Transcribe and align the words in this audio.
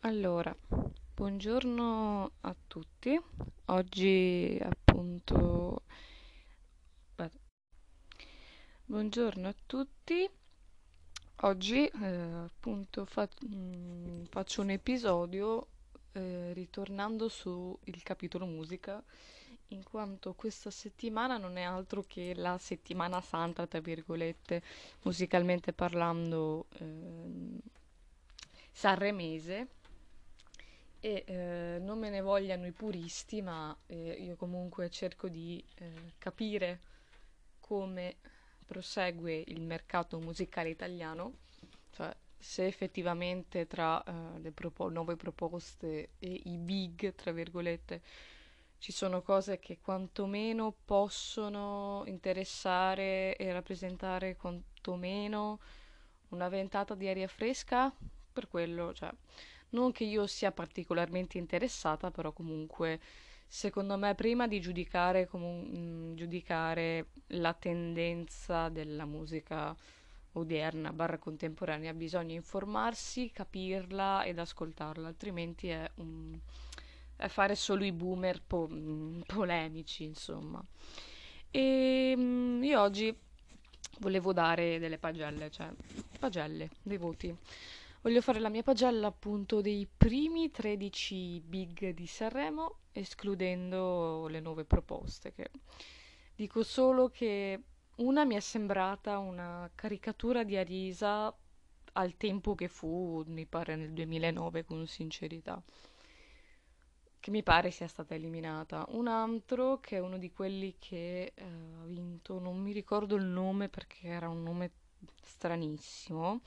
Allora, 0.00 0.54
buongiorno 1.14 2.32
a 2.40 2.56
tutti. 2.66 3.18
Oggi 3.66 4.58
appunto... 4.62 5.82
Buongiorno 8.84 9.48
a 9.48 9.54
tutti. 9.66 10.28
Oggi 11.42 11.86
eh, 11.86 12.06
appunto 12.06 13.04
fa- 13.06 13.28
mm, 13.46 14.24
faccio 14.24 14.60
un 14.62 14.70
episodio 14.70 15.68
eh, 16.12 16.52
ritornando 16.52 17.28
sul 17.28 17.78
capitolo 18.02 18.44
musica, 18.46 19.02
in 19.68 19.82
quanto 19.82 20.34
questa 20.34 20.70
settimana 20.70 21.38
non 21.38 21.56
è 21.56 21.62
altro 21.62 22.04
che 22.06 22.34
la 22.34 22.58
settimana 22.58 23.20
santa, 23.22 23.66
tra 23.66 23.80
virgolette, 23.80 24.62
musicalmente 25.02 25.72
parlando, 25.72 26.66
ehm, 26.78 27.58
sanremese. 28.72 29.68
E 31.02 31.24
eh, 31.26 31.78
non 31.80 31.98
me 31.98 32.10
ne 32.10 32.20
vogliano 32.20 32.66
i 32.66 32.72
puristi, 32.72 33.40
ma 33.40 33.74
eh, 33.86 34.12
io 34.20 34.36
comunque 34.36 34.90
cerco 34.90 35.28
di 35.28 35.64
eh, 35.76 36.12
capire 36.18 36.80
come 37.58 38.16
prosegue 38.66 39.42
il 39.46 39.62
mercato 39.62 40.18
musicale 40.20 40.68
italiano, 40.68 41.38
cioè 41.90 42.14
se 42.38 42.66
effettivamente 42.66 43.66
tra 43.66 44.02
eh, 44.02 44.40
le 44.40 44.52
propo- 44.52 44.88
nuove 44.90 45.16
proposte 45.16 46.10
e 46.18 46.40
i 46.44 46.58
big, 46.58 47.14
tra 47.14 47.32
virgolette, 47.32 48.02
ci 48.78 48.92
sono 48.92 49.22
cose 49.22 49.58
che 49.58 49.78
quantomeno 49.80 50.74
possono 50.84 52.02
interessare 52.06 53.36
e 53.36 53.52
rappresentare 53.52 54.36
quantomeno 54.36 55.60
una 56.28 56.48
ventata 56.48 56.94
di 56.94 57.08
aria 57.08 57.28
fresca, 57.28 57.92
per 58.32 58.48
quello, 58.48 58.94
cioè, 58.94 59.10
non 59.70 59.92
che 59.92 60.04
io 60.04 60.26
sia 60.26 60.52
particolarmente 60.52 61.38
interessata, 61.38 62.10
però 62.10 62.32
comunque, 62.32 63.00
secondo 63.46 63.96
me, 63.96 64.14
prima 64.14 64.46
di 64.46 64.60
giudicare, 64.60 65.26
comu- 65.26 66.14
giudicare 66.14 67.06
la 67.28 67.52
tendenza 67.54 68.68
della 68.68 69.04
musica 69.04 69.74
odierna, 70.32 70.92
barra 70.92 71.18
contemporanea, 71.18 71.92
bisogna 71.92 72.34
informarsi, 72.34 73.30
capirla 73.32 74.24
ed 74.24 74.38
ascoltarla, 74.38 75.08
altrimenti 75.08 75.68
è, 75.68 75.90
un- 75.96 76.38
è 77.16 77.28
fare 77.28 77.54
solo 77.54 77.84
i 77.84 77.92
boomer 77.92 78.40
po- 78.46 78.68
polemici, 79.26 80.04
insomma. 80.04 80.62
E 81.50 82.14
io 82.62 82.80
oggi 82.80 83.14
volevo 83.98 84.32
dare 84.32 84.78
delle 84.78 84.98
pagelle, 84.98 85.50
cioè 85.50 85.68
pagelle, 86.18 86.70
dei 86.82 86.96
voti. 86.96 87.34
Voglio 88.02 88.22
fare 88.22 88.40
la 88.40 88.48
mia 88.48 88.62
pagella 88.62 89.08
appunto 89.08 89.60
dei 89.60 89.86
primi 89.94 90.50
13 90.50 91.42
big 91.44 91.90
di 91.90 92.06
Sanremo, 92.06 92.78
escludendo 92.92 94.26
le 94.28 94.40
nuove 94.40 94.64
proposte, 94.64 95.34
che 95.34 95.50
dico 96.34 96.62
solo 96.62 97.10
che 97.10 97.62
una 97.96 98.24
mi 98.24 98.36
è 98.36 98.40
sembrata 98.40 99.18
una 99.18 99.70
caricatura 99.74 100.44
di 100.44 100.56
Arisa 100.56 101.36
al 101.92 102.16
tempo 102.16 102.54
che 102.54 102.68
fu, 102.68 103.22
mi 103.26 103.44
pare 103.44 103.76
nel 103.76 103.92
2009 103.92 104.64
con 104.64 104.86
sincerità, 104.86 105.62
che 107.20 107.30
mi 107.30 107.42
pare 107.42 107.70
sia 107.70 107.86
stata 107.86 108.14
eliminata. 108.14 108.86
Un 108.92 109.08
altro 109.08 109.78
che 109.78 109.96
è 109.96 110.00
uno 110.00 110.16
di 110.16 110.32
quelli 110.32 110.76
che 110.78 111.32
eh, 111.34 111.44
ha 111.44 111.84
vinto, 111.84 112.38
non 112.38 112.62
mi 112.62 112.72
ricordo 112.72 113.14
il 113.16 113.24
nome 113.24 113.68
perché 113.68 114.06
era 114.06 114.30
un 114.30 114.42
nome 114.42 114.70
stranissimo 115.22 116.40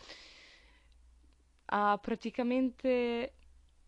ha 1.76 1.98
praticamente 1.98 3.34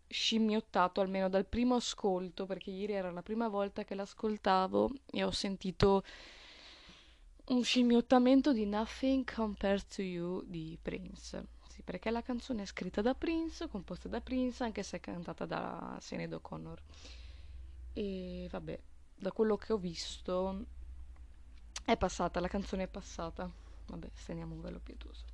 scimmiottato, 0.08 1.00
almeno 1.00 1.28
dal 1.28 1.46
primo 1.46 1.76
ascolto, 1.76 2.44
perché 2.44 2.70
ieri 2.70 2.94
era 2.94 3.12
la 3.12 3.22
prima 3.22 3.48
volta 3.48 3.84
che 3.84 3.94
l'ascoltavo 3.94 4.90
e 5.12 5.22
ho 5.22 5.30
sentito 5.30 6.02
un 7.46 7.62
scimmiottamento 7.62 8.52
di 8.52 8.66
Nothing 8.66 9.32
Compared 9.32 9.86
to 9.86 10.02
You 10.02 10.42
di 10.44 10.76
Prince. 10.82 11.46
Sì, 11.68 11.82
perché 11.82 12.10
la 12.10 12.22
canzone 12.22 12.62
è 12.62 12.66
scritta 12.66 13.02
da 13.02 13.14
Prince, 13.14 13.68
composta 13.68 14.08
da 14.08 14.20
Prince, 14.20 14.64
anche 14.64 14.82
se 14.82 14.96
è 14.96 15.00
cantata 15.00 15.46
da 15.46 15.96
Sinead 16.00 16.32
O'Connor. 16.32 16.82
E 17.92 18.48
vabbè, 18.50 18.80
da 19.14 19.30
quello 19.30 19.56
che 19.56 19.72
ho 19.72 19.78
visto 19.78 20.64
è 21.84 21.96
passata, 21.96 22.40
la 22.40 22.48
canzone 22.48 22.82
è 22.84 22.88
passata. 22.88 23.48
Vabbè, 23.86 24.08
steniamo 24.12 24.54
un 24.54 24.60
velo 24.60 24.80
pietoso. 24.80 25.24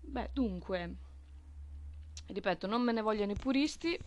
Beh, 0.00 0.30
dunque, 0.32 1.12
ripeto, 2.26 2.66
non 2.66 2.82
me 2.82 2.92
ne 2.92 3.00
vogliono 3.00 3.32
i 3.32 3.36
puristi. 3.36 3.98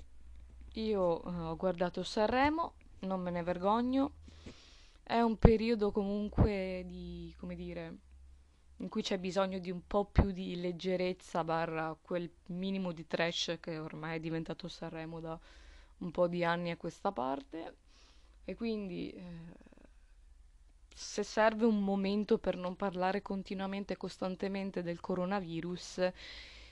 Io 0.73 1.23
eh, 1.23 1.29
ho 1.29 1.55
guardato 1.55 2.03
Sanremo, 2.03 2.73
non 2.99 3.21
me 3.21 3.31
ne 3.31 3.43
vergogno. 3.43 4.11
È 5.03 5.19
un 5.21 5.37
periodo 5.37 5.91
comunque 5.91 6.83
di, 6.85 7.33
come 7.37 7.55
dire, 7.55 7.97
in 8.77 8.89
cui 8.89 9.01
c'è 9.01 9.17
bisogno 9.17 9.59
di 9.59 9.71
un 9.71 9.85
po' 9.87 10.05
più 10.05 10.31
di 10.31 10.59
leggerezza 10.59 11.43
barra 11.43 11.97
quel 11.99 12.29
minimo 12.47 12.91
di 12.91 13.07
trash 13.07 13.57
che 13.59 13.77
ormai 13.77 14.17
è 14.17 14.19
diventato 14.19 14.67
Sanremo 14.67 15.19
da 15.19 15.39
un 15.99 16.11
po' 16.11 16.27
di 16.27 16.43
anni 16.43 16.71
a 16.71 16.77
questa 16.77 17.11
parte. 17.11 17.75
E 18.45 18.55
quindi 18.55 19.11
eh, 19.11 19.21
se 20.93 21.23
serve 21.23 21.65
un 21.65 21.83
momento 21.83 22.37
per 22.37 22.55
non 22.55 22.75
parlare 22.75 23.21
continuamente 23.21 23.93
e 23.93 23.97
costantemente 23.97 24.81
del 24.83 24.99
coronavirus, 24.99 26.11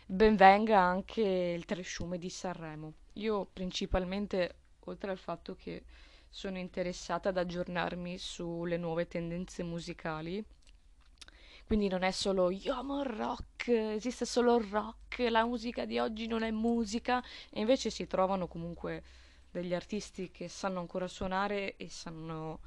ben 0.08 0.36
venga 0.36 0.80
anche 0.80 1.22
il 1.22 1.66
tresciume 1.66 2.18
di 2.18 2.30
Sanremo. 2.30 2.94
Io 3.14 3.46
principalmente, 3.52 4.56
oltre 4.82 5.12
al 5.12 5.18
fatto 5.18 5.56
che 5.56 5.84
sono 6.30 6.58
interessata 6.60 7.30
ad 7.30 7.38
aggiornarmi 7.38 8.18
sulle 8.18 8.78
nuove 8.78 9.08
tendenze 9.08 9.64
musicali, 9.64 10.44
quindi 11.66 11.88
non 11.88 12.04
è 12.04 12.12
solo 12.12 12.52
io 12.52 12.76
amo 12.76 13.02
il 13.02 13.08
rock, 13.08 13.70
esiste 13.70 14.26
solo 14.26 14.58
il 14.58 14.66
rock, 14.66 15.26
la 15.30 15.44
musica 15.46 15.86
di 15.86 15.98
oggi 15.98 16.28
non 16.28 16.44
è 16.44 16.52
musica, 16.52 17.24
e 17.50 17.62
invece 17.62 17.90
si 17.90 18.06
trovano 18.06 18.48
comunque 18.48 19.04
degli 19.50 19.74
artisti 19.74 20.30
che 20.30 20.48
sanno 20.48 20.82
ancora 20.82 21.08
suonare 21.08 21.76
e 21.78 21.90
sanno 21.90 22.60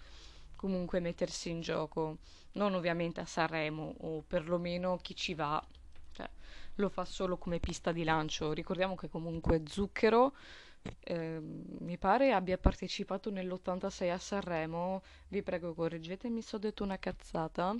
comunque 0.56 0.98
mettersi 0.98 1.50
in 1.50 1.60
gioco, 1.60 2.18
non 2.52 2.74
ovviamente 2.74 3.20
a 3.20 3.26
Sanremo 3.26 3.94
o 4.00 4.24
perlomeno 4.26 4.96
chi 4.96 5.14
ci 5.14 5.34
va, 5.34 5.64
cioè, 6.10 6.28
lo 6.78 6.88
fa 6.88 7.04
solo 7.04 7.36
come 7.36 7.60
pista 7.60 7.92
di 7.92 8.04
lancio. 8.04 8.52
Ricordiamo 8.52 8.94
che 8.94 9.08
comunque 9.08 9.62
Zucchero 9.66 10.34
eh, 11.00 11.38
mi 11.40 11.98
pare 11.98 12.32
abbia 12.32 12.58
partecipato 12.58 13.30
nell'86 13.30 14.10
a 14.10 14.18
Sanremo, 14.18 15.02
vi 15.28 15.42
prego 15.42 15.74
correggetemi 15.74 16.40
se 16.40 16.56
ho 16.56 16.58
detto 16.58 16.84
una 16.84 16.98
cazzata, 16.98 17.74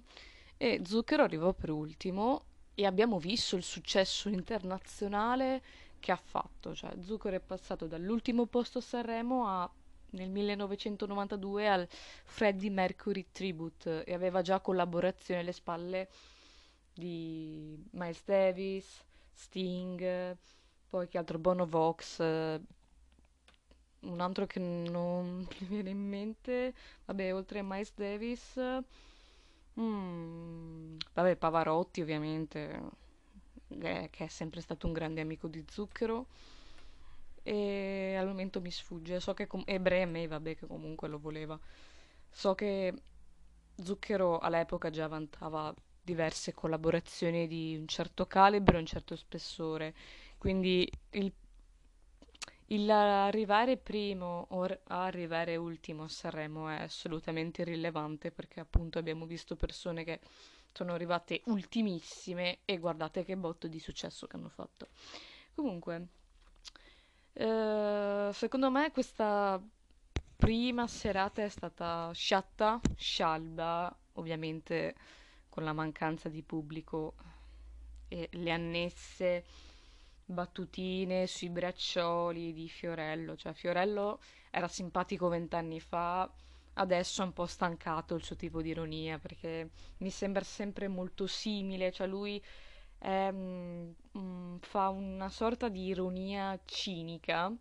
e 0.56 0.82
Zucchero 0.84 1.22
arrivò 1.22 1.52
per 1.52 1.70
ultimo 1.70 2.44
e 2.74 2.86
abbiamo 2.86 3.18
visto 3.18 3.56
il 3.56 3.62
successo 3.62 4.28
internazionale 4.28 5.62
che 6.00 6.12
ha 6.12 6.20
fatto, 6.22 6.74
cioè 6.74 6.92
Zucchero 7.00 7.36
è 7.36 7.40
passato 7.40 7.86
dall'ultimo 7.86 8.46
posto 8.46 8.78
a 8.78 8.82
Sanremo 8.82 9.46
a 9.46 9.70
nel 10.10 10.30
1992 10.30 11.68
al 11.68 11.86
Freddie 12.24 12.70
Mercury 12.70 13.26
Tribute 13.30 14.04
e 14.04 14.14
aveva 14.14 14.40
già 14.42 14.60
collaborazioni 14.60 15.40
alle 15.40 15.52
spalle 15.52 16.08
di 16.98 17.78
Miles 17.92 18.24
Davis, 18.24 19.04
Sting, 19.32 20.36
poi 20.88 21.06
che 21.08 21.18
altro 21.18 21.38
Bono 21.38 21.64
Vox, 21.66 22.18
eh, 22.18 22.60
un 24.00 24.20
altro 24.20 24.46
che 24.46 24.58
non 24.58 25.46
mi 25.60 25.66
viene 25.68 25.90
in 25.90 26.08
mente, 26.08 26.74
vabbè, 27.04 27.32
oltre 27.34 27.60
a 27.60 27.62
Miles 27.62 27.92
Davis, 27.94 28.58
mm, 29.80 30.96
vabbè, 31.14 31.36
Pavarotti 31.36 32.00
ovviamente, 32.00 32.80
eh, 33.68 34.08
che 34.10 34.24
è 34.24 34.28
sempre 34.28 34.60
stato 34.60 34.86
un 34.86 34.92
grande 34.92 35.20
amico 35.20 35.46
di 35.48 35.64
Zucchero 35.68 36.26
e 37.42 38.14
al 38.18 38.26
momento 38.26 38.60
mi 38.60 38.70
sfugge. 38.70 39.20
So 39.20 39.34
che 39.34 39.46
com- 39.46 39.62
e 39.66 39.80
Breme, 39.80 40.26
vabbè, 40.26 40.56
che 40.56 40.66
comunque 40.66 41.08
lo 41.08 41.18
voleva. 41.18 41.58
So 42.30 42.54
che 42.54 42.94
Zucchero 43.82 44.38
all'epoca 44.38 44.90
già 44.90 45.06
vantava 45.08 45.74
diverse 46.08 46.54
collaborazioni 46.54 47.46
di 47.46 47.76
un 47.78 47.86
certo 47.86 48.26
calibro 48.26 48.78
un 48.78 48.86
certo 48.86 49.14
spessore. 49.14 49.94
Quindi 50.38 50.90
il, 51.10 51.30
il 52.66 52.90
arrivare 52.90 53.76
primo 53.76 54.46
o 54.50 54.66
arrivare 54.84 55.56
ultimo 55.56 56.04
a 56.04 56.08
Sanremo 56.08 56.68
è 56.70 56.82
assolutamente 56.82 57.62
irrilevante 57.62 58.30
perché 58.30 58.60
appunto 58.60 58.98
abbiamo 58.98 59.26
visto 59.26 59.54
persone 59.54 60.04
che 60.04 60.20
sono 60.72 60.94
arrivate 60.94 61.42
ultimissime 61.46 62.58
e 62.64 62.78
guardate 62.78 63.24
che 63.24 63.36
botto 63.36 63.66
di 63.66 63.78
successo 63.80 64.26
che 64.26 64.36
hanno 64.36 64.48
fatto. 64.48 64.88
Comunque, 65.54 66.06
eh, 67.34 68.30
secondo 68.32 68.70
me 68.70 68.92
questa 68.92 69.60
prima 70.36 70.86
serata 70.86 71.42
è 71.42 71.48
stata 71.48 72.12
sciatta, 72.14 72.80
scialba, 72.96 73.94
ovviamente 74.14 74.94
con 75.58 75.66
la 75.66 75.72
mancanza 75.72 76.28
di 76.28 76.42
pubblico 76.42 77.14
e 78.06 78.28
le 78.30 78.52
annesse 78.52 79.44
battutine 80.24 81.26
sui 81.26 81.48
braccioli 81.48 82.52
di 82.52 82.68
Fiorello. 82.68 83.34
Cioè, 83.34 83.52
Fiorello 83.54 84.20
era 84.50 84.68
simpatico 84.68 85.26
vent'anni 85.26 85.80
fa, 85.80 86.30
adesso 86.74 87.22
è 87.22 87.24
un 87.24 87.32
po' 87.32 87.46
stancato 87.46 88.14
il 88.14 88.22
suo 88.22 88.36
tipo 88.36 88.62
di 88.62 88.68
ironia 88.68 89.18
perché 89.18 89.70
mi 89.96 90.10
sembra 90.10 90.44
sempre 90.44 90.86
molto 90.86 91.26
simile. 91.26 91.90
Cioè, 91.90 92.06
lui 92.06 92.40
è, 92.96 93.28
mm, 93.32 94.58
fa 94.60 94.90
una 94.90 95.28
sorta 95.28 95.68
di 95.68 95.86
ironia 95.86 96.56
cinica 96.66 97.52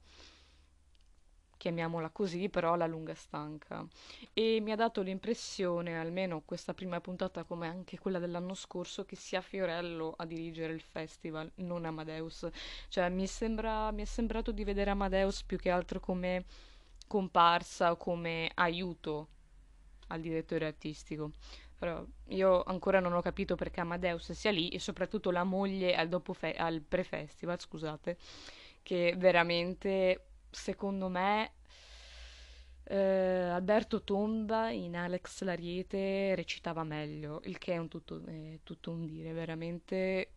chiamiamola 1.57 2.09
così, 2.09 2.49
però 2.49 2.73
alla 2.73 2.87
lunga 2.87 3.13
stanca. 3.15 3.85
E 4.33 4.59
mi 4.61 4.71
ha 4.71 4.75
dato 4.75 5.01
l'impressione, 5.01 5.99
almeno 5.99 6.41
questa 6.45 6.73
prima 6.73 7.01
puntata 7.01 7.43
come 7.43 7.67
anche 7.67 7.97
quella 7.99 8.19
dell'anno 8.19 8.53
scorso, 8.53 9.05
che 9.05 9.15
sia 9.15 9.41
Fiorello 9.41 10.13
a 10.17 10.25
dirigere 10.25 10.73
il 10.73 10.81
festival, 10.81 11.51
non 11.55 11.85
Amadeus. 11.85 12.47
Cioè 12.89 13.09
mi, 13.09 13.27
sembra, 13.27 13.91
mi 13.91 14.03
è 14.03 14.05
sembrato 14.05 14.51
di 14.51 14.63
vedere 14.63 14.91
Amadeus 14.91 15.43
più 15.43 15.57
che 15.57 15.69
altro 15.69 15.99
come 15.99 16.45
comparsa 17.07 17.95
come 17.95 18.51
aiuto 18.55 19.27
al 20.07 20.21
direttore 20.21 20.65
artistico. 20.65 21.31
Però 21.77 22.03
io 22.29 22.63
ancora 22.63 22.99
non 22.99 23.13
ho 23.13 23.21
capito 23.21 23.55
perché 23.55 23.81
Amadeus 23.81 24.31
sia 24.31 24.51
lì 24.51 24.69
e 24.69 24.79
soprattutto 24.79 25.29
la 25.31 25.43
moglie 25.43 25.95
al, 25.95 26.21
fe- 26.33 26.55
al 26.55 26.81
pre-festival, 26.81 27.59
scusate, 27.59 28.17
che 28.81 29.13
veramente 29.17 30.21
secondo 30.49 31.07
me 31.09 31.53
eh, 32.89 32.95
Alberto 32.95 34.01
Tomba 34.03 34.69
in 34.69 34.95
Alex 34.95 35.43
Lariete 35.43 36.35
recitava 36.35 36.83
meglio, 36.83 37.41
il 37.43 37.57
che 37.57 37.73
è 37.73 37.77
un 37.77 37.89
tutto, 37.89 38.23
è 38.25 38.59
tutto 38.63 38.91
un 38.91 39.05
dire, 39.05 39.33
veramente 39.33 40.31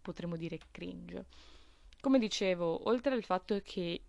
potremmo 0.00 0.36
dire 0.36 0.58
cringe. 0.70 1.26
Come 2.00 2.18
dicevo, 2.18 2.88
oltre 2.88 3.12
al 3.14 3.22
fatto 3.22 3.60
che 3.62 4.02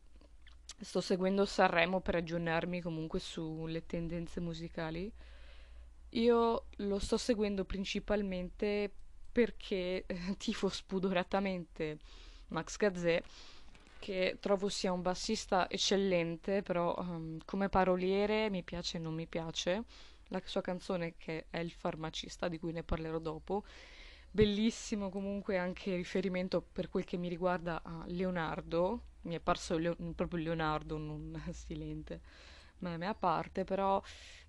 sto 0.79 1.01
seguendo 1.01 1.45
Sanremo 1.45 1.99
per 1.99 2.15
aggiornarmi 2.15 2.81
comunque 2.81 3.19
sulle 3.19 3.85
tendenze 3.85 4.39
musicali, 4.39 5.11
io 6.09 6.65
lo 6.77 6.99
sto 6.99 7.17
seguendo 7.17 7.65
principalmente 7.65 8.91
perché 9.31 10.05
eh, 10.05 10.35
tifo 10.37 10.69
spudoratamente 10.69 11.97
Max 12.47 12.77
Gazzè 12.77 13.21
che 14.03 14.35
trovo 14.41 14.67
sia 14.67 14.91
un 14.91 15.01
bassista 15.01 15.69
eccellente, 15.69 16.61
però 16.61 16.93
um, 16.97 17.37
come 17.45 17.69
paroliere 17.69 18.49
mi 18.49 18.61
piace 18.61 18.97
e 18.97 18.99
non 18.99 19.13
mi 19.13 19.27
piace. 19.27 19.85
La 20.27 20.41
sua 20.43 20.59
canzone 20.59 21.15
che 21.15 21.45
è 21.49 21.59
Il 21.59 21.71
farmacista, 21.71 22.49
di 22.49 22.59
cui 22.59 22.73
ne 22.73 22.83
parlerò 22.83 23.17
dopo. 23.19 23.63
Bellissimo 24.29 25.09
comunque 25.09 25.57
anche 25.57 25.95
riferimento 25.95 26.61
per 26.61 26.89
quel 26.89 27.05
che 27.05 27.15
mi 27.15 27.29
riguarda 27.29 27.81
a 27.81 28.03
Leonardo, 28.07 29.03
mi 29.21 29.35
è 29.35 29.39
parso 29.39 29.77
Leo- 29.77 29.95
proprio 30.13 30.43
Leonardo, 30.43 30.97
non 30.97 31.41
Silente, 31.53 32.19
ma 32.79 32.95
a 32.95 33.15
parte, 33.15 33.63
però 33.63 34.01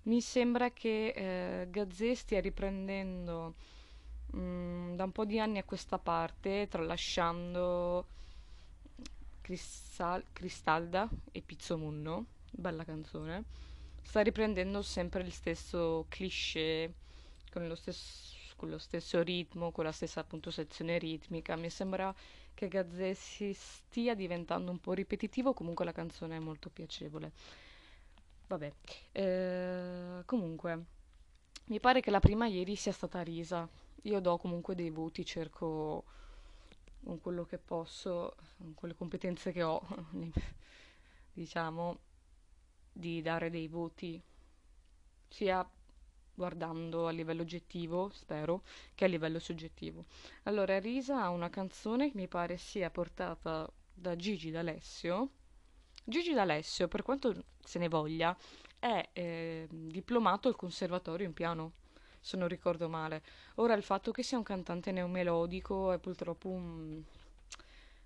mi 0.03 0.19
sembra 0.19 0.71
che 0.71 1.13
eh, 1.15 1.69
Gazzè 1.69 2.13
stia 2.13 2.41
riprendendo 2.41 3.55
mh, 4.31 4.37
mm, 4.37 4.95
da 4.95 5.05
un 5.05 5.11
po' 5.13 5.23
di 5.23 5.39
anni 5.39 5.59
a 5.59 5.63
questa 5.63 5.97
parte, 5.97 6.67
tralasciando 6.67 8.07
Cristal- 9.45 10.25
Cristalda 10.33 11.07
e 11.31 11.43
Pizzomunno, 11.43 12.25
bella 12.49 12.83
canzone, 12.83 13.43
sta 14.01 14.21
riprendendo 14.21 14.81
sempre 14.81 15.21
il 15.21 15.31
stesso 15.31 16.07
cliché, 16.09 16.91
con 17.51 17.67
lo 17.67 17.75
stesso, 17.75 18.55
con 18.55 18.71
lo 18.71 18.79
stesso 18.79 19.21
ritmo, 19.21 19.71
con 19.71 19.83
la 19.83 19.91
stessa 19.91 20.19
appunto 20.21 20.49
sezione 20.49 20.97
ritmica. 20.97 21.55
Mi 21.57 21.69
sembra 21.69 22.11
che 22.55 22.67
Gazzè 22.67 23.13
si 23.13 23.53
stia 23.53 24.15
diventando 24.15 24.71
un 24.71 24.79
po' 24.79 24.93
ripetitivo, 24.93 25.53
comunque 25.53 25.85
la 25.85 25.91
canzone 25.91 26.37
è 26.37 26.39
molto 26.39 26.71
piacevole. 26.71 27.31
Vabbè, 28.47 28.73
eh, 29.11 30.23
comunque, 30.25 30.85
mi 31.65 31.79
pare 31.79 32.01
che 32.01 32.09
la 32.09 32.19
prima 32.19 32.47
ieri 32.47 32.75
sia 32.75 32.91
stata 32.91 33.21
risa. 33.21 33.69
Io 34.05 34.19
do 34.19 34.37
comunque 34.37 34.73
dei 34.73 34.89
voti, 34.89 35.23
cerco 35.23 36.05
con 37.05 37.21
quello 37.21 37.45
che 37.45 37.59
posso, 37.59 38.35
con 38.57 38.73
quelle 38.73 38.95
competenze 38.95 39.51
che 39.51 39.61
ho, 39.61 39.79
diciamo, 41.31 41.99
di 42.91 43.21
dare 43.21 43.51
dei 43.51 43.67
voti 43.67 44.21
sia 45.27 45.67
guardando 46.33 47.07
a 47.07 47.11
livello 47.11 47.43
oggettivo, 47.43 48.09
spero, 48.11 48.63
che 48.95 49.05
a 49.05 49.07
livello 49.07 49.39
soggettivo. 49.39 50.05
Allora, 50.43 50.79
Risa 50.79 51.21
ha 51.21 51.29
una 51.29 51.49
canzone 51.49 52.11
che 52.11 52.17
mi 52.17 52.27
pare 52.27 52.57
sia 52.57 52.89
portata 52.89 53.71
da 53.93 54.15
Gigi 54.15 54.49
D'Alessio. 54.49 55.29
Gigi 56.03 56.33
D'Alessio, 56.33 56.87
per 56.87 57.03
quanto 57.03 57.45
se 57.63 57.79
ne 57.79 57.87
voglia, 57.87 58.35
è 58.79 59.09
eh, 59.13 59.67
diplomato 59.69 60.47
al 60.47 60.55
conservatorio 60.55 61.25
in 61.25 61.33
piano 61.33 61.73
se 62.25 62.37
non 62.37 62.47
ricordo 62.47 62.89
male. 62.89 63.21
Ora 63.55 63.75
il 63.75 63.83
fatto 63.83 64.11
che 64.11 64.23
sia 64.23 64.39
un 64.39 64.43
cantante 64.43 64.91
neomelodico 64.91 65.91
è 65.91 65.99
purtroppo 65.99 66.49
un 66.49 67.03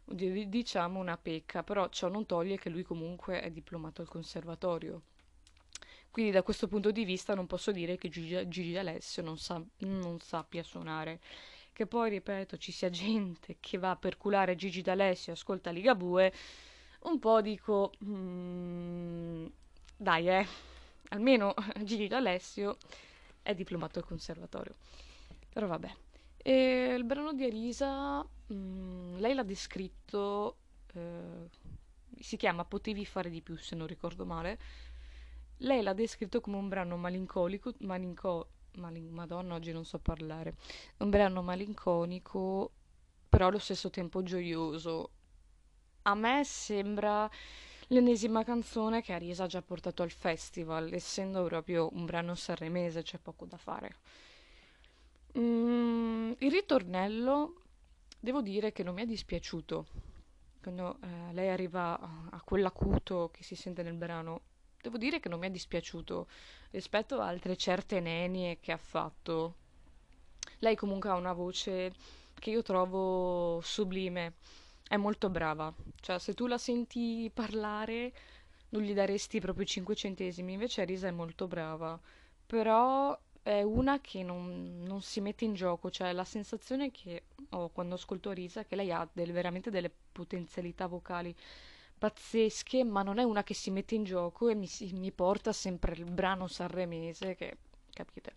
diciamo 0.04 1.00
una 1.00 1.18
pecca, 1.18 1.64
però 1.64 1.88
ciò 1.88 2.10
non 2.10 2.26
toglie 2.26 2.58
che 2.58 2.70
lui 2.70 2.84
comunque 2.84 3.42
è 3.42 3.50
diplomato 3.50 4.02
al 4.02 4.10
conservatorio. 4.10 5.04
Quindi 6.12 6.32
da 6.32 6.44
questo 6.44 6.68
punto 6.68 6.92
di 6.92 7.06
vista 7.06 7.34
non 7.34 7.48
posso 7.48 7.72
dire 7.72 7.96
che 7.96 8.10
Gigi, 8.10 8.46
Gigi 8.50 8.76
Alessio 8.76 9.24
non, 9.24 9.38
sa, 9.38 9.64
non, 9.78 10.20
sappia 10.20 10.64
suonare. 10.64 11.22
Che 11.72 11.86
poi, 11.86 12.10
ripeto, 12.10 12.58
ci 12.58 12.74
sia 12.74 12.90
gente 12.90 13.56
che 13.62 13.78
va 13.78 13.96
per 13.96 14.18
culare 14.18 14.56
Gigi 14.56 14.82
D'Alessio 14.82 15.32
e 15.32 15.36
ascolta 15.36 15.70
Ligabue, 15.72 16.34
un 17.04 17.20
po' 17.20 17.40
dico... 17.40 17.94
Mm, 18.04 19.46
dai, 19.96 20.28
eh, 20.28 20.48
almeno 21.10 21.54
Gigi 21.84 22.08
D'Alessio 22.08 22.78
è 23.42 23.54
diplomato 23.54 24.00
al 24.00 24.06
conservatorio. 24.06 24.76
Però 25.50 25.68
vabbè. 25.68 25.96
E 26.38 26.94
il 26.98 27.04
brano 27.04 27.34
di 27.34 27.44
Arisa, 27.46 28.22
mh, 28.22 28.54
mm, 28.54 29.18
lei 29.18 29.34
l'ha 29.34 29.44
descritto, 29.44 30.58
eh, 30.94 31.50
si 32.20 32.38
chiama 32.38 32.66
Potevi 32.66 33.06
fare 33.06 33.30
di 33.30 33.42
più 33.42 33.58
se 33.58 33.76
non 33.76 33.88
ricordo 33.88 34.26
male. 34.26 34.60
Lei 35.58 35.82
l'ha 35.82 35.94
descritto 35.94 36.40
come 36.40 36.58
un 36.58 36.70
brano 36.70 36.96
malinconico, 36.96 37.74
malinco, 37.80 38.50
malin, 38.78 39.10
madonna 39.10 39.56
oggi 39.56 39.72
non 39.74 39.84
so 39.84 40.00
parlare, 40.00 40.56
un 40.98 41.10
brano 41.10 41.42
malinconico 41.42 42.72
però 43.30 43.48
allo 43.48 43.60
stesso 43.60 43.90
tempo 43.90 44.24
gioioso. 44.24 45.12
A 46.04 46.16
me 46.16 46.44
sembra 46.44 47.30
l'ennesima 47.90 48.44
canzone 48.44 49.02
che 49.02 49.14
Arisa 49.14 49.44
ha 49.44 49.48
già 49.48 49.62
portato 49.62 50.04
al 50.04 50.12
festival, 50.12 50.92
essendo 50.94 51.44
proprio 51.44 51.90
un 51.94 52.06
brano 52.06 52.36
sanremese, 52.36 53.04
c'è 53.04 53.18
poco 53.18 53.46
da 53.46 53.58
fare. 53.58 53.96
Mm, 55.38 56.32
il 56.40 56.52
ritornello, 56.52 57.62
devo 58.20 58.42
dire 58.42 58.72
che 58.72 58.84
non 58.84 58.96
mi 58.96 59.04
è 59.04 59.06
dispiaciuto. 59.06 59.86
Quando 60.62 60.98
eh, 61.02 61.34
lei 61.34 61.50
arriva 61.50 62.00
a, 62.00 62.28
a 62.32 62.42
quell'acuto 62.44 63.30
che 63.34 63.44
si 63.44 63.56
sente 63.56 63.82
nel 63.82 63.94
brano, 63.94 64.42
devo 64.82 64.98
dire 64.98 65.20
che 65.20 65.30
non 65.30 65.40
mi 65.40 65.48
è 65.48 65.52
dispiaciuto 65.52 66.28
rispetto 66.72 67.20
a 67.20 67.28
altre 67.28 67.56
certe 67.56 68.00
nenie 68.00 68.60
che 68.60 68.72
ha 68.72 68.78
fatto. 68.78 69.56
Lei 70.60 70.76
comunque 70.76 71.10
ha 71.10 71.16
una 71.16 71.34
voce 71.34 71.94
che 72.36 72.50
io 72.52 72.62
trovo 72.62 73.60
sublime 73.62 74.34
è 74.90 74.98
molto 74.98 75.30
brava. 75.30 75.72
Cioè, 76.02 76.18
se 76.18 76.34
tu 76.34 76.48
la 76.48 76.58
senti 76.58 77.30
parlare, 77.32 78.12
non 78.70 78.82
gli 78.82 78.94
daresti 78.94 79.40
proprio 79.40 79.64
5 79.64 79.96
centesimi. 79.96 80.54
Invece 80.54 80.84
Risa 80.84 81.08
è 81.08 81.12
molto 81.12 81.48
brava. 81.48 81.98
Però 82.48 83.18
è 83.44 83.62
una 83.62 84.02
che 84.02 84.24
non, 84.24 84.82
non, 84.82 85.02
si 85.04 85.22
mette 85.22 85.46
in 85.46 85.54
gioco. 85.54 85.92
Cioè, 85.92 86.12
la 86.12 86.24
sensazione 86.24 86.90
che 86.90 87.26
ho 87.52 87.70
quando 87.70 87.96
ascolto 87.96 88.32
Risa 88.32 88.62
è 88.62 88.66
che 88.66 88.76
lei 88.76 88.92
ha 88.92 89.08
del, 89.14 89.32
veramente 89.32 89.70
delle 89.70 89.92
potenzialità 90.12 90.88
vocali 90.88 91.36
pazzesche, 91.96 92.84
ma 92.84 93.04
non 93.04 93.20
è 93.20 93.24
una 93.24 93.44
che 93.44 93.54
si 93.54 93.70
mette 93.70 93.94
in 93.94 94.06
gioco 94.06 94.50
e 94.50 94.56
mi, 94.56 94.68
mi 94.94 95.12
porta 95.12 95.54
sempre 95.54 95.94
il 95.94 96.06
brano 96.06 96.48
sanremese 96.48 97.36
che, 97.36 97.58
capite? 97.94 98.34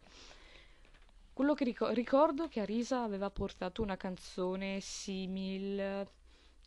Quello 1.33 1.55
che 1.55 1.65
ricordo, 1.65 1.95
ricordo 1.95 2.49
che 2.49 2.61
Arisa 2.61 3.03
aveva 3.03 3.31
portato 3.31 3.81
una 3.81 3.97
canzone 3.97 4.81
simile 4.81 6.21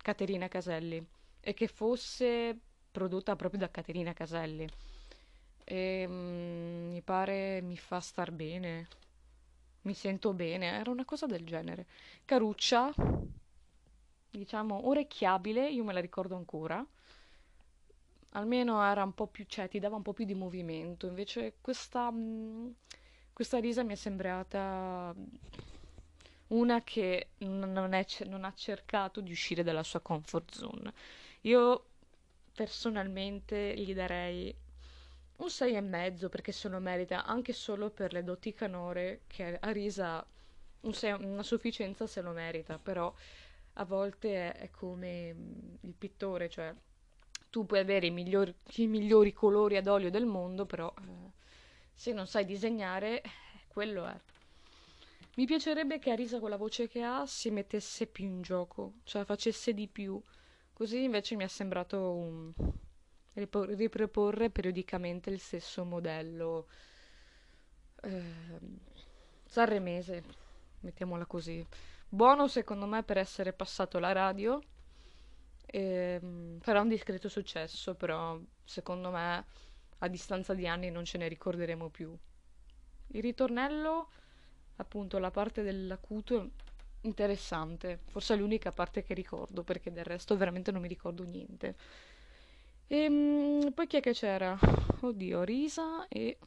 Caterina 0.06 0.48
Caselli 0.48 1.04
e 1.40 1.56
che 1.56 1.68
fosse 1.68 2.56
prodotta 2.92 3.36
proprio 3.36 3.62
da 3.62 3.72
Caterina 3.72 4.14
Caselli. 4.14 4.68
E 5.64 6.06
mm, 6.08 6.92
mi 6.92 7.02
pare 7.02 7.60
mi 7.62 7.76
fa 7.76 8.00
star 8.00 8.32
bene, 8.32 8.88
mi 9.82 9.96
sento 9.96 10.32
bene, 10.34 10.68
era 10.68 10.92
una 10.92 11.06
cosa 11.06 11.26
del 11.26 11.44
genere. 11.44 11.88
Caruccia, 12.24 12.94
diciamo 14.30 14.88
orecchiabile, 14.88 15.68
io 15.72 15.84
me 15.84 15.94
la 15.94 16.02
ricordo 16.02 16.36
ancora. 16.36 16.86
Almeno 18.34 18.84
era 18.84 19.04
un 19.04 19.14
po' 19.14 19.26
più, 19.26 19.46
cioè 19.48 19.68
ti 19.68 19.80
dava 19.80 19.96
un 19.96 20.04
po' 20.04 20.14
più 20.14 20.26
di 20.26 20.36
movimento, 20.36 21.08
invece 21.08 21.56
questa, 21.62 22.12
mm, 22.12 22.70
questa 23.34 23.58
risa 23.58 23.82
mi 23.82 23.94
è 23.94 23.96
sembrata 23.96 25.16
una 26.48 26.84
che 26.84 27.30
non, 27.40 27.94
è, 27.94 28.06
non 28.26 28.44
ha 28.44 28.54
cercato 28.54 29.22
di 29.22 29.32
uscire 29.32 29.64
dalla 29.64 29.84
sua 29.84 30.00
comfort 30.00 30.54
zone. 30.54 30.94
Io 31.42 31.86
personalmente 32.54 33.74
gli 33.76 33.94
darei 33.94 34.56
un 35.38 35.50
6 35.50 35.76
e 35.76 35.82
mezzo 35.82 36.30
perché 36.30 36.52
se 36.52 36.70
lo 36.70 36.80
merita 36.80 37.26
anche 37.26 37.52
solo 37.52 37.90
per 37.90 38.14
le 38.14 38.24
doti 38.24 38.54
canore 38.54 39.22
che 39.28 39.58
Arisa 39.60 40.26
un 40.82 40.94
sei, 40.94 41.12
una 41.12 41.44
sufficienza 41.44 42.08
se 42.08 42.22
lo 42.22 42.32
merita 42.32 42.80
però 42.80 43.14
a 43.74 43.84
volte 43.84 44.54
è, 44.54 44.62
è 44.62 44.72
come 44.72 45.36
il 45.82 45.94
pittore 45.98 46.48
cioè 46.48 46.74
tu 47.50 47.66
puoi 47.66 47.80
avere 47.80 48.06
i 48.06 48.12
migliori, 48.12 48.54
i 48.76 48.88
migliori 48.88 49.34
colori 49.34 49.76
ad 49.76 49.88
olio 49.88 50.10
del 50.10 50.26
mondo 50.26 50.66
però 50.66 50.94
eh, 50.98 51.32
se 51.94 52.14
non 52.14 52.28
sai 52.28 52.46
disegnare 52.46 53.22
eh, 53.22 53.30
quello 53.68 54.06
è 54.06 54.18
mi 55.36 55.46
piacerebbe 55.46 56.00
che 56.00 56.12
Arisa 56.12 56.40
con 56.40 56.50
la 56.50 56.58
voce 56.58 56.88
che 56.88 57.02
ha 57.04 57.26
si 57.26 57.50
mettesse 57.52 58.08
più 58.08 58.26
in 58.26 58.42
gioco 58.42 58.96
cioè 59.04 59.24
facesse 59.26 59.74
di 59.74 59.88
più 59.88 60.22
così 60.74 61.04
invece 61.04 61.36
mi 61.36 61.44
è 61.44 61.48
sembrato 61.48 62.12
un 62.14 62.54
riproporre 63.34 64.50
periodicamente 64.50 65.30
il 65.30 65.40
stesso 65.40 65.84
modello 65.84 66.68
eh, 68.02 68.24
sanremese, 69.46 70.24
mettiamola 70.82 71.26
così. 71.26 71.66
Buono 72.08 72.48
secondo 72.48 72.86
me 72.86 73.04
per 73.04 73.18
essere 73.18 73.54
passato 73.54 73.98
alla 73.98 74.12
radio, 74.12 74.62
eh, 75.66 76.58
farà 76.60 76.82
un 76.82 76.88
discreto 76.88 77.28
successo, 77.30 77.96
però 77.96 78.40
secondo 78.64 79.12
me 79.12 79.46
a 80.00 80.08
distanza 80.08 80.54
di 80.54 80.68
anni 80.68 80.92
non 80.92 81.04
ce 81.06 81.18
ne 81.18 81.28
ricorderemo 81.28 81.90
più. 81.90 82.16
Il 83.08 83.22
ritornello, 83.22 84.10
appunto, 84.78 85.18
la 85.20 85.32
parte 85.32 85.62
dell'acuto 85.64 86.52
interessante, 87.02 88.00
forse 88.08 88.34
è 88.34 88.38
l'unica 88.38 88.72
parte 88.72 89.04
che 89.04 89.14
ricordo, 89.14 89.64
perché 89.64 89.92
del 89.92 90.06
resto 90.06 90.36
veramente 90.38 90.72
non 90.72 90.82
mi 90.82 90.88
ricordo 90.88 91.24
niente. 91.24 91.76
E 92.88 92.98
ehm, 92.98 93.72
poi 93.72 93.88
chi 93.88 93.98
è 93.98 94.00
che 94.02 94.14
c'era? 94.14 94.58
Oddio, 95.02 95.44
Risa 95.44 96.08
e 96.08 96.38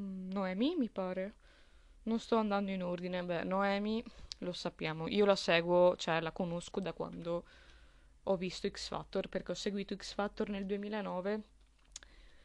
mm, 0.00 0.30
Noemi, 0.32 0.76
mi 0.76 0.88
pare. 0.88 1.34
Non 2.04 2.18
sto 2.18 2.36
andando 2.36 2.70
in 2.70 2.82
ordine. 2.82 3.22
Beh, 3.22 3.44
Noemi 3.44 4.02
lo 4.38 4.52
sappiamo. 4.52 5.06
Io 5.08 5.24
la 5.24 5.36
seguo, 5.36 5.94
cioè 5.96 6.20
la 6.20 6.32
conosco 6.32 6.80
da 6.80 6.92
quando 6.92 7.44
ho 8.24 8.36
visto 8.36 8.68
X 8.68 8.88
Factor, 8.88 9.28
perché 9.28 9.52
ho 9.52 9.54
seguito 9.54 9.94
X 9.94 10.14
Factor 10.14 10.48
nel 10.48 10.66
2009 10.66 11.42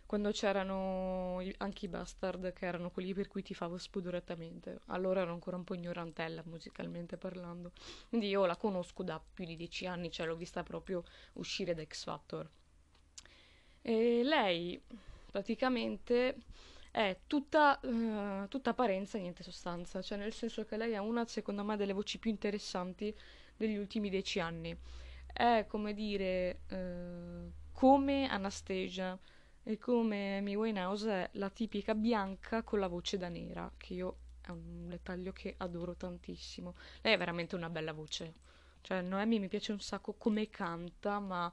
quando 0.07 0.31
c'erano 0.31 1.43
anche 1.57 1.85
i 1.85 1.89
bastard 1.89 2.53
che 2.53 2.65
erano 2.65 2.89
quelli 2.89 3.13
per 3.13 3.27
cui 3.27 3.43
ti 3.43 3.53
favo 3.53 3.77
spudoratamente. 3.77 4.79
Allora 4.85 5.21
ero 5.21 5.33
ancora 5.33 5.57
un 5.57 5.65
po' 5.65 5.75
ignorantella 5.75 6.41
musicalmente 6.45 7.17
parlando. 7.17 7.73
Quindi 8.07 8.29
io 8.29 8.45
la 8.45 8.55
conosco 8.55 9.03
da 9.03 9.21
più 9.33 9.45
di 9.45 9.57
dieci 9.57 9.85
anni, 9.85 10.09
cioè 10.09 10.25
l'ho 10.25 10.37
vista 10.37 10.63
proprio 10.63 11.03
uscire 11.33 11.75
da 11.75 11.83
X 11.83 12.05
Factor. 12.05 12.49
E 13.81 14.23
lei 14.23 14.81
praticamente 15.29 16.37
è 16.89 17.19
tutta, 17.27 17.77
uh, 17.83 18.47
tutta 18.47 18.69
apparenza 18.69 19.17
e 19.17 19.21
niente 19.21 19.43
sostanza, 19.43 20.01
cioè 20.01 20.17
nel 20.17 20.33
senso 20.33 20.63
che 20.63 20.77
lei 20.77 20.95
ha 20.95 21.01
una, 21.01 21.27
secondo 21.27 21.65
me, 21.65 21.75
delle 21.75 21.93
voci 21.93 22.17
più 22.17 22.31
interessanti 22.31 23.13
degli 23.57 23.75
ultimi 23.75 24.09
dieci 24.09 24.39
anni. 24.39 24.75
È 25.33 25.65
come 25.67 25.93
dire, 25.93 26.61
uh, 26.69 27.51
come 27.73 28.29
Anastasia 28.29 29.19
e 29.67 29.77
come 29.77 30.37
Amy 30.37 30.55
Winehouse 30.55 31.09
è 31.09 31.29
la 31.33 31.49
tipica 31.49 31.93
bianca 31.93 32.63
con 32.63 32.79
la 32.79 32.87
voce 32.87 33.17
da 33.17 33.27
nera, 33.27 33.69
che 33.75 33.93
io 33.95 34.17
è 34.39 34.49
un 34.49 34.87
dettaglio 34.87 35.33
che 35.33 35.55
adoro 35.57 35.93
tantissimo. 35.93 36.75
Lei 37.01 37.13
è 37.13 37.17
veramente 37.17 37.55
una 37.55 37.69
bella 37.69 37.91
voce. 37.91 38.33
Cioè, 38.79 39.01
Noemi 39.01 39.39
mi 39.39 39.49
piace 39.49 39.73
un 39.73 39.81
sacco 39.81 40.13
come 40.13 40.49
canta, 40.49 41.19
ma 41.19 41.51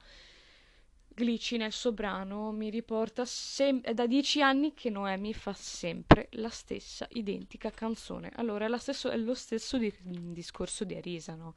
Glitchy 1.08 1.56
nel 1.56 1.72
suo 1.72 1.92
brano 1.92 2.52
mi 2.52 2.70
riporta 2.70 3.24
sem- 3.24 3.82
è 3.82 3.94
da 3.94 4.06
dieci 4.06 4.40
anni 4.40 4.74
che 4.74 4.90
Noemi 4.90 5.34
fa 5.34 5.52
sempre 5.52 6.28
la 6.32 6.50
stessa 6.50 7.08
identica 7.10 7.70
canzone. 7.70 8.30
Allora 8.36 8.66
è, 8.66 8.78
stesso, 8.78 9.10
è 9.10 9.16
lo 9.16 9.34
stesso 9.34 9.76
di- 9.76 9.92
discorso 10.00 10.84
di 10.84 10.94
Arisa, 10.94 11.34
no? 11.34 11.54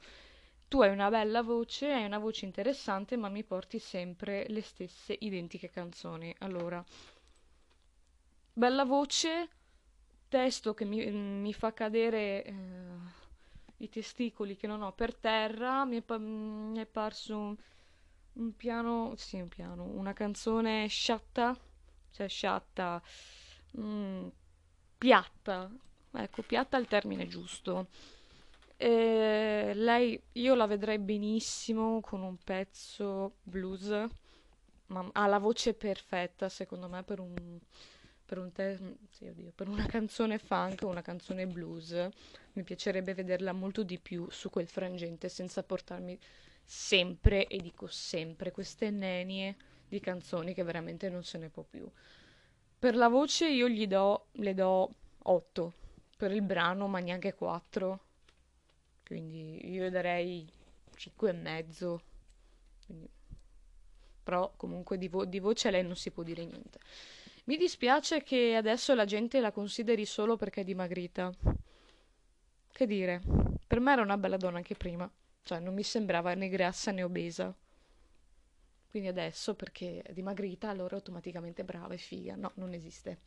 Tu 0.68 0.80
hai 0.80 0.90
una 0.90 1.10
bella 1.10 1.42
voce, 1.42 1.90
hai 1.92 2.04
una 2.04 2.18
voce 2.18 2.44
interessante, 2.44 3.16
ma 3.16 3.28
mi 3.28 3.42
porti 3.42 3.78
sempre 3.80 4.46
le 4.48 4.62
stesse 4.62 5.16
identiche 5.18 5.68
canzoni. 5.68 6.34
Allora, 6.38 6.84
bella 8.52 8.84
voce, 8.84 9.48
testo 10.28 10.74
che 10.74 10.84
mi, 10.84 11.10
mi 11.10 11.52
fa 11.52 11.72
cadere 11.72 12.44
eh, 12.44 12.52
i 13.78 13.88
testicoli 13.88 14.56
che 14.56 14.66
non 14.66 14.82
ho 14.82 14.92
per 14.92 15.14
terra, 15.14 15.84
mi 15.84 15.98
è, 15.98 16.02
pa- 16.02 16.18
mi 16.18 16.78
è 16.78 16.86
parso 16.86 17.56
un 18.34 18.56
piano, 18.56 19.14
sì, 19.16 19.40
un 19.40 19.48
piano, 19.48 19.84
una 19.84 20.12
canzone 20.12 20.86
sciatta, 20.88 21.56
cioè 22.10 22.28
sciatta, 22.28 23.02
mm, 23.80 24.28
piatta, 24.98 25.70
ecco, 26.12 26.42
piatta 26.42 26.76
è 26.76 26.80
il 26.80 26.86
termine 26.88 27.26
giusto. 27.26 27.88
E 28.80 29.72
lei, 29.74 30.20
io 30.34 30.54
la 30.54 30.66
vedrei 30.66 30.98
benissimo 30.98 32.00
con 32.00 32.22
un 32.22 32.36
pezzo 32.36 33.34
blues, 33.42 33.88
ma 34.86 35.08
ha 35.12 35.26
la 35.26 35.38
voce 35.38 35.74
perfetta 35.74 36.48
secondo 36.48 36.88
me 36.88 37.02
per 37.02 37.18
un, 37.18 37.58
per, 38.24 38.38
un 38.38 38.52
te- 38.52 38.78
sì, 39.10 39.26
oddio, 39.26 39.52
per 39.54 39.68
una 39.68 39.86
canzone 39.86 40.38
funk 40.38 40.82
una 40.82 41.02
canzone 41.02 41.46
blues. 41.46 42.08
Mi 42.52 42.62
piacerebbe 42.62 43.14
vederla 43.14 43.52
molto 43.52 43.82
di 43.82 43.98
più 43.98 44.28
su 44.30 44.48
quel 44.50 44.68
frangente 44.68 45.28
senza 45.28 45.62
portarmi 45.64 46.16
sempre, 46.64 47.46
e 47.48 47.58
dico 47.58 47.86
sempre, 47.88 48.52
queste 48.52 48.90
nenie 48.90 49.56
di 49.88 49.98
canzoni 50.00 50.54
che 50.54 50.62
veramente 50.62 51.08
non 51.08 51.24
se 51.24 51.38
ne 51.38 51.48
può 51.48 51.64
più. 51.68 51.90
Per 52.78 52.94
la 52.94 53.08
voce 53.08 53.48
io 53.48 53.68
gli 53.68 53.86
do, 53.88 54.26
le 54.32 54.54
do 54.54 54.90
8, 55.24 55.72
per 56.16 56.30
il 56.32 56.42
brano 56.42 56.86
ma 56.86 57.00
neanche 57.00 57.34
4, 57.34 58.00
quindi 59.08 59.72
io 59.72 59.88
darei 59.88 60.46
5 60.94 61.30
e 61.30 61.32
mezzo. 61.32 62.02
Quindi... 62.84 63.08
Però 64.22 64.52
comunque 64.54 64.98
di, 64.98 65.08
vo- 65.08 65.24
di 65.24 65.38
voce 65.38 65.68
a 65.68 65.70
lei 65.70 65.82
non 65.82 65.96
si 65.96 66.10
può 66.10 66.22
dire 66.22 66.44
niente. 66.44 66.78
Mi 67.44 67.56
dispiace 67.56 68.22
che 68.22 68.54
adesso 68.54 68.94
la 68.94 69.06
gente 69.06 69.40
la 69.40 69.50
consideri 69.50 70.04
solo 70.04 70.36
perché 70.36 70.60
è 70.60 70.64
dimagrita. 70.64 71.32
Che 72.70 72.86
dire, 72.86 73.22
per 73.66 73.80
me 73.80 73.92
era 73.92 74.02
una 74.02 74.18
bella 74.18 74.36
donna 74.36 74.58
anche 74.58 74.74
prima. 74.74 75.10
Cioè, 75.42 75.58
non 75.58 75.72
mi 75.72 75.82
sembrava 75.82 76.34
né 76.34 76.50
grassa 76.50 76.90
né 76.90 77.02
obesa. 77.02 77.56
Quindi 78.90 79.08
adesso, 79.08 79.54
perché 79.54 80.02
è 80.02 80.12
dimagrita, 80.12 80.68
allora 80.68 80.96
automaticamente 80.96 81.64
brava 81.64 81.94
e 81.94 81.98
figa. 81.98 82.36
No, 82.36 82.52
non 82.56 82.74
esiste. 82.74 83.20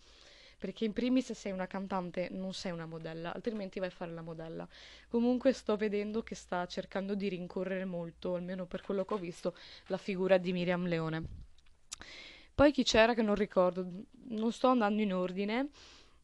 Perché 0.62 0.86
in 0.86 0.94
primis 0.94 1.32
sei 1.32 1.52
una 1.52 1.66
cantante, 1.66 2.28
non 2.30 2.54
sei 2.54 2.72
una 2.72 2.86
modella, 2.86 3.34
altrimenti 3.34 3.80
vai 3.80 3.88
a 3.88 3.92
fare 3.92 4.12
la 4.12 4.22
modella. 4.22 4.68
Comunque 5.10 5.54
sto 5.54 5.76
vedendo 5.76 6.22
che 6.22 6.36
sta 6.36 6.68
cercando 6.68 7.16
di 7.16 7.30
rincorrere 7.30 7.84
molto, 7.84 8.36
almeno 8.36 8.68
per 8.68 8.82
quello 8.82 9.04
che 9.04 9.16
ho 9.16 9.18
visto, 9.18 9.56
la 9.88 9.98
figura 9.98 10.38
di 10.38 10.54
Miriam 10.54 10.86
Leone. 10.86 11.24
Poi 12.54 12.72
chi 12.72 12.84
c'era 12.84 13.16
che 13.16 13.24
non 13.24 13.34
ricordo, 13.34 13.84
non 14.28 14.52
sto 14.52 14.68
andando 14.68 15.02
in 15.02 15.16
ordine. 15.16 15.70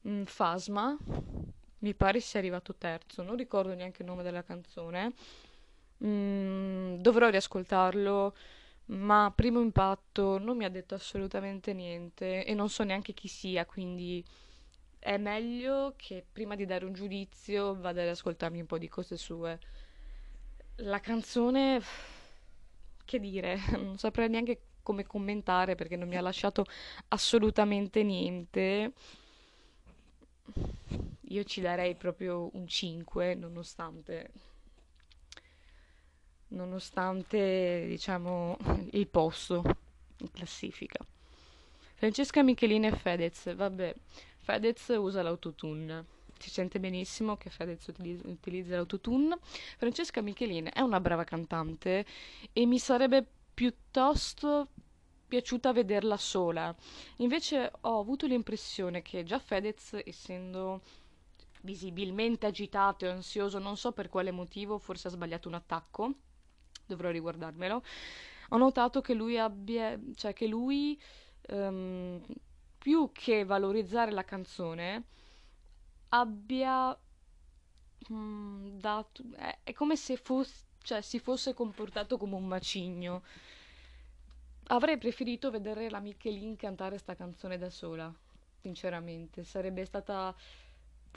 Mm, 0.08 0.24
Fasma, 0.25 0.96
mi 1.79 1.94
pare 1.96 2.20
sia 2.20 2.38
arrivato 2.39 2.75
terzo, 2.75 3.24
non 3.24 3.38
ricordo 3.38 3.74
neanche 3.74 4.03
il 4.03 4.08
nome 4.08 4.22
della 4.22 4.44
canzone. 4.44 5.13
Mm, 6.06 6.98
dovrò 6.98 7.29
riascoltarlo, 7.29 8.36
ma 8.88 9.32
primo 9.36 9.60
impatto 9.60 10.38
non 10.38 10.58
mi 10.58 10.65
ha 10.65 10.70
detto 10.70 10.96
assolutamente 10.96 11.74
niente 11.74 12.46
e 12.46 12.53
non 12.53 12.70
so 12.70 12.84
neanche 12.84 13.13
chi 13.13 13.27
sia, 13.27 13.65
quindi 13.65 14.24
è 15.00 15.17
meglio 15.17 15.94
che 15.96 16.25
prima 16.29 16.56
di 16.56 16.65
dare 16.65 16.86
un 16.86 16.94
giudizio 16.94 17.75
vada 17.79 18.01
ad 18.01 18.10
ascoltarmi 18.10 18.60
un 18.60 18.65
po' 18.65 18.77
di 18.77 18.88
cose 18.88 19.17
sue. 19.17 19.60
La 20.82 21.00
canzone, 21.00 21.82
che 23.03 23.20
dire, 23.20 23.58
non 23.77 23.98
saprei 23.98 24.29
neanche 24.29 24.62
come 24.84 25.06
commentare 25.06 25.75
perché 25.75 25.96
non 25.98 26.08
mi 26.08 26.17
ha 26.17 26.22
lasciato 26.22 26.65
assolutamente 27.10 28.03
niente. 28.03 28.94
Io 31.29 31.44
ci 31.44 31.60
darei 31.60 31.96
proprio 31.96 32.50
un 32.53 32.67
5, 32.67 33.36
nonostante 33.36 34.32
nonostante 36.50 37.86
diciamo 37.88 38.58
il 38.92 39.08
posto 39.08 39.63
in 40.18 40.32
classifica. 40.32 41.00
Francesca 41.96 42.44
Michelini 42.44 42.88
e 42.88 42.92
Fedez, 42.92 43.56
vabbè, 43.56 43.94
Fedez 44.38 44.88
usa 44.89 45.24
l'autotune, 45.24 46.06
si 46.38 46.50
sente 46.50 46.80
benissimo 46.80 47.38
che 47.38 47.50
Fedez 47.50 47.88
utilizza, 47.88 48.27
utilizza 48.27 48.75
l'autotune. 48.75 49.38
Francesca 49.77 50.22
Michelini 50.22 50.70
è 50.72 50.82
una 50.82 51.00
brava 51.00 51.24
cantante 51.24 52.06
e 52.54 52.66
mi 52.66 52.77
sarebbe 52.80 53.25
piuttosto 53.54 54.68
piaciuta 55.27 55.74
vederla 55.74 56.18
sola. 56.18 56.74
Invece 57.18 57.72
ho 57.82 58.00
avuto 58.00 58.27
l'impressione 58.27 59.01
che 59.01 59.24
già 59.24 59.39
Fedez, 59.39 60.00
essendo 60.06 60.82
visibilmente 61.62 62.46
agitato 62.46 63.06
e 63.06 63.10
ansioso, 63.10 63.60
non 63.60 63.75
so 63.75 63.92
per 63.92 64.08
quale 64.08 64.32
motivo, 64.32 64.77
forse 64.77 65.08
ha 65.08 65.12
sbagliato 65.12 65.48
un 65.48 65.56
attacco, 65.56 66.13
dovrò 66.88 67.10
riguardarmelo. 67.10 67.84
Ho 68.50 68.58
notato 68.58 69.01
che 69.01 69.13
lui 69.13 69.38
abbia, 69.38 70.00
cioè 70.15 70.34
che 70.34 70.48
lui 70.48 71.00
um, 71.50 72.22
più 72.77 73.12
che 73.12 73.44
valorizzare 73.44 74.12
la 74.12 74.24
canzone 74.24 75.03
abbia 76.10 76.98
mm, 78.12 78.77
dato 78.77 79.24
è, 79.36 79.58
è, 79.63 79.74
come 79.74 79.96
se 79.98 80.15
fosse, 80.15 80.65
cioè, 80.82 81.01
si 81.01 81.20
fosse 81.20 81.53
comportato 81.53 82.17
come 82.17 82.36
un 82.36 82.48
macigno. 82.48 83.24
Avrei 84.70 84.98
preferito 84.98 85.50
vedere 85.50 85.89
la 85.89 86.00
Michelin 86.00 86.56
cantare 86.56 86.98
sta 86.98 87.15
canzone 87.15 87.58
da 87.58 87.70
sola, 87.70 88.13
sinceramente, 88.62 89.44
sarebbe 89.44 89.86
stata 89.86 90.36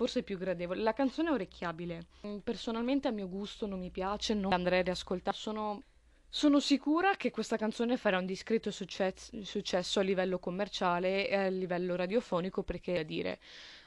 forse 0.00 0.22
più 0.22 0.38
gradevole. 0.38 0.80
La 0.80 0.94
canzone 0.94 1.28
è 1.28 1.32
orecchiabile. 1.32 2.06
Personalmente 2.42 3.08
a 3.08 3.10
mio 3.10 3.28
gusto 3.28 3.66
non 3.66 3.78
mi 3.78 3.90
piace, 3.90 4.32
non 4.32 4.50
andrei 4.50 4.80
ad 4.80 4.88
ascoltare. 4.88 5.36
Sono, 5.36 5.82
sono 6.26 6.58
sicura 6.58 7.16
che 7.16 7.30
questa 7.30 7.58
canzone 7.58 7.98
farà 7.98 8.16
un 8.16 8.24
discreto 8.24 8.70
successo, 8.70 9.44
successo 9.44 10.00
a 10.00 10.02
livello 10.02 10.38
commerciale 10.38 11.28
e 11.28 11.34
a 11.34 11.48
livello 11.48 11.96
radiofonico 11.96 12.62
perché 12.62 13.00
a 13.00 13.02
dire 13.02 13.40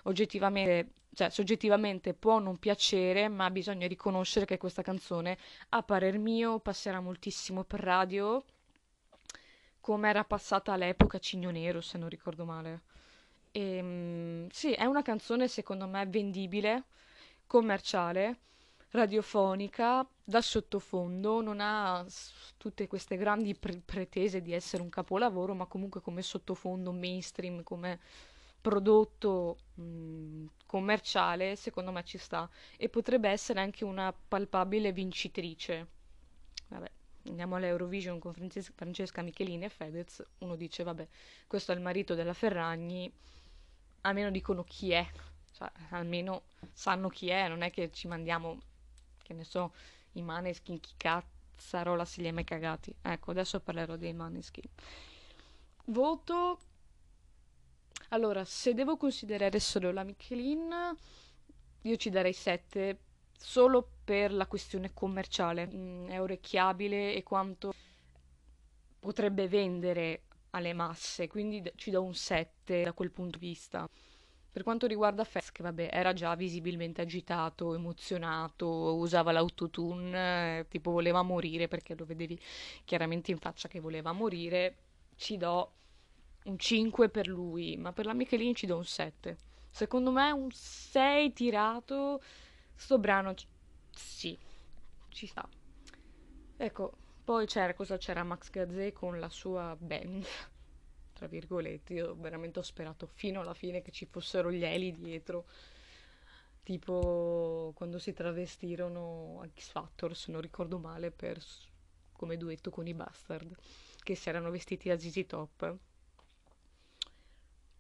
oggettivamente, 0.04 0.92
cioè 1.16 1.32
soggettivamente 1.32 2.14
può 2.14 2.38
non 2.38 2.60
piacere, 2.60 3.28
ma 3.28 3.50
bisogna 3.50 3.88
riconoscere 3.88 4.46
che 4.46 4.60
questa 4.60 4.84
canzone, 4.84 5.36
a 5.70 5.82
parer 5.82 6.20
mio, 6.20 6.60
passerà 6.60 7.00
moltissimo 7.00 7.64
per 7.64 7.80
radio, 7.80 8.44
come 9.80 10.10
era 10.10 10.24
passata 10.24 10.74
all'epoca 10.74 11.18
Cigno 11.18 11.50
Nero, 11.50 11.82
se 11.82 11.98
non 11.98 12.08
ricordo 12.08 12.46
male. 12.46 12.82
E, 13.56 13.60
ehm, 13.78 14.48
sì, 14.50 14.72
è 14.74 14.86
una 14.86 15.02
canzone 15.02 15.48
secondo 15.48 15.88
me 15.88 16.06
vendibile, 16.08 16.86
commerciale, 17.48 18.40
radiofonica, 18.92 20.08
da 20.24 20.42
sottofondo, 20.42 21.42
non 21.42 21.60
ha 21.60 22.06
tutte 22.58 22.88
queste 22.88 23.16
grandi 23.18 23.56
pre- 23.56 23.82
pretese 23.84 24.42
di 24.42 24.54
essere 24.54 24.82
un 24.82 24.90
capolavoro, 24.90 25.54
ma 25.54 25.66
comunque 25.66 26.02
come 26.02 26.22
sottofondo 26.22 26.92
mainstream, 26.92 27.64
come 27.64 28.00
prodotto 28.62 29.58
mh, 29.76 30.46
commerciale, 30.66 31.56
secondo 31.56 31.92
me 31.92 32.04
ci 32.04 32.18
sta. 32.18 32.50
E 32.78 32.90
potrebbe 32.90 33.30
essere 33.30 33.60
anche 33.60 33.84
una 33.84 34.14
palpabile 34.14 34.92
vincitrice. 34.92 35.88
Vabbè, 36.70 36.90
andiamo 37.28 37.56
all'Eurovision 37.56 38.20
con 38.20 38.34
Francesca 38.34 39.22
Michelini 39.22 39.66
e 39.66 39.70
Fedez, 39.70 40.24
uno 40.40 40.56
dice 40.56 40.84
vabbè, 40.84 41.08
questo 41.48 41.72
è 41.72 41.76
il 41.76 41.82
marito 41.82 42.16
della 42.16 42.34
Ferragni, 42.34 43.12
almeno 44.04 44.32
dicono 44.32 44.64
chi 44.64 44.92
è, 44.92 45.06
cioè, 45.52 45.70
almeno 45.90 46.44
sanno 46.72 47.10
chi 47.10 47.30
è, 47.30 47.48
non 47.48 47.62
è 47.62 47.72
che 47.72 47.92
ci 47.92 48.08
mandiamo, 48.08 48.60
che 49.22 49.34
ne 49.34 49.44
so, 49.44 49.74
i 50.14 50.22
maneskin, 50.22 50.80
chi 50.80 50.94
cazzarola 50.98 52.06
se 52.06 52.22
li 52.22 52.28
è 52.28 52.32
mai 52.32 52.44
cagati. 52.44 52.94
Ecco, 53.02 53.32
adesso 53.32 53.60
parlerò 53.60 53.96
dei 53.96 54.14
maneskin. 54.14 54.70
Voto... 55.86 56.60
Allora, 58.10 58.46
se 58.46 58.76
devo 58.76 58.96
considerare 58.96 59.60
solo 59.60 59.92
la 59.92 60.04
Michelin, 60.04 60.96
io 61.82 61.96
ci 61.96 62.12
darei 62.12 62.34
7 62.34 63.00
solo 63.36 63.88
per 64.04 64.32
la 64.32 64.46
questione 64.46 64.94
commerciale. 64.94 65.68
Mm, 65.68 66.10
è 66.10 66.22
orecchiabile 66.22 67.16
e 67.16 67.24
quanto 67.24 67.74
potrebbe 69.00 69.48
vendere 69.48 70.22
alle 70.54 70.74
masse, 70.74 71.28
quindi 71.28 71.64
ci 71.76 71.92
do 71.92 72.04
un 72.04 72.14
7 72.14 72.84
da 72.84 72.94
quel 72.94 73.12
punto 73.12 73.38
di 73.38 73.48
vista. 73.48 73.90
Per 74.52 74.62
quanto 74.62 74.86
riguarda 74.86 75.26
che 75.26 75.64
vabbè, 75.64 75.90
era 75.92 76.14
già 76.14 76.36
visibilmente 76.36 77.02
agitato, 77.02 77.74
emozionato, 77.74 78.96
usava 78.96 79.32
l'autotune, 79.32 80.60
eh, 80.60 80.68
tipo 80.68 80.92
voleva 80.92 81.24
morire 81.24 81.68
perché 81.68 81.96
lo 81.96 82.06
vedevi 82.06 82.40
chiaramente 82.86 83.32
in 83.32 83.40
faccia 83.40 83.68
che 83.68 83.80
voleva 83.80 84.12
morire, 84.12 84.76
ci 85.16 85.38
do 85.38 85.72
un 86.44 86.60
5 86.60 87.10
per 87.10 87.28
lui, 87.28 87.78
ma 87.78 87.94
per 87.94 88.06
la 88.06 88.14
Michelin 88.14 88.54
ci 88.54 88.68
do 88.68 88.78
un 88.78 88.86
7. 88.86 89.38
Secondo 89.72 90.12
me 90.12 90.30
un 90.30 90.52
6 90.52 91.34
tirato, 91.34 92.22
sto 92.76 93.00
brano 93.00 93.34
sì, 93.90 94.38
ci 95.10 95.26
sta. 95.26 95.48
Ecco, 96.58 96.94
poi 97.24 97.46
c'era 97.46 97.74
cosa 97.74 97.98
c'era 97.98 98.24
Max 98.24 98.50
Gazzè 98.50 98.92
con 98.92 99.20
la 99.20 99.30
sua 99.30 99.76
band, 99.80 100.26
tra 101.14 101.28
virgolette. 101.28 101.94
Io 101.94 102.16
veramente 102.16 102.60
ho 102.60 102.64
sperato 102.64 103.08
fino 103.08 103.40
alla 103.40 103.54
fine 103.54 103.82
che 103.82 103.92
ci 103.92 104.06
fossero 104.06 104.52
gli 104.52 104.64
eli 104.64 104.92
dietro. 104.92 105.46
Tipo 106.64 107.72
quando 107.76 108.00
si 108.00 108.14
travestirono 108.14 109.42
a 109.42 109.48
X 109.48 109.70
Factor, 109.70 110.16
se 110.16 110.32
non 110.32 110.42
ricordo 110.42 110.80
male, 110.80 111.12
per, 111.12 111.42
come 112.12 112.38
duetto 112.38 112.70
con 112.70 112.88
i 112.88 112.94
Bastard, 112.94 113.56
che 114.02 114.16
si 114.16 114.30
erano 114.30 114.50
vestiti 114.50 114.90
da 114.90 114.98
ZZ 114.98 115.26
Top. 115.26 115.78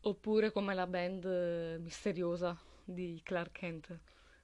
Oppure 0.05 0.51
come 0.51 0.73
la 0.73 0.87
band 0.87 1.79
misteriosa 1.79 2.57
di 2.83 3.19
Clark 3.23 3.51
Kent, 3.51 3.99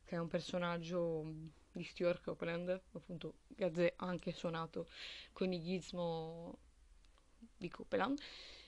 che 0.06 0.16
è 0.16 0.20
un 0.20 0.28
personaggio 0.28 1.58
di 1.72 1.84
Stuart 1.84 2.22
Copeland, 2.24 2.82
appunto 2.94 3.36
Gazzè 3.48 3.94
ha 3.98 4.06
anche 4.06 4.32
suonato 4.32 4.88
con 5.32 5.52
i 5.52 5.62
Gizmo 5.62 6.58
di 7.58 7.70
Copeland. 7.70 8.20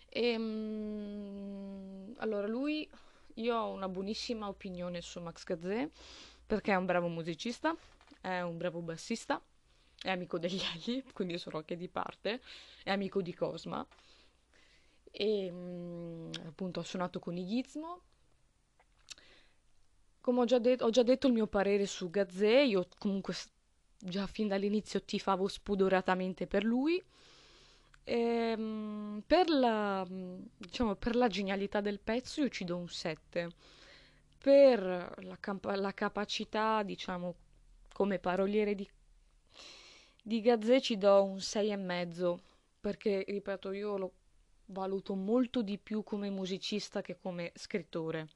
E, 0.09 0.35
um, 0.35 2.13
allora 2.17 2.47
lui, 2.47 2.89
io 3.35 3.55
ho 3.55 3.71
una 3.71 3.87
buonissima 3.87 4.47
opinione 4.47 5.01
su 5.01 5.19
Max 5.19 5.43
Gazzè 5.43 5.89
perché 6.45 6.73
è 6.73 6.75
un 6.75 6.85
bravo 6.85 7.07
musicista, 7.07 7.75
è 8.19 8.41
un 8.41 8.57
bravo 8.57 8.81
bassista, 8.81 9.41
è 10.01 10.09
amico 10.09 10.37
degli 10.37 10.61
Ali, 10.73 11.03
quindi 11.13 11.37
sono 11.37 11.57
anche 11.57 11.77
di 11.77 11.87
parte, 11.87 12.41
è 12.83 12.91
amico 12.91 13.21
di 13.21 13.33
Cosma 13.33 13.85
e 15.11 15.49
um, 15.49 16.29
appunto 16.45 16.79
ha 16.79 16.83
suonato 16.83 17.19
con 17.19 17.37
i 17.37 17.45
Gizmo 17.45 18.01
come 20.21 20.41
ho 20.41 20.45
già, 20.45 20.59
de- 20.59 20.77
ho 20.79 20.89
già 20.89 21.03
detto 21.03 21.27
il 21.27 21.33
mio 21.33 21.47
parere 21.47 21.85
su 21.87 22.09
Gazzè, 22.09 22.61
io 22.61 22.87
comunque 22.99 23.35
già 23.97 24.27
fin 24.27 24.47
dall'inizio 24.47 25.03
tifavo 25.03 25.47
spudoratamente 25.47 26.47
per 26.47 26.63
lui. 26.63 27.03
Ehm, 28.03 29.23
per, 29.25 29.49
la, 29.49 30.05
diciamo, 30.57 30.95
per 30.95 31.15
la 31.15 31.27
genialità 31.27 31.81
del 31.81 31.99
pezzo 31.99 32.41
io 32.41 32.49
ci 32.49 32.63
do 32.63 32.77
un 32.77 32.87
7. 32.87 33.49
Per 34.37 34.79
la, 35.23 35.37
camp- 35.39 35.65
la 35.75 35.93
capacità, 35.93 36.83
diciamo, 36.83 37.35
come 37.93 38.19
paroliere 38.19 38.75
di, 38.75 38.87
di 40.23 40.41
Gazzè 40.41 40.79
ci 40.81 40.97
do 40.97 41.23
un 41.23 41.37
6,5 41.37 42.37
perché, 42.79 43.23
ripeto, 43.27 43.71
io 43.71 43.97
lo 43.97 44.11
valuto 44.65 45.15
molto 45.15 45.61
di 45.61 45.77
più 45.77 46.03
come 46.03 46.29
musicista 46.29 47.01
che 47.01 47.17
come 47.19 47.51
scrittore 47.55 48.29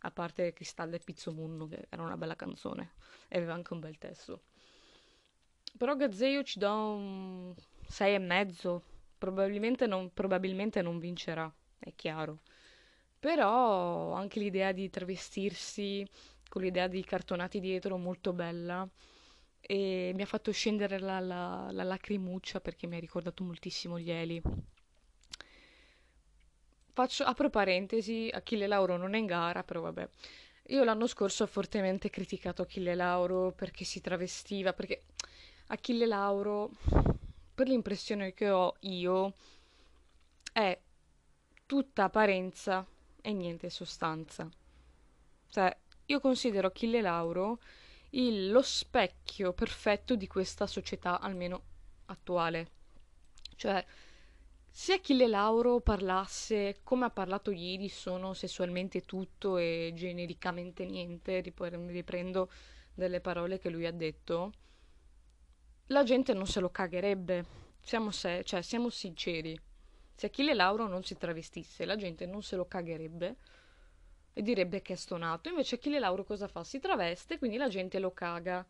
a 0.00 0.10
parte 0.10 0.52
Cristallo 0.52 0.96
e 0.96 1.00
Pizzomunno, 1.00 1.66
che 1.66 1.86
era 1.88 2.02
una 2.02 2.16
bella 2.16 2.36
canzone 2.36 2.92
e 3.28 3.36
aveva 3.38 3.54
anche 3.54 3.72
un 3.72 3.80
bel 3.80 3.98
testo. 3.98 4.42
Però 5.76 5.94
Gazzeio 5.94 6.42
ci 6.42 6.58
do 6.58 6.72
un 6.72 7.54
6,5, 7.88 8.80
probabilmente 9.18 9.86
non, 9.86 10.12
probabilmente 10.12 10.82
non 10.82 10.98
vincerà, 10.98 11.52
è 11.78 11.92
chiaro. 11.94 12.40
Però 13.18 14.12
anche 14.12 14.38
l'idea 14.38 14.72
di 14.72 14.88
travestirsi 14.88 16.06
con 16.48 16.62
l'idea 16.62 16.86
di 16.86 17.02
cartonati 17.04 17.60
dietro 17.60 17.96
molto 17.96 18.32
bella 18.32 18.88
e 19.60 20.12
mi 20.14 20.22
ha 20.22 20.26
fatto 20.26 20.52
scendere 20.52 20.98
la, 20.98 21.18
la, 21.18 21.68
la 21.72 21.82
lacrimuccia 21.82 22.60
perché 22.60 22.86
mi 22.86 22.96
ha 22.96 23.00
ricordato 23.00 23.42
moltissimo 23.42 23.98
gli 23.98 24.10
Eli. 24.10 24.40
Faccio, 26.96 27.24
apro 27.24 27.50
parentesi, 27.50 28.30
Achille 28.32 28.66
Lauro 28.66 28.96
non 28.96 29.12
è 29.12 29.18
in 29.18 29.26
gara, 29.26 29.62
però 29.62 29.82
vabbè. 29.82 30.08
Io 30.68 30.82
l'anno 30.82 31.06
scorso 31.06 31.42
ho 31.42 31.46
fortemente 31.46 32.08
criticato 32.08 32.62
Achille 32.62 32.94
Lauro 32.94 33.52
perché 33.52 33.84
si 33.84 34.00
travestiva, 34.00 34.72
perché 34.72 35.02
Achille 35.66 36.06
Lauro, 36.06 36.70
per 37.54 37.68
l'impressione 37.68 38.32
che 38.32 38.48
ho 38.48 38.76
io, 38.80 39.34
è 40.50 40.80
tutta 41.66 42.04
apparenza 42.04 42.86
e 43.20 43.32
niente 43.34 43.68
sostanza. 43.68 44.48
Cioè, 45.50 45.76
io 46.06 46.18
considero 46.18 46.68
Achille 46.68 47.02
Lauro 47.02 47.58
il, 48.12 48.50
lo 48.50 48.62
specchio 48.62 49.52
perfetto 49.52 50.16
di 50.16 50.26
questa 50.26 50.66
società, 50.66 51.20
almeno 51.20 51.62
attuale. 52.06 52.70
Cioè, 53.54 53.84
se 54.78 54.92
Achille 54.92 55.26
Lauro 55.26 55.80
parlasse 55.80 56.80
come 56.82 57.06
ha 57.06 57.10
parlato 57.10 57.50
ieri, 57.50 57.88
sono 57.88 58.34
sessualmente 58.34 59.00
tutto 59.06 59.56
e 59.56 59.92
genericamente 59.94 60.84
niente, 60.84 61.40
riprendo 61.40 62.50
delle 62.92 63.22
parole 63.22 63.58
che 63.58 63.70
lui 63.70 63.86
ha 63.86 63.90
detto, 63.90 64.52
la 65.86 66.02
gente 66.02 66.34
non 66.34 66.46
se 66.46 66.60
lo 66.60 66.68
cagherebbe. 66.68 67.46
Siamo, 67.80 68.10
se- 68.10 68.44
cioè, 68.44 68.60
siamo 68.60 68.90
sinceri. 68.90 69.58
Se 70.14 70.26
Achille 70.26 70.52
Lauro 70.52 70.86
non 70.86 71.02
si 71.02 71.16
travestisse, 71.16 71.86
la 71.86 71.96
gente 71.96 72.26
non 72.26 72.42
se 72.42 72.56
lo 72.56 72.66
cagherebbe 72.66 73.36
e 74.34 74.42
direbbe 74.42 74.82
che 74.82 74.92
è 74.92 74.96
stonato. 74.96 75.48
Invece 75.48 75.76
Achille 75.76 75.98
Lauro 75.98 76.22
cosa 76.22 76.48
fa? 76.48 76.62
Si 76.64 76.80
traveste, 76.80 77.38
quindi 77.38 77.56
la 77.56 77.68
gente 77.68 77.98
lo 77.98 78.12
caga. 78.12 78.64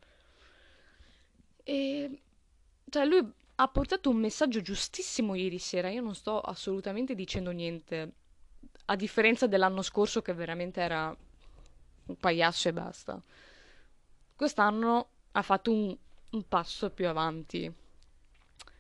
E 1.65 2.21
cioè 2.89 3.05
lui 3.05 3.29
ha 3.57 3.69
portato 3.69 4.11
un 4.11 4.17
messaggio 4.17 4.61
giustissimo 4.61 5.35
ieri 5.35 5.59
sera. 5.59 5.91
Io 5.91 6.03
non 6.03 6.15
sto 6.15 6.41
assolutamente 6.41 7.15
dicendo 7.15 7.51
niente. 7.51 8.13
A 8.87 8.97
differenza 8.97 9.47
dell'anno 9.47 9.83
scorso, 9.83 10.23
che 10.23 10.33
veramente 10.33 10.81
era 10.81 11.17
un 12.07 12.17
pagliaccio 12.17 12.69
e 12.69 12.73
basta. 12.73 13.23
Quest'anno 14.35 15.09
ha 15.33 15.43
fatto 15.43 15.73
un, 15.73 15.97
un 16.31 16.49
passo 16.49 16.91
più 16.91 17.09
avanti. 17.09 17.73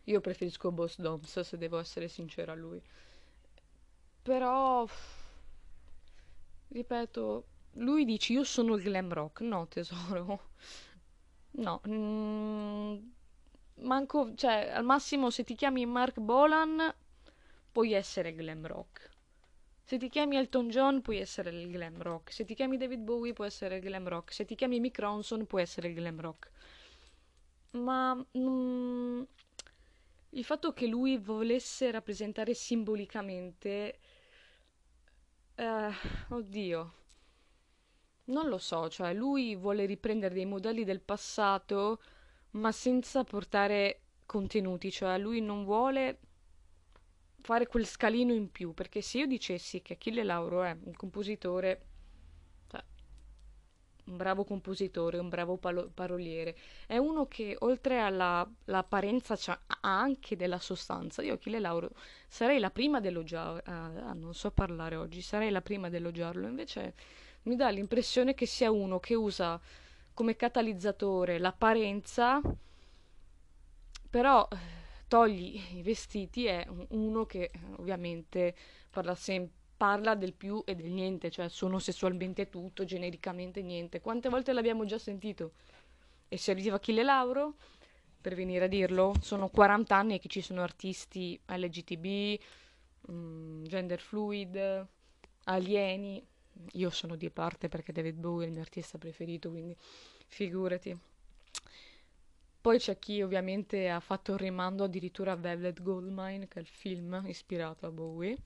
Io 0.05 0.21
preferisco 0.21 0.71
Boss 0.71 0.99
Doms, 0.99 1.41
se 1.41 1.57
devo 1.57 1.79
essere 1.79 2.09
sincera 2.09 2.53
a 2.53 2.55
lui. 2.55 2.81
Però, 4.23 4.87
ripeto, 6.69 7.47
lui 7.75 8.05
dice 8.05 8.33
io 8.35 8.45
sono 8.45 8.75
il 8.75 8.83
glam 8.83 9.13
rock. 9.13 9.41
No, 9.41 9.67
tesoro. 9.69 10.51
No. 11.53 11.81
Mm, 11.89 12.99
manco, 13.81 14.35
cioè, 14.35 14.71
al 14.73 14.85
massimo 14.85 15.31
se 15.31 15.45
ti 15.45 15.55
chiami 15.55 15.85
Mark 15.87 16.19
Bolan 16.19 16.95
puoi 17.73 17.93
essere 17.93 18.35
glam 18.35 18.67
rock. 18.67 19.11
Se 19.85 19.99
ti 19.99 20.09
chiami 20.09 20.37
Elton 20.37 20.69
John 20.69 21.01
puoi 21.01 21.19
essere 21.19 21.51
il 21.51 21.71
glam 21.71 22.03
rock. 22.03 22.33
Se 22.33 22.45
ti 22.45 22.55
chiami 22.55 22.77
David 22.77 23.01
Bowie 23.01 23.33
puoi 23.33 23.47
essere 23.47 23.77
il 23.77 23.83
glam 23.83 24.09
rock. 24.09 24.33
Se 24.33 24.45
ti 24.45 24.55
chiami 24.55 24.81
Mick 24.81 24.99
Ronson 24.99 25.47
puoi 25.47 25.63
essere 25.63 25.89
il 25.89 25.95
glam 25.95 26.21
rock. 26.21 26.51
Ma 27.73 28.15
mm, 28.15 29.23
il 30.31 30.45
fatto 30.45 30.73
che 30.73 30.87
lui 30.87 31.19
volesse 31.19 31.91
rappresentare 31.91 32.55
simbolicamente... 32.55 33.99
Eh, 35.55 35.91
oddio. 36.31 36.95
Non 38.25 38.49
lo 38.49 38.59
so, 38.59 38.89
cioè 38.89 39.15
lui 39.15 39.55
vuole 39.55 39.87
riprendere 39.87 40.35
dei 40.35 40.47
modelli 40.47 40.83
del 40.83 41.01
passato 41.01 42.01
ma 42.57 42.73
senza 42.73 43.25
portare 43.25 44.01
contenuti, 44.27 44.91
cioè 44.91 45.19
lui 45.19 45.41
non 45.41 45.65
vuole 45.65 46.19
fare 47.41 47.67
quel 47.67 47.87
scalino 47.87 48.33
in 48.33 48.51
più, 48.51 48.75
perché 48.75 49.01
se 49.01 49.19
io 49.19 49.27
dicessi 49.27 49.81
che 49.81 49.95
Achille 49.95 50.25
Lauro 50.25 50.65
è 50.65 50.77
un 50.83 50.95
compositore, 50.95 51.87
cioè, 52.69 52.83
un 54.07 54.17
bravo 54.17 54.45
compositore, 54.45 55.19
un 55.19 55.29
bravo 55.29 55.57
palo- 55.59 55.89
paroliere, 55.93 56.57
è 56.87 56.97
uno 56.97 57.27
che 57.27 57.57
oltre 57.61 58.01
all'apparenza 58.01 59.37
ha 59.67 59.79
anche 59.81 60.35
della 60.35 60.59
sostanza. 60.59 61.23
Io 61.23 61.35
Achille 61.35 61.61
Lauro 61.61 61.91
sarei 62.27 62.59
la 62.59 62.71
prima 62.71 62.99
ad 62.99 63.07
elogiarlo, 63.07 63.61
ah, 63.65 64.13
non 64.13 64.35
so 64.35 64.51
parlare 64.51 64.97
oggi, 64.97 65.21
sarei 65.21 65.51
la 65.51 65.63
prima 65.63 65.87
ad 65.87 65.95
elogiarlo, 65.95 66.49
invece 66.49 66.95
mi 67.43 67.55
dà 67.55 67.69
l'impressione 67.69 68.35
che 68.35 68.47
sia 68.47 68.73
uno 68.73 68.99
che 68.99 69.15
usa 69.15 69.61
come 70.17 70.35
catalizzatore 70.35 71.39
l'apparenza, 71.39 72.41
però 74.09 74.49
eh, 74.51 74.57
togli 75.09 75.61
i 75.75 75.83
vestiti 75.83 76.47
è 76.47 76.67
uno 76.89 77.27
che 77.27 77.51
ovviamente 77.77 78.57
parla 78.89 79.15
sempre 79.15 79.65
parla 79.77 80.15
del 80.15 80.33
più 80.33 80.63
e 80.65 80.75
del 80.75 80.91
niente, 80.91 81.31
cioè 81.31 81.51
sono 81.51 81.79
sessualmente 81.79 82.49
tutto, 82.49 82.85
genericamente 82.85 83.61
niente. 83.61 84.01
Quante 84.01 84.31
volte 84.31 84.55
l'abbiamo 84.55 84.87
già 84.87 84.99
sentito? 84.99 85.53
E 86.29 86.39
se 86.39 86.53
arriva 86.53 86.77
Achille 86.77 87.03
Lauro, 87.03 87.57
per 88.19 88.35
venire 88.35 88.65
a 88.65 88.69
dirlo, 88.69 89.13
sono 89.21 89.49
40 89.51 89.95
anni 89.95 90.19
che 90.19 90.29
ci 90.29 90.41
sono 90.41 90.63
artisti 90.63 91.39
LGTB, 91.47 92.41
mh, 93.09 93.13
mm, 93.13 93.65
gender 93.65 94.01
fluid, 94.01 94.87
alieni. 95.45 96.27
Io 96.73 96.91
sono 96.91 97.17
di 97.17 97.31
parte 97.31 97.69
perché 97.69 97.93
David 97.93 98.17
Bowie 98.17 98.45
è 98.45 98.49
il 98.49 98.53
mio 98.53 98.63
artista 98.63 98.99
preferito, 98.99 99.51
quindi 99.51 99.77
figurati. 100.27 100.99
Poi 102.61 102.79
c'è 102.79 102.99
chi 102.99 103.23
ovviamente 103.23 103.89
ha 103.89 104.01
fatto 104.01 104.33
il 104.33 104.39
rimando 104.39 104.85
addirittura 104.85 105.33
a 105.33 105.37
Velvet 105.37 105.83
Goldmine, 105.83 106.49
che 106.49 106.59
è 106.59 106.63
il 106.63 106.67
film 106.67 107.23
ispirato 107.27 107.87
a 107.87 107.91
Bowie. 107.91 108.37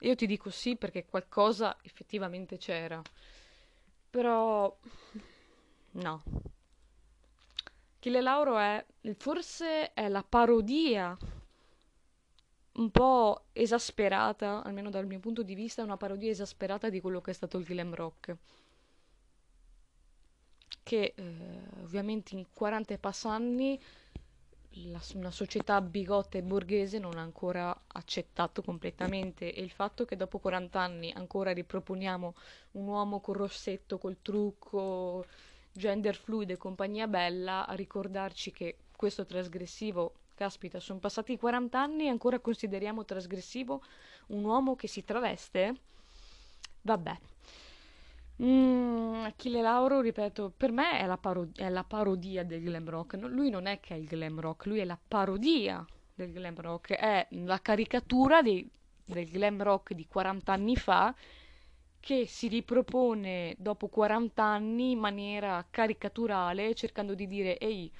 Io 0.00 0.14
ti 0.16 0.26
dico 0.26 0.50
sì 0.50 0.76
perché 0.76 1.06
qualcosa 1.06 1.76
effettivamente 1.82 2.56
c'era. 2.56 3.00
Però 4.10 4.76
no. 5.92 6.22
Achille 7.98 8.20
Lauro 8.20 8.58
è 8.58 8.84
forse 9.16 9.92
è 9.94 10.08
la 10.08 10.22
parodia 10.22 11.16
un 12.76 12.90
po' 12.90 13.44
esasperata, 13.52 14.62
almeno 14.64 14.90
dal 14.90 15.06
mio 15.06 15.20
punto 15.20 15.42
di 15.42 15.54
vista, 15.54 15.82
una 15.82 15.96
parodia 15.96 16.30
esasperata 16.30 16.88
di 16.88 17.00
quello 17.00 17.20
che 17.20 17.30
è 17.30 17.34
stato 17.34 17.58
il 17.58 17.64
glam 17.64 17.94
rock. 17.94 18.36
Che 20.82 21.12
eh, 21.14 21.24
ovviamente 21.82 22.34
in 22.34 22.46
40 22.52 22.94
e 22.94 22.98
passanni 22.98 23.80
la, 24.88 25.00
una 25.14 25.30
società 25.30 25.80
bigotta 25.80 26.36
e 26.36 26.42
borghese 26.42 26.98
non 26.98 27.16
ha 27.16 27.22
ancora 27.22 27.82
accettato 27.86 28.62
completamente. 28.62 29.52
E 29.52 29.62
il 29.62 29.70
fatto 29.70 30.04
che 30.04 30.16
dopo 30.16 30.38
40 30.38 30.80
anni 30.80 31.12
ancora 31.12 31.52
riproponiamo 31.52 32.34
un 32.72 32.86
uomo 32.86 33.20
col 33.20 33.36
rossetto, 33.36 33.98
col 33.98 34.18
trucco, 34.20 35.24
gender 35.72 36.16
fluid 36.16 36.50
e 36.50 36.56
compagnia 36.56 37.06
bella, 37.06 37.66
a 37.66 37.74
ricordarci 37.74 38.50
che 38.50 38.78
questo 38.96 39.24
trasgressivo, 39.24 40.14
caspita, 40.34 40.80
sono 40.80 40.98
passati 40.98 41.36
40 41.36 41.80
anni 41.80 42.04
e 42.04 42.08
ancora 42.08 42.38
consideriamo 42.40 43.04
trasgressivo 43.04 43.82
un 44.28 44.44
uomo 44.44 44.76
che 44.76 44.88
si 44.88 45.04
traveste? 45.04 45.74
Vabbè. 46.82 47.16
Mm, 48.42 49.24
Achille 49.24 49.60
Lauro, 49.62 50.00
ripeto, 50.00 50.52
per 50.56 50.72
me 50.72 50.98
è 50.98 51.06
la, 51.06 51.16
paro- 51.16 51.50
è 51.54 51.68
la 51.68 51.84
parodia 51.84 52.44
del 52.44 52.62
glam 52.62 52.88
rock. 52.88 53.14
No, 53.14 53.28
lui 53.28 53.48
non 53.50 53.66
è 53.66 53.78
che 53.80 53.94
è 53.94 53.96
il 53.98 54.06
glam 54.06 54.40
rock, 54.40 54.66
lui 54.66 54.80
è 54.80 54.84
la 54.84 54.98
parodia 55.06 55.84
del 56.14 56.32
glam 56.32 56.56
rock, 56.60 56.94
è 56.94 57.26
la 57.30 57.60
caricatura 57.60 58.42
di, 58.42 58.68
del 59.04 59.28
glam 59.30 59.62
rock 59.62 59.94
di 59.94 60.06
40 60.06 60.52
anni 60.52 60.76
fa 60.76 61.14
che 62.00 62.26
si 62.26 62.48
ripropone 62.48 63.54
dopo 63.58 63.88
40 63.88 64.42
anni 64.42 64.90
in 64.92 64.98
maniera 64.98 65.64
caricaturale, 65.70 66.74
cercando 66.74 67.14
di 67.14 67.26
dire: 67.28 67.56
Ehi, 67.58 67.90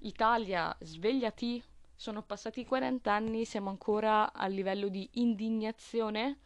Italia, 0.00 0.74
svegliati, 0.80 1.62
sono 2.02 2.20
passati 2.24 2.64
40 2.64 3.12
anni, 3.12 3.44
siamo 3.44 3.70
ancora 3.70 4.32
a 4.32 4.48
livello 4.48 4.88
di 4.88 5.08
indignazione. 5.12 6.38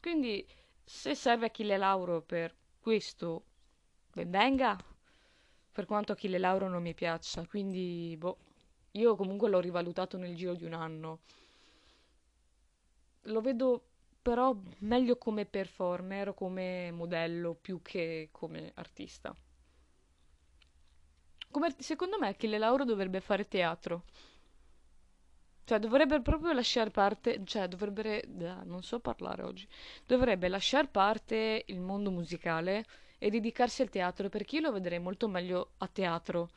Quindi 0.00 0.46
se 0.82 1.14
serve 1.14 1.44
Achille 1.44 1.76
Lauro 1.76 2.22
per 2.22 2.54
questo, 2.80 3.44
ben 4.14 4.30
venga. 4.30 4.82
Per 5.70 5.84
quanto 5.84 6.12
Achille 6.12 6.38
Lauro 6.38 6.70
non 6.70 6.80
mi 6.80 6.94
piaccia, 6.94 7.46
quindi 7.46 8.16
boh, 8.16 8.38
io 8.92 9.14
comunque 9.14 9.50
l'ho 9.50 9.60
rivalutato 9.60 10.16
nel 10.16 10.34
giro 10.34 10.54
di 10.54 10.64
un 10.64 10.72
anno. 10.72 11.18
Lo 13.24 13.42
vedo 13.42 13.84
però 14.22 14.56
meglio 14.78 15.18
come 15.18 15.44
performer, 15.44 16.32
come 16.32 16.90
modello, 16.92 17.52
più 17.52 17.82
che 17.82 18.30
come 18.32 18.70
artista. 18.76 19.36
Come, 21.50 21.74
secondo 21.78 22.16
me 22.18 22.28
Achille 22.28 22.56
Lauro 22.56 22.86
dovrebbe 22.86 23.20
fare 23.20 23.46
teatro. 23.46 24.04
Cioè, 25.64 25.78
dovrebbe 25.78 26.20
proprio 26.20 26.52
lasciare 26.52 26.90
parte, 26.90 27.42
cioè, 27.44 27.68
dovrebbe, 27.68 28.24
non 28.64 28.82
so 28.82 28.98
parlare 28.98 29.42
oggi, 29.42 29.66
dovrebbe 30.04 30.48
lasciare 30.48 30.88
parte 30.88 31.62
il 31.66 31.80
mondo 31.80 32.10
musicale 32.10 32.84
e 33.18 33.30
dedicarsi 33.30 33.82
al 33.82 33.88
teatro, 33.88 34.28
perché 34.28 34.56
io 34.56 34.62
lo 34.62 34.72
vedrei 34.72 34.98
molto 34.98 35.28
meglio 35.28 35.74
a 35.78 35.86
teatro, 35.86 36.50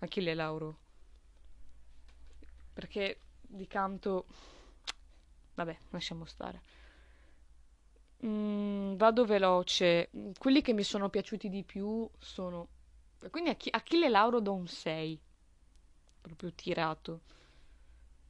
Achille 0.00 0.34
Lauro. 0.34 0.78
Perché 2.74 3.18
di 3.40 3.66
canto, 3.66 4.26
vabbè, 5.54 5.76
lasciamo 5.90 6.26
stare. 6.26 6.60
Mm, 8.26 8.96
vado 8.96 9.24
veloce. 9.24 10.10
Quelli 10.38 10.60
che 10.60 10.74
mi 10.74 10.82
sono 10.82 11.08
piaciuti 11.08 11.48
di 11.48 11.64
più 11.64 12.08
sono... 12.18 12.68
Quindi 13.30 13.56
Achille 13.70 14.08
Lauro 14.10 14.40
do 14.40 14.52
un 14.52 14.66
6. 14.66 15.20
Proprio 16.20 16.52
tirato 16.52 17.22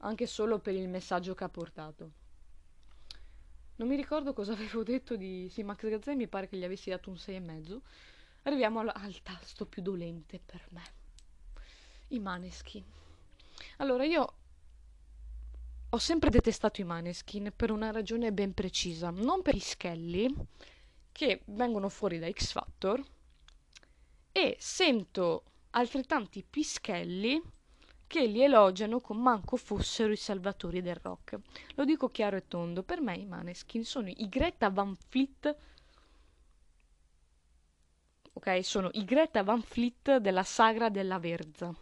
anche 0.05 0.27
solo 0.27 0.59
per 0.59 0.75
il 0.75 0.88
messaggio 0.88 1.35
che 1.35 1.45
ha 1.45 1.49
portato. 1.49 2.11
Non 3.77 3.88
mi 3.88 3.97
ricordo 3.97 4.33
cosa 4.33 4.53
avevo 4.55 4.83
detto 4.83 5.17
di... 5.17 5.49
Sì, 5.51 5.62
Max 5.62 5.88
Gazzè 5.88 6.15
mi 6.15 6.29
pare 6.29 6.49
che 6.49 6.57
gli 6.57 6.65
avessi 6.65 6.91
dato 6.91 7.11
un 7.11 7.17
6,5. 7.17 7.81
Arriviamo 8.43 8.81
al, 8.81 8.91
al 8.95 9.23
tasto 9.23 9.67
più 9.67 9.83
dolente 9.83 10.41
per 10.45 10.67
me. 10.71 10.83
I 12.09 12.19
maneskin. 12.19 12.85
Allora, 13.79 14.05
io 14.05 14.35
ho 15.88 15.99
sempre 15.99 16.31
detestato 16.31 16.81
i 16.81 16.85
maneskin 16.85 17.53
per 17.55 17.71
una 17.71 17.91
ragione 17.91 18.33
ben 18.33 18.53
precisa. 18.55 19.11
Non 19.11 19.43
per 19.43 19.55
i 19.55 19.61
schelli 19.61 20.35
che 21.12 21.43
vengono 21.47 21.88
fuori 21.88 22.19
da 22.19 22.31
X 22.31 22.53
Factor 22.53 23.03
e 24.33 24.57
sento 24.59 25.45
altrettanti 25.71 26.45
pischelli 26.49 27.41
che 28.12 28.27
li 28.27 28.42
elogiano 28.42 29.01
con 29.01 29.16
manco 29.16 29.57
fossero 29.57 30.12
i 30.12 30.16
salvatori 30.16 30.83
del 30.83 30.96
rock. 30.96 31.38
Lo 31.77 31.87
dico 31.87 32.11
chiaro 32.11 32.37
e 32.37 32.46
tondo, 32.46 32.83
per 32.83 33.01
me 33.01 33.16
i 33.16 33.25
Maneskin 33.25 33.87
sono 33.87 34.09
i 34.09 34.29
Greta 34.29 34.68
Van 34.68 34.94
Fleet 34.94 35.57
ok? 38.35 38.62
Sono 38.62 38.90
i 38.92 39.05
Greta 39.07 39.42
Van 39.42 39.62
Fleet 39.62 40.18
della 40.18 40.42
sagra 40.42 40.90
della 40.90 41.18
Verza. 41.18 41.75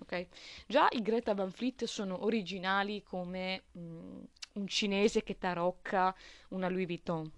Ok? 0.00 0.26
Già 0.66 0.88
i 0.90 1.00
Greta 1.00 1.32
Van 1.32 1.52
Fleet 1.52 1.84
sono 1.84 2.24
originali 2.24 3.04
come 3.04 3.62
mm, 3.78 4.22
un 4.54 4.66
cinese 4.66 5.22
che 5.22 5.38
tarocca 5.38 6.12
una 6.48 6.68
Louis 6.68 6.86
Vuitton. 6.86 7.30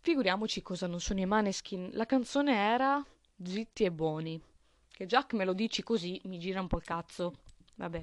Figuriamoci 0.00 0.60
cosa 0.60 0.86
non 0.86 1.00
sono 1.00 1.20
i 1.20 1.26
Maneskin. 1.26 1.88
La 1.94 2.04
canzone 2.04 2.54
era 2.54 3.02
Zitti 3.42 3.84
e 3.84 3.90
buoni. 3.90 4.49
Che 5.00 5.06
già 5.06 5.26
me 5.32 5.46
lo 5.46 5.54
dici 5.54 5.82
così 5.82 6.20
mi 6.24 6.38
gira 6.38 6.60
un 6.60 6.66
po' 6.66 6.76
il 6.76 6.84
cazzo. 6.84 7.36
Vabbè. 7.76 8.02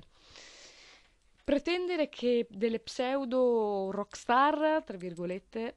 Pretendere 1.44 2.10
che 2.10 2.48
delle 2.50 2.80
pseudo 2.80 3.92
rockstar, 3.92 4.82
tra 4.84 4.98
virgolette, 4.98 5.76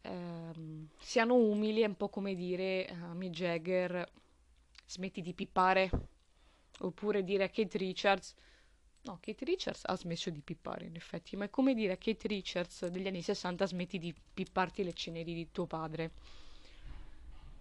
ehm, 0.00 0.88
siano 0.98 1.34
umili 1.34 1.82
è 1.82 1.86
un 1.86 1.96
po' 1.98 2.08
come 2.08 2.34
dire 2.34 2.86
a 2.86 3.12
Mick 3.12 3.34
Jagger 3.34 4.10
smetti 4.86 5.20
di 5.20 5.34
pippare 5.34 5.90
oppure 6.78 7.22
dire 7.22 7.44
a 7.44 7.50
Kate 7.50 7.76
Richards 7.76 8.34
no, 9.02 9.18
Kate 9.20 9.44
Richards 9.44 9.82
ha 9.84 9.94
smesso 9.94 10.30
di 10.30 10.40
pippare 10.40 10.86
in 10.86 10.96
effetti 10.96 11.36
ma 11.36 11.44
è 11.44 11.50
come 11.50 11.74
dire 11.74 11.92
a 11.92 11.98
Kate 11.98 12.28
Richards 12.28 12.86
degli 12.86 13.06
anni 13.06 13.20
60 13.20 13.66
smetti 13.66 13.98
di 13.98 14.14
pipparti 14.32 14.82
le 14.84 14.94
ceneri 14.94 15.34
di 15.34 15.50
tuo 15.52 15.66
padre 15.66 16.12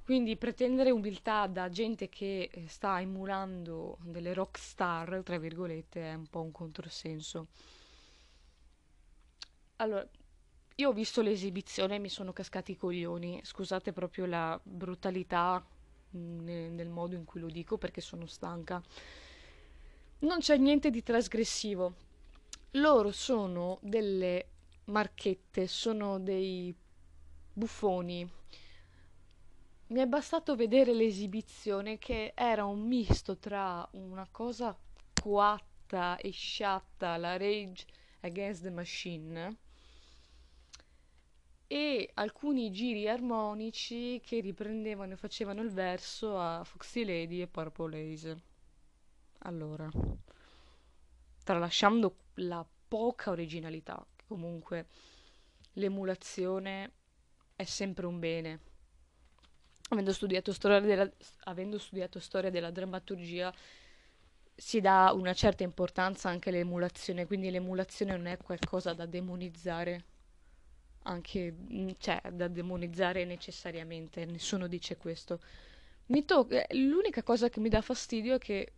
quindi 0.07 0.37
pretendere 0.37 0.89
umiltà 0.89 1.47
da 1.47 1.67
gente 1.67 2.07
che 2.07 2.49
eh, 2.49 2.65
sta 2.69 3.01
emulando 3.01 3.97
delle 4.03 4.33
rock 4.33 4.57
star, 4.57 5.21
tra 5.21 5.37
virgolette, 5.37 6.01
è 6.01 6.13
un 6.13 6.27
po' 6.27 6.41
un 6.43 6.53
controsenso. 6.53 7.47
Allora, 9.75 10.07
io 10.75 10.89
ho 10.89 10.93
visto 10.93 11.21
l'esibizione 11.21 11.95
e 11.95 11.99
mi 11.99 12.07
sono 12.07 12.31
cascati 12.31 12.71
i 12.71 12.77
coglioni. 12.77 13.41
Scusate 13.43 13.91
proprio 13.91 14.27
la 14.27 14.57
brutalità 14.63 15.61
mm, 16.15 16.73
nel 16.73 16.87
modo 16.87 17.15
in 17.15 17.25
cui 17.25 17.41
lo 17.41 17.49
dico 17.49 17.77
perché 17.77 17.99
sono 17.99 18.27
stanca. 18.27 18.81
Non 20.19 20.39
c'è 20.39 20.55
niente 20.55 20.89
di 20.89 21.03
trasgressivo. 21.03 21.93
Loro 22.71 23.11
sono 23.11 23.77
delle 23.81 24.51
marchette, 24.85 25.67
sono 25.67 26.17
dei 26.17 26.73
buffoni 27.51 28.35
mi 29.89 30.01
è 30.01 30.05
bastato 30.05 30.55
vedere 30.55 30.93
l'esibizione 30.93 31.97
che 31.97 32.33
era 32.35 32.65
un 32.65 32.85
misto 32.85 33.37
tra 33.37 33.87
una 33.91 34.27
cosa 34.29 34.77
coatta 35.21 36.17
e 36.17 36.29
sciatta, 36.31 37.15
la 37.15 37.37
Rage 37.37 37.85
Against 38.21 38.63
the 38.63 38.69
Machine, 38.69 39.57
e 41.67 42.11
alcuni 42.15 42.71
giri 42.71 43.07
armonici 43.07 44.19
che 44.23 44.41
riprendevano 44.41 45.13
e 45.13 45.17
facevano 45.17 45.61
il 45.61 45.71
verso 45.71 46.37
a 46.37 46.63
Foxy 46.65 47.05
Lady 47.05 47.41
e 47.41 47.47
Purple 47.47 48.11
Haze. 48.11 48.41
Allora, 49.39 49.89
tralasciando 51.43 52.15
la 52.35 52.65
poca 52.87 53.31
originalità, 53.31 54.05
comunque 54.27 54.87
l'emulazione 55.73 56.91
è 57.55 57.63
sempre 57.63 58.05
un 58.05 58.19
bene 58.19 58.66
avendo 59.89 60.13
studiato 60.13 60.51
storia 60.53 60.79
della, 60.79 61.09
avendo 61.45 61.77
studiato 61.77 62.19
storia 62.19 62.49
della 62.49 62.71
drammaturgia, 62.71 63.53
si 64.55 64.81
dà 64.81 65.11
una 65.13 65.33
certa 65.33 65.63
importanza 65.63 66.29
anche 66.29 66.49
all'emulazione, 66.49 67.25
quindi 67.27 67.51
l'emulazione 67.51 68.15
non 68.15 68.25
è 68.25 68.37
qualcosa 68.37 68.93
da 68.93 69.05
demonizzare, 69.05 70.03
anche, 71.03 71.51
mm, 71.53 71.89
cioè, 71.99 72.21
da 72.33 72.47
demonizzare 72.47 73.23
necessariamente, 73.25 74.25
nessuno 74.25 74.67
dice 74.67 74.97
questo. 74.97 75.39
To- 76.25 76.49
eh, 76.49 76.67
l'unica 76.75 77.21
cosa 77.23 77.49
che 77.49 77.59
mi 77.59 77.69
dà 77.69 77.81
fastidio 77.81 78.35
è 78.35 78.39
che, 78.39 78.73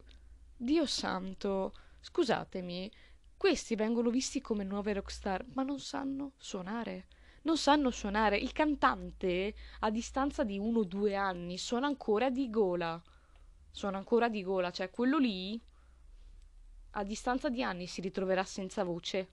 Dio 0.58 0.86
santo, 0.86 1.74
scusatemi, 2.02 2.92
questi 3.38 3.76
vengono 3.76 4.10
visti 4.10 4.42
come 4.42 4.64
nuove 4.66 4.94
rockstar, 4.94 5.46
ma 5.54 5.64
non 5.64 5.80
sanno 5.80 6.34
suonare 6.38 7.08
non 7.44 7.58
sanno 7.58 7.92
suonare. 7.92 8.38
Il 8.38 8.52
cantante, 8.52 9.54
a 9.80 9.90
distanza 9.90 10.44
di 10.44 10.58
uno 10.58 10.80
o 10.80 10.84
due 10.84 11.16
anni, 11.16 11.58
suona 11.58 11.88
ancora 11.88 12.30
di 12.30 12.50
gola. 12.50 13.02
Suona 13.72 13.98
ancora 13.98 14.30
di 14.30 14.44
gola, 14.44 14.72
cioè 14.72 14.90
quello 14.90 15.18
lì, 15.18 15.60
a 16.92 17.04
distanza 17.04 17.50
di 17.50 17.64
anni, 17.64 17.88
si 17.88 18.02
ritroverà 18.02 18.44
senza 18.44 18.84
voce. 18.84 19.30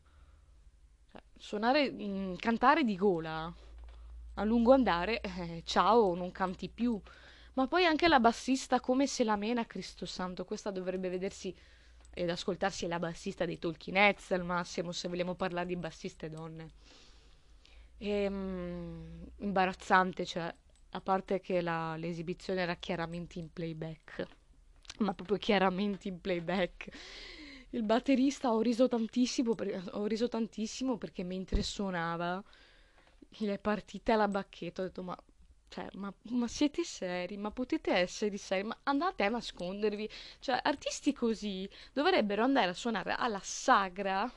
Cioè, 1.10 1.22
suonare, 1.36 1.90
mh, 1.90 2.04
mm, 2.04 2.34
cantare 2.36 2.84
di 2.84 2.96
gola, 2.96 3.52
a 4.34 4.44
lungo 4.44 4.72
andare, 4.72 5.20
eh, 5.22 5.62
ciao, 5.64 6.14
non 6.14 6.30
canti 6.32 6.68
più. 6.68 7.00
Ma 7.54 7.66
poi 7.66 7.86
anche 7.86 8.06
la 8.08 8.20
bassista, 8.20 8.80
come 8.80 9.06
se 9.06 9.24
la 9.24 9.36
mena, 9.36 9.66
Cristo 9.66 10.04
Santo, 10.04 10.44
questa 10.44 10.70
dovrebbe 10.70 11.08
vedersi 11.08 11.54
ed 12.12 12.30
ascoltarsi 12.30 12.86
la 12.86 12.98
bassista 12.98 13.44
dei 13.44 13.58
Talking 13.58 13.96
Heads 13.96 14.30
al 14.32 14.44
massimo, 14.44 14.92
se 14.92 15.08
vogliamo 15.08 15.34
parlare 15.34 15.66
di 15.66 15.76
bassiste 15.76 16.30
donne. 16.30 16.70
E, 17.98 18.26
um, 18.26 19.26
imbarazzante, 19.38 20.24
cioè, 20.24 20.54
a 20.90 21.00
parte 21.00 21.40
che 21.40 21.60
la, 21.60 21.96
l'esibizione 21.96 22.62
era 22.62 22.76
chiaramente 22.76 23.38
in 23.38 23.52
playback, 23.52 24.26
ma 24.98 25.14
proprio 25.14 25.36
chiaramente 25.38 26.08
in 26.08 26.20
playback. 26.20 26.88
Il 27.70 27.82
batterista 27.82 28.52
ho 28.52 28.60
riso 28.60 28.88
tantissimo, 28.88 29.54
per, 29.54 29.90
ho 29.92 30.06
riso 30.06 30.28
tantissimo 30.28 30.96
perché 30.96 31.24
mentre 31.24 31.62
suonava 31.62 32.42
gli 33.28 33.46
è 33.46 33.58
partita 33.58 34.16
la 34.16 34.28
bacchetta, 34.28 34.82
ho 34.82 34.84
detto 34.84 35.02
ma 35.02 35.16
cioè, 35.68 35.88
ma, 35.94 36.12
ma, 36.30 36.48
siete 36.48 36.84
seri? 36.84 37.36
Ma 37.36 37.50
potete 37.50 37.92
essere 37.92 38.36
seri? 38.36 38.62
Ma 38.62 38.78
andate 38.84 39.24
a 39.24 39.28
nascondervi. 39.28 40.08
Cioè, 40.38 40.58
artisti 40.62 41.12
così 41.12 41.68
dovrebbero 41.92 42.42
andare 42.44 42.70
a 42.70 42.74
suonare 42.74 43.12
alla 43.12 43.40
sagra 43.42 44.30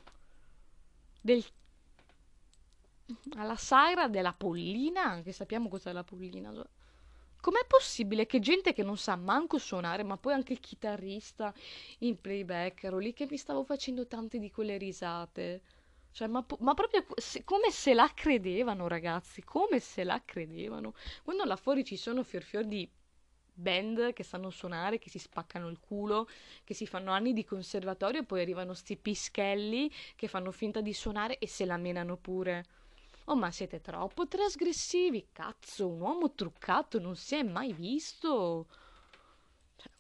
del 1.22 1.46
alla 3.36 3.56
sagra 3.56 4.08
della 4.08 4.34
pollina, 4.34 5.22
che 5.22 5.32
sappiamo 5.32 5.70
cos'è 5.70 5.92
la 5.92 6.04
pollina. 6.04 6.52
Com'è 7.42 7.66
possibile 7.68 8.26
che 8.26 8.40
gente 8.40 8.74
che 8.74 8.84
non 8.84 8.98
sa 8.98 9.16
manco 9.16 9.58
suonare, 9.58 10.04
ma 10.04 10.18
poi 10.18 10.34
anche 10.34 10.54
il 10.54 10.60
chitarrista 10.60 11.54
in 12.00 12.20
playback, 12.20 12.84
ero 12.84 12.98
lì 12.98 13.14
che 13.14 13.28
mi 13.30 13.38
stavo 13.38 13.64
facendo 13.64 14.08
tante 14.08 14.40
di 14.40 14.52
quelle 14.52 14.78
risate. 14.78 15.62
Cioè, 16.12 16.28
ma, 16.28 16.46
ma 16.60 16.74
proprio 16.74 17.06
se, 17.16 17.44
come 17.44 17.72
se 17.72 17.94
la 17.94 18.12
credevano, 18.14 18.88
ragazzi, 18.88 19.44
come 19.44 19.80
se 19.80 20.04
la 20.04 20.22
credevano. 20.26 20.94
Quando 21.24 21.46
là 21.46 21.56
fuori 21.56 21.86
ci 21.86 21.96
sono 21.96 22.24
fior 22.24 22.44
fior 22.44 22.66
di 22.66 22.90
band 23.54 24.14
che 24.14 24.24
sanno 24.24 24.50
suonare, 24.50 25.00
che 25.00 25.10
si 25.10 25.20
spaccano 25.20 25.70
il 25.70 25.80
culo, 25.80 26.28
che 26.64 26.74
si 26.74 26.88
fanno 26.88 27.12
anni 27.12 27.34
di 27.34 27.46
conservatorio, 27.46 28.24
poi 28.24 28.42
arrivano 28.42 28.74
sti 28.74 28.98
pischelli 28.98 29.92
che 30.16 30.28
fanno 30.28 30.52
finta 30.52 30.82
di 30.82 30.94
suonare 30.94 31.38
e 31.38 31.48
se 31.48 31.66
la 31.66 31.78
menano 31.78 32.18
pure. 32.18 32.66
Oh, 33.30 33.36
ma 33.36 33.52
siete 33.52 33.80
troppo 33.80 34.28
trasgressivi, 34.28 35.28
cazzo, 35.32 35.88
un 35.88 36.02
uomo 36.02 36.34
truccato 36.34 37.00
non 37.00 37.16
si 37.16 37.36
è 37.36 37.44
mai 37.44 37.74
visto. 37.74 38.66
Cioè, 39.76 39.92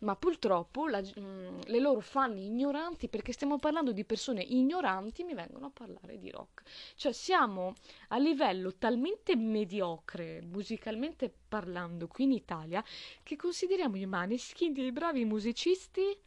ma 0.00 0.16
purtroppo 0.16 0.88
la, 0.88 1.02
mh, 1.02 1.20
mm, 1.20 1.58
le 1.66 1.78
loro 1.80 2.00
fan 2.00 2.34
ignoranti, 2.38 3.08
perché 3.08 3.32
stiamo 3.32 3.58
parlando 3.58 3.92
di 3.92 4.06
persone 4.06 4.42
ignoranti, 4.42 5.22
mi 5.22 5.34
vengono 5.34 5.66
a 5.66 5.70
parlare 5.70 6.16
di 6.18 6.30
rock. 6.30 6.62
Cioè 6.94 7.12
siamo 7.12 7.74
a 8.08 8.16
livello 8.16 8.72
talmente 8.76 9.36
mediocre, 9.36 10.40
musicalmente 10.40 11.30
parlando, 11.48 12.06
qui 12.08 12.24
in 12.24 12.32
Italia, 12.32 12.82
che 13.22 13.36
consideriamo 13.36 13.96
i 13.98 14.06
Maneskin 14.06 14.72
dei 14.72 14.92
bravi 14.92 15.26
musicisti, 15.26 16.18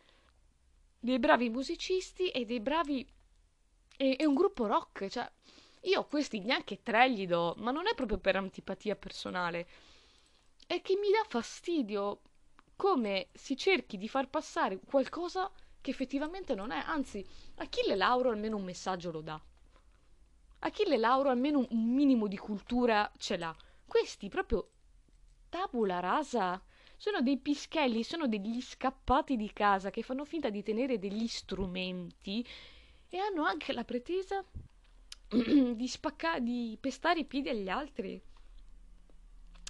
dei 1.00 1.18
bravi 1.18 1.50
musicisti 1.50 2.30
e 2.30 2.46
dei 2.46 2.60
bravi... 2.60 3.04
e, 3.98 4.16
e 4.20 4.26
un 4.28 4.36
gruppo 4.36 4.68
rock, 4.68 5.08
cioè 5.08 5.28
io 5.82 6.06
questi 6.06 6.40
neanche 6.40 6.82
tre 6.84 7.12
gli 7.12 7.26
do, 7.26 7.56
ma 7.58 7.72
non 7.72 7.88
è 7.88 7.96
proprio 7.96 8.18
per 8.18 8.36
antipatia 8.36 8.96
personale. 8.96 9.68
È 10.68 10.82
che 10.82 10.96
mi 10.96 11.10
dà 11.10 11.24
fastidio 11.28 12.22
come 12.76 13.28
si 13.34 13.56
cerchi 13.58 13.98
di 13.98 14.08
far 14.08 14.30
passare 14.30 14.80
qualcosa 14.80 15.52
che 15.82 15.92
effettivamente 15.92 16.56
non 16.56 16.72
è. 16.72 16.82
Anzi, 16.86 17.26
Achille 17.56 17.96
Lauro 17.96 18.30
almeno 18.30 18.58
un 18.58 18.64
messaggio 18.64 19.12
lo 19.12 19.22
dà. 19.22 19.42
Achille 20.60 20.98
Lauro 20.98 21.30
almeno 21.30 21.66
un 21.70 21.94
minimo 21.94 22.28
di 22.28 22.38
cultura 22.38 23.10
ce 23.18 23.38
l'ha. 23.38 23.56
Questi 23.86 24.30
proprio 24.30 24.70
tabula 25.50 26.00
rasa. 26.00 26.62
Sono 26.98 27.22
dei 27.22 27.38
pischelli, 27.38 28.04
sono 28.04 28.28
degli 28.28 28.62
scappati 28.62 29.38
di 29.38 29.52
casa 29.54 29.90
che 29.90 30.04
fanno 30.04 30.26
finta 30.26 30.50
di 30.50 30.62
tenere 30.62 31.00
degli 31.00 31.28
strumenti 31.28 32.46
e 33.08 33.18
hanno 33.18 33.44
anche 33.44 33.72
la 33.72 33.86
pretesa 33.86 34.44
di 35.76 35.88
spaccare, 35.88 36.42
di 36.42 36.78
pestare 36.80 37.20
i 37.20 37.26
piedi 37.26 37.50
agli 37.50 37.70
altri. 37.70 38.22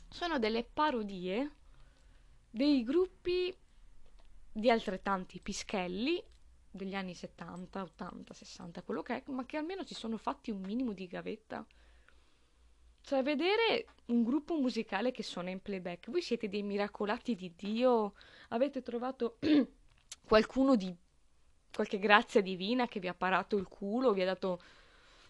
Sono 0.09 0.39
delle 0.39 0.63
parodie 0.63 1.51
dei 2.49 2.83
gruppi 2.83 3.55
di 4.51 4.69
altrettanti 4.69 5.39
pischelli 5.39 6.23
degli 6.71 6.95
anni 6.95 7.13
70, 7.13 7.81
80, 7.81 8.33
60, 8.33 8.83
quello 8.83 9.01
che 9.01 9.17
è, 9.17 9.23
ma 9.31 9.45
che 9.45 9.57
almeno 9.57 9.83
si 9.85 9.93
sono 9.93 10.17
fatti 10.17 10.51
un 10.51 10.61
minimo 10.61 10.93
di 10.93 11.07
gavetta. 11.07 11.65
cioè 13.01 13.23
vedere 13.23 13.87
un 14.07 14.23
gruppo 14.23 14.55
musicale 14.55 15.11
che 15.11 15.23
suona 15.23 15.49
in 15.49 15.61
playback, 15.61 16.09
voi 16.09 16.21
siete 16.21 16.47
dei 16.47 16.63
miracolati 16.63 17.35
di 17.35 17.53
Dio, 17.55 18.13
avete 18.49 18.81
trovato 18.81 19.37
qualcuno 20.25 20.75
di 20.75 20.95
qualche 21.71 21.99
grazia 21.99 22.41
divina 22.41 22.87
che 22.87 22.99
vi 22.99 23.07
ha 23.07 23.13
parato 23.13 23.57
il 23.57 23.67
culo, 23.67 24.13
vi 24.13 24.21
ha 24.21 24.25
dato 24.25 24.61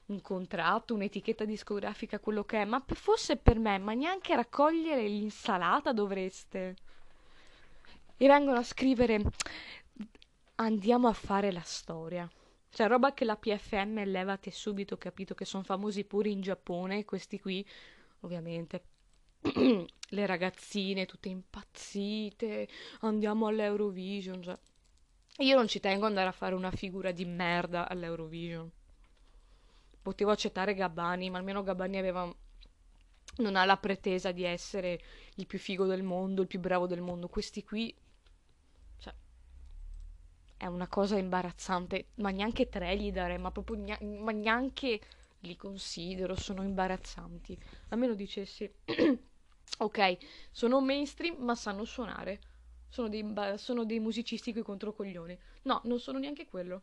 un 0.10 0.22
contratto, 0.22 0.93
un'etichetta 0.93 1.45
discografica, 1.45 2.19
quello 2.19 2.43
che 2.43 2.62
è, 2.62 2.65
ma 2.65 2.84
fosse 2.86 3.38
per 3.38 3.60
me, 3.60 3.78
ma 3.78 3.93
neanche 3.93 4.36
raccogliere 4.36 5.08
l'insalata 5.08 5.93
dovreste. 5.93 6.76
E 8.17 8.28
vengono 8.28 8.60
a 8.60 8.63
scrivere 8.63 9.22
andiamo 10.56 11.08
a 11.08 11.13
fare 11.13 11.52
la 11.52 11.62
storia. 11.62 12.30
Cioè, 12.72 12.88
roba 12.88 13.13
che 13.13 13.26
la 13.26 13.36
PFM 13.36 14.04
levate 14.06 14.52
subito, 14.52 14.98
capito 14.98 15.34
che 15.34 15.45
sono 15.45 15.63
famosi 15.63 16.04
pure 16.04 16.30
in 16.30 16.41
Giappone, 16.41 17.06
questi 17.06 17.39
qui, 17.39 17.65
ovviamente. 18.22 18.84
Le 20.12 20.26
ragazzine 20.26 21.06
tutte 21.06 21.30
impazzite, 21.30 22.67
andiamo 23.02 23.48
all'Eurovision, 23.48 24.41
cioè. 24.41 24.58
Io 25.39 25.56
non 25.56 25.67
ci 25.67 25.80
tengo 25.80 26.04
ad 26.04 26.10
andare 26.10 26.28
a 26.28 26.34
fare 26.34 26.54
una 26.54 26.72
figura 26.72 27.12
di 27.12 27.26
merda 27.26 27.88
all'Eurovision. 27.88 28.69
Potevo 30.01 30.31
accettare 30.31 30.73
Gabbani, 30.73 31.29
ma 31.29 31.38
almeno 31.38 31.63
Gabbani 31.63 31.97
aveva 31.97 32.33
non 33.38 33.55
ha 33.55 33.63
la 33.63 33.77
pretesa 33.77 34.31
di 34.31 34.43
essere 34.43 34.99
il 35.35 35.45
più 35.45 35.59
figo 35.59 35.85
del 35.85 36.03
mondo, 36.03 36.41
il 36.41 36.47
più 36.47 36.59
bravo 36.59 36.88
del 36.88 37.01
mondo. 37.01 37.27
Questi 37.27 37.63
qui 37.63 37.95
è 40.59 40.65
una 40.65 40.89
cosa 40.89 41.17
imbarazzante, 41.17 42.07
ma 42.15 42.31
neanche 42.31 42.67
tre 42.67 42.97
gli 42.97 43.13
darei, 43.13 43.38
ma 43.38 43.49
proprio 43.49 43.77
neanche, 43.77 44.03
ma 44.03 44.31
neanche 44.31 44.99
li 45.39 45.55
considero, 45.55 46.35
sono 46.35 46.63
imbarazzanti. 46.63 47.57
A 47.89 47.95
meno 47.95 48.13
dicessi, 48.13 48.69
ok, 49.79 50.17
sono 50.51 50.81
mainstream, 50.81 51.41
ma 51.41 51.55
sanno 51.55 51.85
suonare. 51.85 52.41
Sono 52.89 53.07
dei, 53.07 53.23
sono 53.55 53.85
dei 53.85 54.01
musicisti 54.01 54.51
coi 54.51 54.63
controcoglioni. 54.63 55.39
No, 55.62 55.79
non 55.85 55.97
sono 55.97 56.19
neanche 56.19 56.45
quello. 56.45 56.81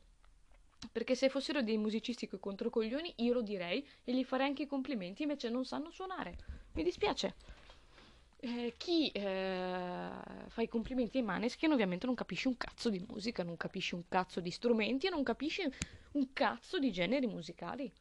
Perché 0.92 1.14
se 1.14 1.28
fossero 1.28 1.62
dei 1.62 1.78
musicisti 1.78 2.28
coi 2.28 2.38
controcoglioni, 2.38 3.14
io 3.16 3.32
lo 3.32 3.42
direi 3.42 3.86
e 4.04 4.14
gli 4.14 4.24
farei 4.24 4.48
anche 4.48 4.62
i 4.62 4.66
complimenti, 4.66 5.22
invece 5.22 5.48
non 5.48 5.64
sanno 5.64 5.90
suonare. 5.90 6.36
Mi 6.72 6.82
dispiace 6.82 7.34
eh, 8.38 8.74
chi 8.76 9.08
eh, 9.08 10.10
fa 10.48 10.62
i 10.62 10.68
complimenti 10.68 11.18
ai 11.18 11.24
Maneskin 11.24 11.72
ovviamente 11.72 12.06
non 12.06 12.14
capisce 12.14 12.48
un 12.48 12.56
cazzo 12.56 12.90
di 12.90 13.04
musica, 13.08 13.42
non 13.42 13.56
capisce 13.56 13.94
un 13.94 14.06
cazzo 14.08 14.40
di 14.40 14.50
strumenti 14.50 15.06
e 15.06 15.10
non 15.10 15.22
capisce 15.22 15.72
un 16.12 16.32
cazzo 16.32 16.78
di 16.78 16.92
generi 16.92 17.26
musicali. 17.26 17.92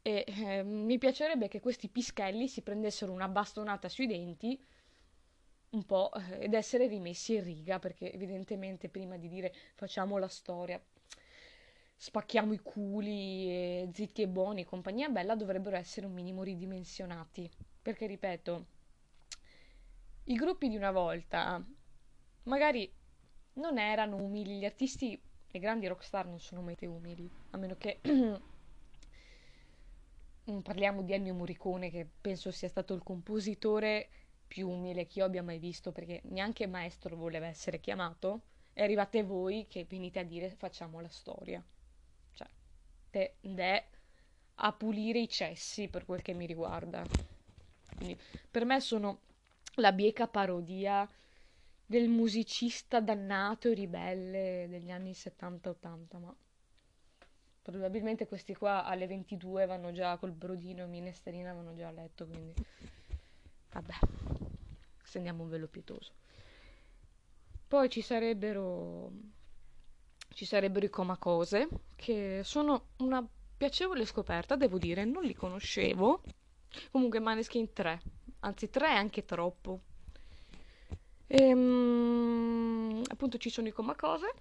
E 0.00 0.24
eh, 0.26 0.62
mi 0.62 0.98
piacerebbe 0.98 1.48
che 1.48 1.60
questi 1.60 1.88
pischelli 1.88 2.48
si 2.48 2.62
prendessero 2.62 3.12
una 3.12 3.28
bastonata 3.28 3.88
sui 3.88 4.06
denti 4.06 4.58
un 5.70 5.84
po' 5.84 6.12
eh, 6.12 6.44
ed 6.44 6.54
essere 6.54 6.86
rimessi 6.86 7.34
in 7.34 7.42
riga, 7.42 7.78
perché 7.78 8.12
evidentemente 8.12 8.88
prima 8.88 9.16
di 9.16 9.28
dire 9.28 9.52
facciamo 9.74 10.18
la 10.18 10.28
storia, 10.28 10.80
spacchiamo 12.04 12.52
i 12.52 12.58
culi, 12.58 13.48
e 13.48 13.88
zitti 13.94 14.20
e 14.20 14.28
buoni, 14.28 14.66
compagnia 14.66 15.08
bella, 15.08 15.34
dovrebbero 15.34 15.76
essere 15.76 16.04
un 16.04 16.12
minimo 16.12 16.42
ridimensionati. 16.42 17.50
Perché 17.80 18.06
ripeto, 18.06 18.66
i 20.24 20.34
gruppi 20.34 20.68
di 20.68 20.76
una 20.76 20.90
volta 20.90 21.64
magari 22.42 22.92
non 23.54 23.78
erano 23.78 24.16
umili, 24.16 24.58
gli 24.58 24.66
artisti 24.66 25.18
e 25.50 25.58
grandi 25.58 25.86
rockstar 25.86 26.26
non 26.26 26.40
sono 26.40 26.60
mai 26.60 26.76
umili, 26.82 27.30
a 27.52 27.56
meno 27.56 27.74
che 27.78 28.00
parliamo 30.62 31.00
di 31.00 31.14
Ennio 31.14 31.32
Morricone 31.32 31.88
che 31.88 32.06
penso 32.20 32.50
sia 32.50 32.68
stato 32.68 32.92
il 32.92 33.02
compositore 33.02 34.10
più 34.46 34.68
umile 34.68 35.06
che 35.06 35.20
io 35.20 35.24
abbia 35.24 35.42
mai 35.42 35.58
visto 35.58 35.90
perché 35.90 36.20
neanche 36.24 36.66
maestro 36.66 37.16
voleva 37.16 37.46
essere 37.46 37.80
chiamato. 37.80 38.42
E 38.74 38.82
arrivate 38.82 39.22
voi 39.22 39.66
che 39.68 39.86
venite 39.88 40.18
a 40.18 40.24
dire 40.24 40.50
facciamo 40.50 41.00
la 41.00 41.08
storia 41.08 41.64
ed 43.40 43.58
è 43.58 43.84
a 44.56 44.72
pulire 44.72 45.20
i 45.20 45.28
cessi 45.28 45.88
per 45.88 46.04
quel 46.04 46.22
che 46.22 46.32
mi 46.32 46.46
riguarda 46.46 47.04
quindi 47.96 48.18
per 48.50 48.64
me 48.64 48.80
sono 48.80 49.20
la 49.76 49.92
bieca 49.92 50.26
parodia 50.28 51.08
del 51.86 52.08
musicista 52.08 53.00
dannato 53.00 53.68
e 53.68 53.74
ribelle 53.74 54.66
degli 54.68 54.90
anni 54.90 55.12
70-80, 55.12 56.18
ma 56.18 56.34
probabilmente 57.62 58.26
questi 58.26 58.54
qua 58.54 58.84
alle 58.84 59.06
22 59.06 59.66
vanno 59.66 59.92
già 59.92 60.16
col 60.16 60.32
brodino 60.32 60.82
e 60.82 60.86
minestrina 60.86 61.52
vanno 61.52 61.74
già 61.74 61.88
a 61.88 61.92
letto, 61.92 62.26
quindi 62.26 62.54
vabbè, 63.72 63.94
stendiamo 65.02 65.42
un 65.42 65.48
velo 65.48 65.68
pietoso. 65.68 66.12
Poi 67.66 67.88
ci 67.88 68.02
sarebbero 68.02 69.10
ci 70.34 70.44
sarebbero 70.44 70.84
i 70.84 70.90
Comacose, 70.90 71.68
che 71.96 72.40
sono 72.44 72.88
una 72.98 73.26
piacevole 73.56 74.04
scoperta, 74.04 74.56
devo 74.56 74.78
dire, 74.78 75.04
non 75.04 75.22
li 75.22 75.34
conoscevo. 75.34 76.22
Comunque 76.90 77.20
Maneskin 77.20 77.72
3, 77.72 78.02
anzi 78.40 78.68
tre 78.68 78.88
è 78.88 78.94
anche 78.94 79.24
troppo. 79.24 79.80
E, 81.26 81.52
um, 81.54 83.02
appunto 83.08 83.38
ci 83.38 83.48
sono 83.48 83.68
i 83.68 83.72
Comacose 83.72 84.34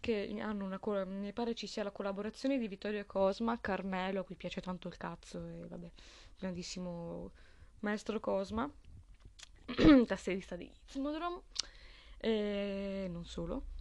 che 0.00 0.36
hanno 0.40 0.64
una 0.64 0.78
co- 0.78 1.04
mi 1.06 1.32
pare 1.32 1.54
ci 1.54 1.66
sia 1.66 1.82
la 1.82 1.90
collaborazione 1.90 2.58
di 2.58 2.68
Vittorio 2.68 3.04
Cosma, 3.06 3.60
Carmelo, 3.60 4.20
a 4.20 4.24
cui 4.24 4.36
piace 4.36 4.60
tanto 4.60 4.88
il 4.88 4.96
cazzo 4.96 5.44
e 5.44 5.66
vabbè, 5.66 5.90
grandissimo 6.38 7.32
maestro 7.80 8.20
Cosma, 8.20 8.70
tastierista 10.06 10.56
di 10.56 10.70
Ismodrom 10.88 11.40
e 12.18 13.08
non 13.10 13.24
solo. 13.24 13.76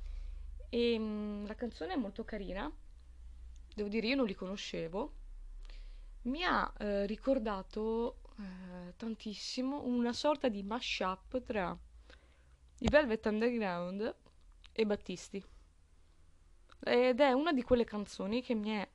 E 0.70 0.96
um, 0.98 1.46
la 1.48 1.56
canzone 1.56 1.94
è 1.94 1.98
molto 1.98 2.24
carina, 2.24 2.72
devo 3.74 3.88
dire 3.88 4.08
io 4.08 4.16
non 4.16 4.26
li 4.26 4.36
conoscevo, 4.36 5.14
mi 6.24 6.44
ha 6.44 6.72
eh, 6.78 7.06
ricordato 7.06 8.20
eh, 8.40 8.94
tantissimo 8.96 9.84
una 9.84 10.14
sorta 10.14 10.50
di 10.50 10.62
mashup 10.64 11.42
tra 11.42 11.78
i 12.80 12.88
Velvet 12.90 13.26
Underground 13.26 14.16
e 14.72 14.86
Battisti. 14.86 15.44
Ed 16.80 17.20
è 17.20 17.32
una 17.32 17.54
di 17.54 17.64
quelle 17.64 17.86
canzoni 17.86 18.42
che 18.42 18.54
mi 18.54 18.70
è 18.72 18.88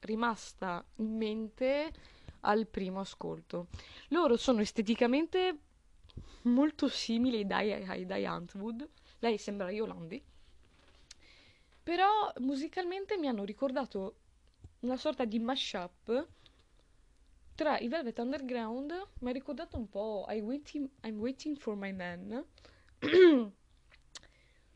rimasta 0.00 0.84
in 0.96 1.16
mente 1.16 1.92
al 2.40 2.66
primo 2.66 3.00
ascolto. 3.00 3.68
Loro 4.08 4.36
sono 4.36 4.60
esteticamente 4.60 5.58
molto 6.42 6.88
simili 6.88 7.44
ai, 7.48 7.72
ai 7.72 8.06
Die 8.06 8.26
Antwood. 8.26 8.88
Lei 9.18 9.36
sembra 9.36 9.70
Yolandi. 9.70 10.22
Però 11.86 12.32
musicalmente 12.38 13.16
mi 13.16 13.28
hanno 13.28 13.44
ricordato 13.44 14.16
una 14.80 14.96
sorta 14.96 15.24
di 15.24 15.38
mashup 15.38 16.26
tra 17.54 17.78
i 17.78 17.86
Velvet 17.86 18.18
Underground 18.18 19.10
mi 19.20 19.30
ha 19.30 19.32
ricordato 19.32 19.76
un 19.76 19.88
po' 19.88 20.26
I 20.28 20.40
waiting, 20.40 20.90
I'm 21.04 21.20
Waiting 21.20 21.56
for 21.56 21.76
My 21.76 21.92
Man 21.92 22.44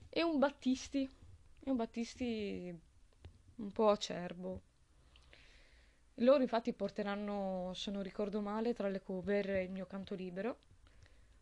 e 0.08 0.22
un 0.22 0.38
Battisti 0.38 1.02
e 1.64 1.68
un 1.68 1.74
Battisti 1.74 2.80
un 3.56 3.72
po' 3.72 3.88
acerbo. 3.88 4.62
Loro 6.14 6.42
infatti 6.42 6.72
porteranno 6.72 7.72
se 7.74 7.90
non 7.90 8.04
ricordo 8.04 8.40
male 8.40 8.72
tra 8.72 8.88
le 8.88 9.02
cover 9.02 9.48
il 9.64 9.70
mio 9.72 9.86
canto 9.86 10.14
libero. 10.14 10.58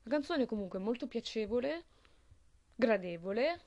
La 0.05 0.11
canzone 0.13 0.45
è 0.45 0.47
comunque 0.47 0.79
molto 0.79 1.07
piacevole 1.07 1.85
gradevole 2.75 3.61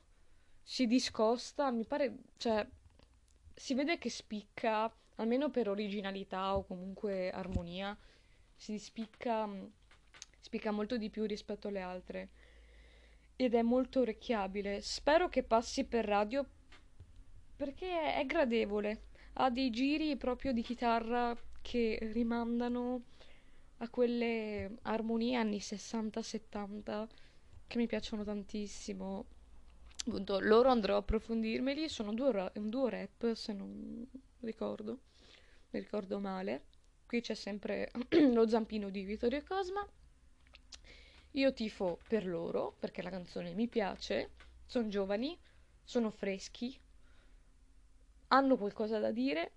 si 0.63 0.88
discosta 0.88 1.71
mi 1.71 1.86
pare 1.86 2.17
cioè 2.38 2.65
si 3.54 3.74
vede 3.74 3.97
che 3.97 4.10
spicca 4.10 4.91
almeno 5.21 5.50
per 5.50 5.69
originalità 5.69 6.56
o 6.56 6.65
comunque 6.65 7.30
armonia, 7.30 7.97
si 8.56 8.78
spicca, 8.80 9.47
spicca 10.39 10.71
molto 10.71 10.98
di 10.98 11.10
più 11.10 11.25
rispetto 11.25 11.67
alle 11.67 11.81
altre. 11.81 12.29
Ed 13.35 13.54
è 13.54 13.62
molto 13.62 14.02
orecchiabile. 14.02 14.81
Spero 14.81 15.29
che 15.29 15.44
passi 15.44 15.85
per 15.85 16.06
radio 16.06 16.46
perché 17.56 18.15
è 18.15 18.25
gradevole. 18.25 19.10
Ha 19.33 19.50
dei 19.50 19.69
giri 19.69 20.17
proprio 20.17 20.52
di 20.52 20.62
chitarra 20.62 21.35
che 21.62 21.98
rimandano 22.13 23.04
a 23.77 23.90
quelle 23.90 24.77
armonie 24.83 25.35
anni 25.35 25.58
60-70 25.58 27.08
che 27.67 27.77
mi 27.77 27.88
piacciono 27.88 28.23
tantissimo. 28.23 29.25
Appunto, 30.06 30.39
loro 30.39 30.69
andrò 30.69 30.95
a 30.95 30.99
approfondirmeli. 30.99 31.89
Sono 31.89 32.13
due, 32.13 32.52
un 32.56 32.69
duo 32.69 32.87
rap, 32.87 33.33
se 33.33 33.54
non 33.54 34.06
ricordo 34.41 34.99
mi 35.71 35.79
ricordo 35.79 36.19
male. 36.19 36.65
Qui 37.06 37.21
c'è 37.21 37.33
sempre 37.35 37.91
lo 38.33 38.47
zampino 38.47 38.89
di 38.89 39.04
Vittorio 39.04 39.43
Cosma. 39.43 39.85
Io 41.31 41.52
tifo 41.52 41.99
per 42.08 42.25
loro 42.25 42.75
perché 42.79 43.02
la 43.02 43.10
canzone 43.10 43.54
mi 43.54 43.67
piace, 43.67 44.29
sono 44.65 44.87
giovani, 44.87 45.37
sono 45.83 46.10
freschi, 46.10 46.79
hanno 48.29 48.58
qualcosa 48.58 48.97
da 48.97 49.12
dire 49.12 49.52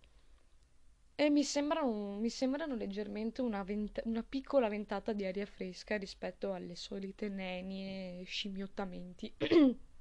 E 1.17 1.29
mi 1.29 1.43
sembrano, 1.43 2.19
mi 2.21 2.29
sembrano 2.31 2.77
leggermente 2.77 3.43
una, 3.43 3.65
vent- 3.65 4.03
una 4.05 4.23
piccola 4.23 4.69
ventata 4.69 5.13
di 5.13 5.25
aria 5.25 5.45
fresca 5.47 5.97
rispetto 5.97 6.53
alle 6.53 6.77
solite 6.77 7.29
nenie 7.29 8.21
e 8.21 8.25
scimmiottamenti 8.25 9.35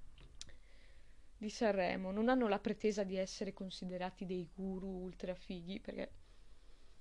di 1.43 1.49
Sanremo. 1.49 2.11
Non 2.11 2.29
hanno 2.29 2.47
la 2.47 2.59
pretesa 2.59 3.03
di 3.03 3.17
essere 3.17 3.53
considerati 3.53 4.25
dei 4.25 4.49
guru 4.53 4.87
ultra 4.87 5.35
fighi, 5.35 5.79
perché 5.79 6.11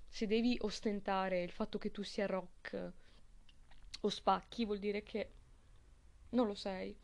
se 0.09 0.27
devi 0.27 0.59
ostentare 0.61 1.43
il 1.43 1.53
fatto 1.53 1.79
che 1.79 1.91
tu 1.93 2.03
sia 2.03 2.27
rock 2.27 2.93
o 4.01 4.09
spacchi, 4.09 4.65
vuol 4.65 4.79
dire 4.79 5.03
che 5.03 5.31
non 6.31 6.47
lo 6.47 6.55
sei. 6.55 6.95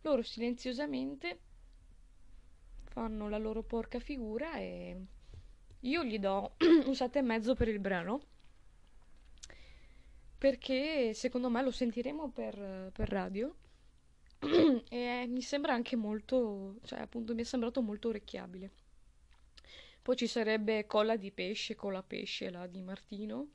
Loro 0.00 0.22
silenziosamente 0.22 1.40
fanno 2.84 3.28
la 3.28 3.38
loro 3.38 3.62
porca 3.62 4.00
figura 4.00 4.56
e 4.56 4.96
io 5.80 6.04
gli 6.04 6.18
do 6.18 6.54
un 6.60 6.92
7,5 6.92 7.54
per 7.54 7.68
il 7.68 7.78
brano. 7.78 8.22
Perché 10.38 11.12
secondo 11.12 11.50
me 11.50 11.62
lo 11.62 11.70
sentiremo 11.70 12.30
per, 12.30 12.90
per 12.92 13.08
radio. 13.10 13.54
e 14.88 15.26
mi 15.28 15.42
sembra 15.42 15.74
anche 15.74 15.96
molto. 15.96 16.76
cioè, 16.84 17.00
appunto, 17.00 17.34
mi 17.34 17.42
è 17.42 17.44
sembrato 17.44 17.82
molto 17.82 18.08
orecchiabile. 18.08 18.70
Poi 20.02 20.16
ci 20.16 20.26
sarebbe 20.26 20.86
Colla 20.86 21.16
di 21.16 21.30
pesce, 21.30 21.74
Cola 21.74 22.02
pesce, 22.02 22.50
la 22.50 22.66
di 22.66 22.80
Martino. 22.80 23.48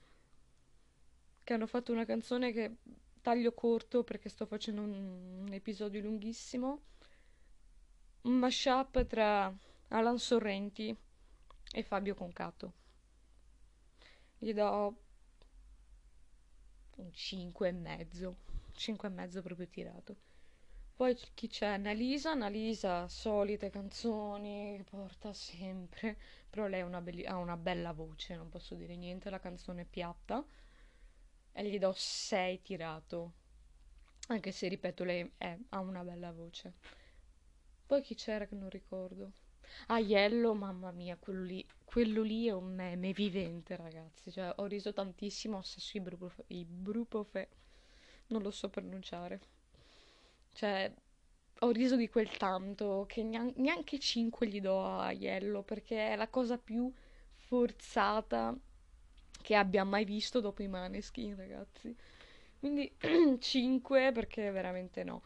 Che 1.43 1.53
hanno 1.53 1.67
fatto 1.67 1.91
una 1.91 2.05
canzone 2.05 2.51
che 2.51 2.75
taglio 3.21 3.53
corto 3.53 4.03
perché 4.03 4.29
sto 4.29 4.45
facendo 4.45 4.81
un, 4.81 5.43
un 5.47 5.53
episodio 5.53 6.01
lunghissimo. 6.01 6.81
Un 8.21 8.37
mashup 8.37 9.05
tra 9.07 9.53
Alan 9.89 10.19
Sorrenti 10.19 10.95
e 11.71 11.83
Fabio 11.83 12.13
Concato. 12.15 12.73
Gli 14.37 14.53
do 14.53 14.95
un 16.97 17.11
5 17.11 17.67
e 17.67 17.71
mezzo, 17.71 18.37
5 18.73 19.07
e 19.07 19.11
mezzo 19.11 19.41
proprio 19.41 19.67
tirato. 19.67 20.24
Poi 20.95 21.15
chi 21.35 21.47
c'è? 21.47 21.67
Annalisa, 21.67 22.31
Annalisa, 22.31 23.07
solite 23.07 23.69
canzoni 23.69 24.77
che 24.77 24.83
porta 24.83 25.31
sempre, 25.33 26.17
però 26.49 26.67
lei 26.67 26.81
una 26.81 27.01
belli- 27.01 27.25
ha 27.25 27.37
una 27.37 27.55
bella 27.57 27.91
voce, 27.93 28.35
non 28.35 28.49
posso 28.49 28.75
dire 28.75 28.95
niente, 28.95 29.29
la 29.29 29.39
canzone 29.39 29.81
è 29.81 29.85
piatta 29.85 30.43
e 31.53 31.63
gli 31.69 31.79
do 31.79 31.93
6 31.95 32.61
tirato, 32.61 33.33
anche 34.27 34.51
se 34.51 34.67
ripeto 34.67 35.03
lei 35.03 35.31
è, 35.37 35.57
ha 35.69 35.79
una 35.79 36.03
bella 36.03 36.31
voce. 36.31 36.73
Poi 37.85 38.01
chi 38.01 38.15
c'era 38.15 38.45
che 38.47 38.55
non 38.55 38.69
ricordo? 38.69 39.31
Aiello, 39.87 40.53
mamma 40.53 40.91
mia, 40.91 41.17
quello 41.17 41.43
lì, 41.43 41.65
quello 41.83 42.21
lì 42.21 42.47
è 42.47 42.51
un 42.51 42.73
meme 42.73 43.13
vivente, 43.13 43.75
ragazzi. 43.75 44.31
Cioè, 44.31 44.53
ho 44.57 44.65
riso 44.65 44.93
tantissimo 44.93 45.57
assasso 45.57 45.97
i 46.47 46.65
brupofe. 46.65 47.49
Non 48.27 48.41
lo 48.41 48.51
so 48.51 48.69
pronunciare. 48.69 49.39
Cioè, 50.55 50.89
ho 51.59 51.71
riso 51.71 51.97
di 51.97 52.07
quel 52.07 52.29
tanto 52.37 53.03
che 53.09 53.23
neanche 53.23 53.99
5 53.99 54.47
gli 54.47 54.61
do 54.61 54.81
a 54.81 55.07
Aiello 55.07 55.63
perché 55.63 56.11
è 56.11 56.15
la 56.15 56.29
cosa 56.29 56.57
più 56.57 56.89
forzata 57.35 58.57
che 59.41 59.55
abbia 59.55 59.83
mai 59.83 60.05
visto 60.05 60.39
dopo 60.39 60.63
i 60.63 60.69
Maneskin, 60.69 61.35
ragazzi. 61.35 61.93
Quindi 62.57 62.89
5 63.37 64.13
perché 64.13 64.49
veramente 64.51 65.03
no. 65.03 65.23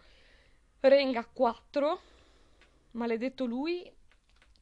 Renga 0.80 1.24
4. 1.24 2.00
Maledetto 2.94 3.46
lui 3.46 3.88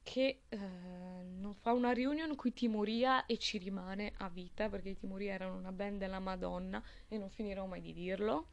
che 0.03 0.41
eh, 0.49 0.57
non 0.57 1.53
fa 1.53 1.71
una 1.71 1.93
reunion 1.93 2.35
qui 2.35 2.51
Timoria 2.51 3.25
e 3.25 3.37
ci 3.37 3.57
rimane 3.57 4.11
a 4.17 4.27
vita 4.27 4.67
perché 4.67 4.89
i 4.89 4.97
Timoria 4.97 5.33
erano 5.33 5.55
una 5.55 5.71
band 5.71 5.99
della 5.99 6.19
Madonna 6.19 6.83
e 7.07 7.17
non 7.17 7.29
finirò 7.29 7.65
mai 7.67 7.79
di 7.79 7.93
dirlo. 7.93 8.47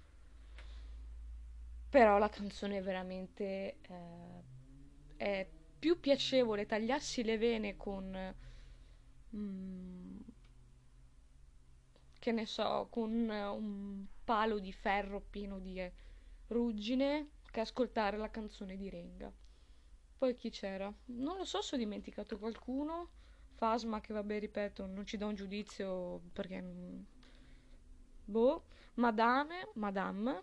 Però 1.95 2.19
la 2.19 2.29
canzone 2.29 2.79
è 2.79 2.83
veramente 2.83 3.79
eh, 3.83 4.43
è 5.17 5.49
più 5.79 6.01
piacevole 6.01 6.67
tagliarsi 6.67 7.23
le 7.23 7.39
vene 7.39 7.77
con 7.77 8.35
mm, 9.35 10.19
che 12.19 12.33
ne 12.33 12.47
so, 12.47 12.89
con 12.91 13.11
un 13.29 14.07
palo 14.25 14.59
di 14.59 14.73
ferro 14.73 15.21
pieno 15.21 15.59
di 15.59 15.81
ruggine 16.49 17.31
che 17.51 17.61
ascoltare 17.61 18.17
la 18.17 18.31
canzone 18.31 18.77
di 18.77 18.89
Renga. 18.89 19.33
Poi 20.19 20.35
chi 20.37 20.51
c'era? 20.51 20.93
Non 21.07 21.37
lo 21.37 21.45
so 21.45 21.61
se 21.63 21.75
ho 21.77 21.79
dimenticato 21.79 22.39
qualcuno. 22.39 23.11
Fasma, 23.55 24.01
che 24.01 24.13
vabbè, 24.13 24.39
ripeto, 24.41 24.87
non 24.87 25.07
ci 25.07 25.17
do 25.17 25.27
un 25.29 25.35
giudizio 25.35 26.21
perché. 26.33 26.61
Mm, 26.63 27.01
boh. 28.27 28.63
Madame, 28.97 29.69
Madame, 29.75 30.43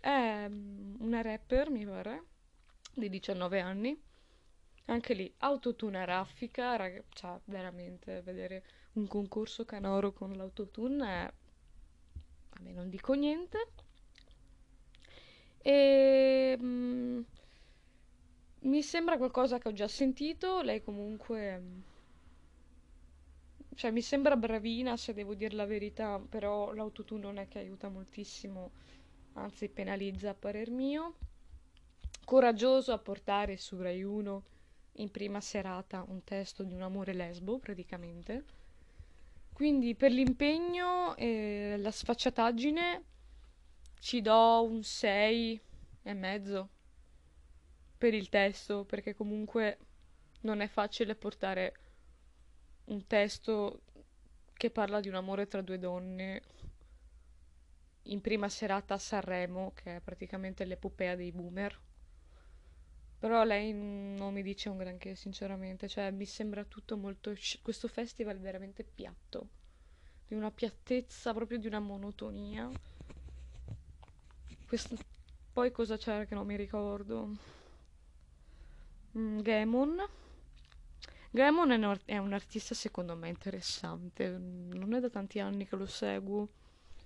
è 0.00 0.46
mm, 0.48 0.96
una 1.00 1.22
rapper, 1.22 1.70
mi 1.70 1.84
pare, 1.84 2.24
di 2.94 3.08
19 3.08 3.60
anni. 3.60 4.00
Anche 4.86 5.14
lì, 5.14 5.32
autotune 5.38 6.04
raffica, 6.04 6.76
rag- 6.76 7.04
cioè, 7.10 7.38
veramente, 7.44 8.22
vedere 8.22 8.64
un 8.94 9.06
concorso 9.06 9.64
canoro 9.64 10.12
con 10.12 10.32
l'autotune 10.32 11.06
è... 11.06 11.32
Me 12.60 12.72
non 12.72 12.88
dico 12.90 13.14
niente. 13.14 13.68
E... 15.58 16.56
Mh, 16.58 16.64
mm, 16.64 17.20
mi 18.62 18.82
sembra 18.82 19.16
qualcosa 19.16 19.58
che 19.58 19.68
ho 19.68 19.72
già 19.72 19.88
sentito, 19.88 20.60
lei 20.62 20.82
comunque... 20.82 21.62
Cioè, 23.74 23.90
mi 23.92 24.02
sembra 24.02 24.36
bravina 24.36 24.96
se 24.96 25.14
devo 25.14 25.34
dire 25.34 25.54
la 25.54 25.64
verità, 25.64 26.18
però 26.18 26.72
l'autotune 26.72 27.22
non 27.22 27.38
è 27.38 27.48
che 27.48 27.60
aiuta 27.60 27.88
moltissimo, 27.88 28.72
anzi 29.40 29.68
penalizza 29.68 30.30
a 30.30 30.34
parer 30.34 30.70
mio. 30.70 31.16
Coraggioso 32.24 32.92
a 32.92 32.98
portare 32.98 33.56
su 33.56 33.80
Rai 33.80 34.02
1 34.02 34.42
in 34.94 35.10
prima 35.10 35.40
serata 35.40 36.04
un 36.08 36.22
testo 36.22 36.62
di 36.62 36.74
un 36.74 36.82
amore 36.82 37.12
lesbo, 37.12 37.58
praticamente. 37.58 38.44
Quindi 39.52 39.94
per 39.94 40.12
l'impegno 40.12 41.16
e 41.16 41.76
la 41.78 41.90
sfacciataggine 41.90 43.04
ci 43.98 44.20
do 44.20 44.62
un 44.62 44.82
6 44.82 45.60
e 46.02 46.14
mezzo 46.14 46.68
per 47.98 48.14
il 48.14 48.28
testo, 48.28 48.84
perché 48.84 49.14
comunque 49.14 49.78
non 50.42 50.60
è 50.60 50.68
facile 50.68 51.14
portare 51.14 51.74
un 52.84 53.06
testo 53.06 53.82
che 54.54 54.70
parla 54.70 55.00
di 55.00 55.08
un 55.08 55.14
amore 55.14 55.46
tra 55.46 55.60
due 55.60 55.78
donne 55.78 56.42
in 58.10 58.20
prima 58.20 58.48
serata 58.48 58.94
a 58.94 58.98
Sanremo, 58.98 59.72
che 59.74 59.96
è 59.96 60.00
praticamente 60.00 60.64
l'epopea 60.64 61.14
dei 61.14 61.32
boomer. 61.32 61.78
Però 63.18 63.44
lei 63.44 63.72
non 63.72 64.32
mi 64.32 64.42
dice 64.42 64.68
un 64.68 64.78
granché, 64.78 65.14
sinceramente, 65.14 65.88
cioè 65.88 66.10
mi 66.10 66.24
sembra 66.24 66.64
tutto 66.64 66.96
molto... 66.96 67.34
questo 67.62 67.88
festival 67.88 68.36
è 68.36 68.40
veramente 68.40 68.82
piatto, 68.82 69.48
di 70.26 70.34
una 70.34 70.50
piattezza, 70.50 71.32
proprio 71.34 71.58
di 71.58 71.66
una 71.66 71.80
monotonia. 71.80 72.70
Questo... 74.66 74.96
Poi 75.52 75.70
cosa 75.70 75.96
c'era 75.96 76.24
che 76.24 76.34
non 76.34 76.46
mi 76.46 76.56
ricordo? 76.56 77.36
Mm, 79.18 79.40
Gamon. 79.40 80.08
Gamon 81.32 82.00
è 82.06 82.16
un, 82.16 82.32
artista 82.32 82.74
secondo 82.74 83.14
me 83.14 83.28
interessante, 83.28 84.28
non 84.30 84.94
è 84.94 85.00
da 85.00 85.10
tanti 85.10 85.38
anni 85.38 85.66
che 85.68 85.76
lo 85.76 85.86
seguo 85.86 86.48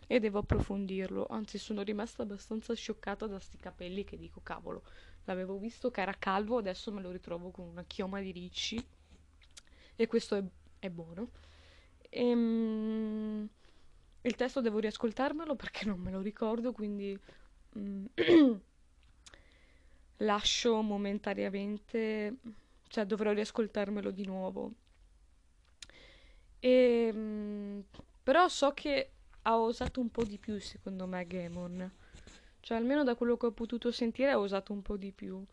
e 0.06 0.20
devo 0.20 0.38
approfondirlo, 0.38 1.26
anzi 1.28 1.58
sono 1.58 1.82
rimasta 1.82 2.22
abbastanza 2.22 2.74
scioccata 2.74 3.26
da 3.26 3.38
sti 3.38 3.56
capelli 3.56 4.04
che 4.04 4.16
dico 4.16 4.40
cavolo, 4.42 4.82
l'avevo 5.24 5.58
visto 5.58 5.90
che 5.90 6.00
era 6.00 6.14
calvo, 6.18 6.58
adesso 6.58 6.92
me 6.92 7.00
lo 7.00 7.10
ritrovo 7.10 7.50
con 7.50 7.66
una 7.66 7.84
chioma 7.84 8.20
di 8.20 8.32
ricci 8.32 8.84
e 9.96 10.06
questo 10.06 10.36
è, 10.36 10.44
è 10.78 10.90
buono. 10.90 11.30
Ehm, 12.10 13.48
il 14.22 14.34
testo 14.36 14.60
devo 14.60 14.78
riascoltarmelo 14.78 15.54
perché 15.56 15.84
non 15.86 16.00
me 16.00 16.10
lo 16.10 16.20
ricordo, 16.20 16.72
quindi... 16.72 17.18
Mm, 17.78 18.04
lascio 20.18 20.80
momentaneamente, 20.80 22.36
cioè 22.88 23.04
dovrò 23.04 23.32
riascoltarmelo 23.32 24.10
di 24.10 24.24
nuovo. 24.24 24.72
E, 26.60 27.10
ehm, 27.12 27.84
però 28.22 28.48
so 28.48 28.72
che 28.72 29.13
ha 29.46 29.58
osato 29.58 30.00
un 30.00 30.10
po' 30.10 30.24
di 30.24 30.38
più, 30.38 30.58
secondo 30.60 31.06
me, 31.06 31.26
Gamon. 31.26 31.90
Cioè, 32.60 32.76
almeno 32.76 33.04
da 33.04 33.14
quello 33.14 33.36
che 33.36 33.46
ho 33.46 33.52
potuto 33.52 33.90
sentire, 33.90 34.30
ha 34.30 34.38
osato 34.38 34.72
un 34.72 34.82
po' 34.82 34.96
di 34.96 35.12
più. 35.12 35.44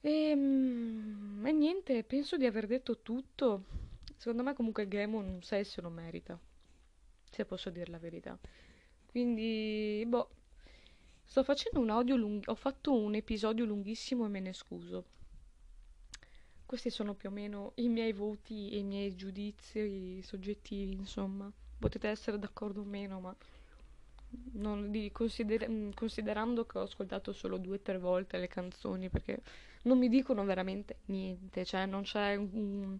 E, 0.00 0.10
ehm, 0.10 1.42
e 1.46 1.52
niente, 1.52 2.04
penso 2.04 2.36
di 2.36 2.46
aver 2.46 2.66
detto 2.66 3.00
tutto. 3.00 3.64
Secondo 4.16 4.42
me, 4.42 4.54
comunque, 4.54 4.88
Gamon 4.88 5.26
un 5.26 5.42
6 5.42 5.64
se 5.64 5.80
lo 5.80 5.90
merita. 5.90 6.38
Se 7.30 7.44
posso 7.44 7.70
dire 7.70 7.90
la 7.90 7.98
verità. 7.98 8.38
Quindi, 9.06 10.04
boh. 10.06 10.30
Sto 11.26 11.42
facendo 11.42 11.80
un 11.80 11.90
audio 11.90 12.16
lungo, 12.16 12.50
ho 12.50 12.54
fatto 12.54 12.92
un 12.92 13.14
episodio 13.14 13.64
lunghissimo 13.64 14.26
e 14.26 14.28
me 14.28 14.40
ne 14.40 14.52
scuso. 14.52 15.04
questi 16.66 16.90
sono 16.90 17.14
più 17.14 17.28
o 17.28 17.32
meno 17.32 17.72
i 17.76 17.88
miei 17.88 18.12
voti 18.12 18.70
e 18.70 18.78
i 18.78 18.82
miei 18.84 19.14
giudizi 19.14 20.20
soggettivi, 20.22 20.92
insomma. 20.92 21.50
Potete 21.84 22.08
essere 22.08 22.38
d'accordo 22.38 22.80
o 22.80 22.84
meno, 22.84 23.20
ma 23.20 23.36
consider- 25.12 25.68
mm, 25.68 25.90
considerando 25.94 26.64
che 26.66 26.78
ho 26.78 26.82
ascoltato 26.82 27.32
solo 27.32 27.58
due 27.58 27.76
o 27.76 27.80
tre 27.80 27.98
volte 27.98 28.38
le 28.38 28.48
canzoni, 28.48 29.08
perché 29.08 29.40
non 29.82 29.98
mi 29.98 30.08
dicono 30.08 30.44
veramente 30.44 30.98
niente, 31.06 31.64
cioè 31.64 31.86
non 31.86 32.02
c'è, 32.02 32.34
um, 32.36 32.98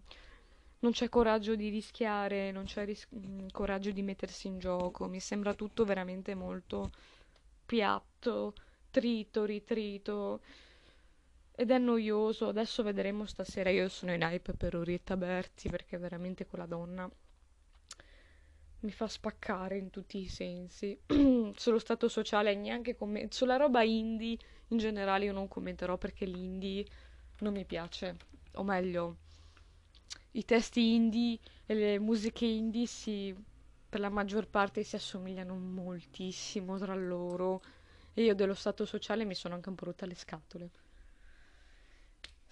non 0.79 0.91
c'è 0.91 1.09
coraggio 1.09 1.55
di 1.55 1.69
rischiare, 1.69 2.51
non 2.51 2.65
c'è 2.65 2.85
ris- 2.85 3.07
um, 3.11 3.49
coraggio 3.51 3.91
di 3.91 4.01
mettersi 4.01 4.47
in 4.47 4.59
gioco, 4.59 5.07
mi 5.07 5.19
sembra 5.19 5.53
tutto 5.53 5.83
veramente 5.85 6.35
molto 6.35 6.91
piatto, 7.65 8.53
trito, 8.91 9.45
ritrito. 9.45 10.41
Ed 11.57 11.71
è 11.71 11.77
noioso, 11.79 12.47
adesso 12.47 12.83
vedremo 12.83 13.25
stasera, 13.25 13.69
io 13.71 13.89
sono 13.89 14.13
in 14.13 14.21
hype 14.21 14.53
per 14.53 14.75
Orietta 14.75 15.17
Berti 15.17 15.69
perché 15.69 15.97
veramente 15.97 16.45
quella 16.45 16.65
donna 16.67 17.09
mi 18.85 18.91
fa 18.91 19.07
spaccare 19.07 19.77
in 19.77 19.89
tutti 19.89 20.19
i 20.19 20.27
sensi. 20.27 20.97
Sullo 21.55 21.79
stato 21.79 22.07
sociale 22.07 22.55
neanche 22.55 22.95
commento, 22.95 23.35
sulla 23.35 23.57
roba 23.57 23.83
indie 23.83 24.37
in 24.69 24.77
generale 24.77 25.25
io 25.25 25.33
non 25.33 25.47
commenterò 25.47 25.97
perché 25.97 26.25
l'indie 26.25 26.85
non 27.39 27.53
mi 27.53 27.65
piace, 27.65 28.15
o 28.53 28.63
meglio, 28.63 29.17
i 30.31 30.45
testi 30.45 30.93
indie 30.93 31.39
e 31.65 31.73
le 31.73 31.99
musiche 31.99 32.45
indie 32.45 32.85
si, 32.85 33.35
per 33.89 33.99
la 33.99 34.09
maggior 34.09 34.47
parte 34.47 34.83
si 34.83 34.95
assomigliano 34.95 35.55
moltissimo 35.55 36.77
tra 36.77 36.93
loro 36.93 37.61
e 38.13 38.23
io 38.23 38.35
dello 38.35 38.53
stato 38.53 38.85
sociale 38.85 39.25
mi 39.25 39.35
sono 39.35 39.55
anche 39.55 39.69
un 39.69 39.75
po' 39.75 39.85
rotta 39.85 40.05
le 40.05 40.15
scatole. 40.15 40.69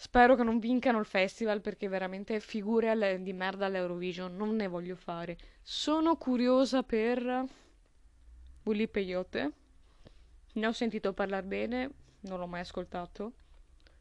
Spero 0.03 0.35
che 0.35 0.43
non 0.43 0.59
vincano 0.59 0.99
il 0.99 1.05
festival 1.05 1.61
perché 1.61 1.87
veramente 1.87 2.41
figure 2.41 2.89
alle, 2.89 3.21
di 3.21 3.31
merda 3.31 3.67
all'Eurovision 3.67 4.35
non 4.35 4.53
ne 4.53 4.67
voglio 4.67 4.97
fare. 4.97 5.37
Sono 5.61 6.17
curiosa 6.17 6.83
per 6.83 7.45
Willy 8.63 8.89
Peyote. 8.89 9.51
Ne 10.55 10.67
ho 10.67 10.73
sentito 10.73 11.13
parlare 11.13 11.45
bene, 11.45 11.89
non 12.23 12.37
l'ho 12.37 12.47
mai 12.47 12.59
ascoltato. 12.59 13.31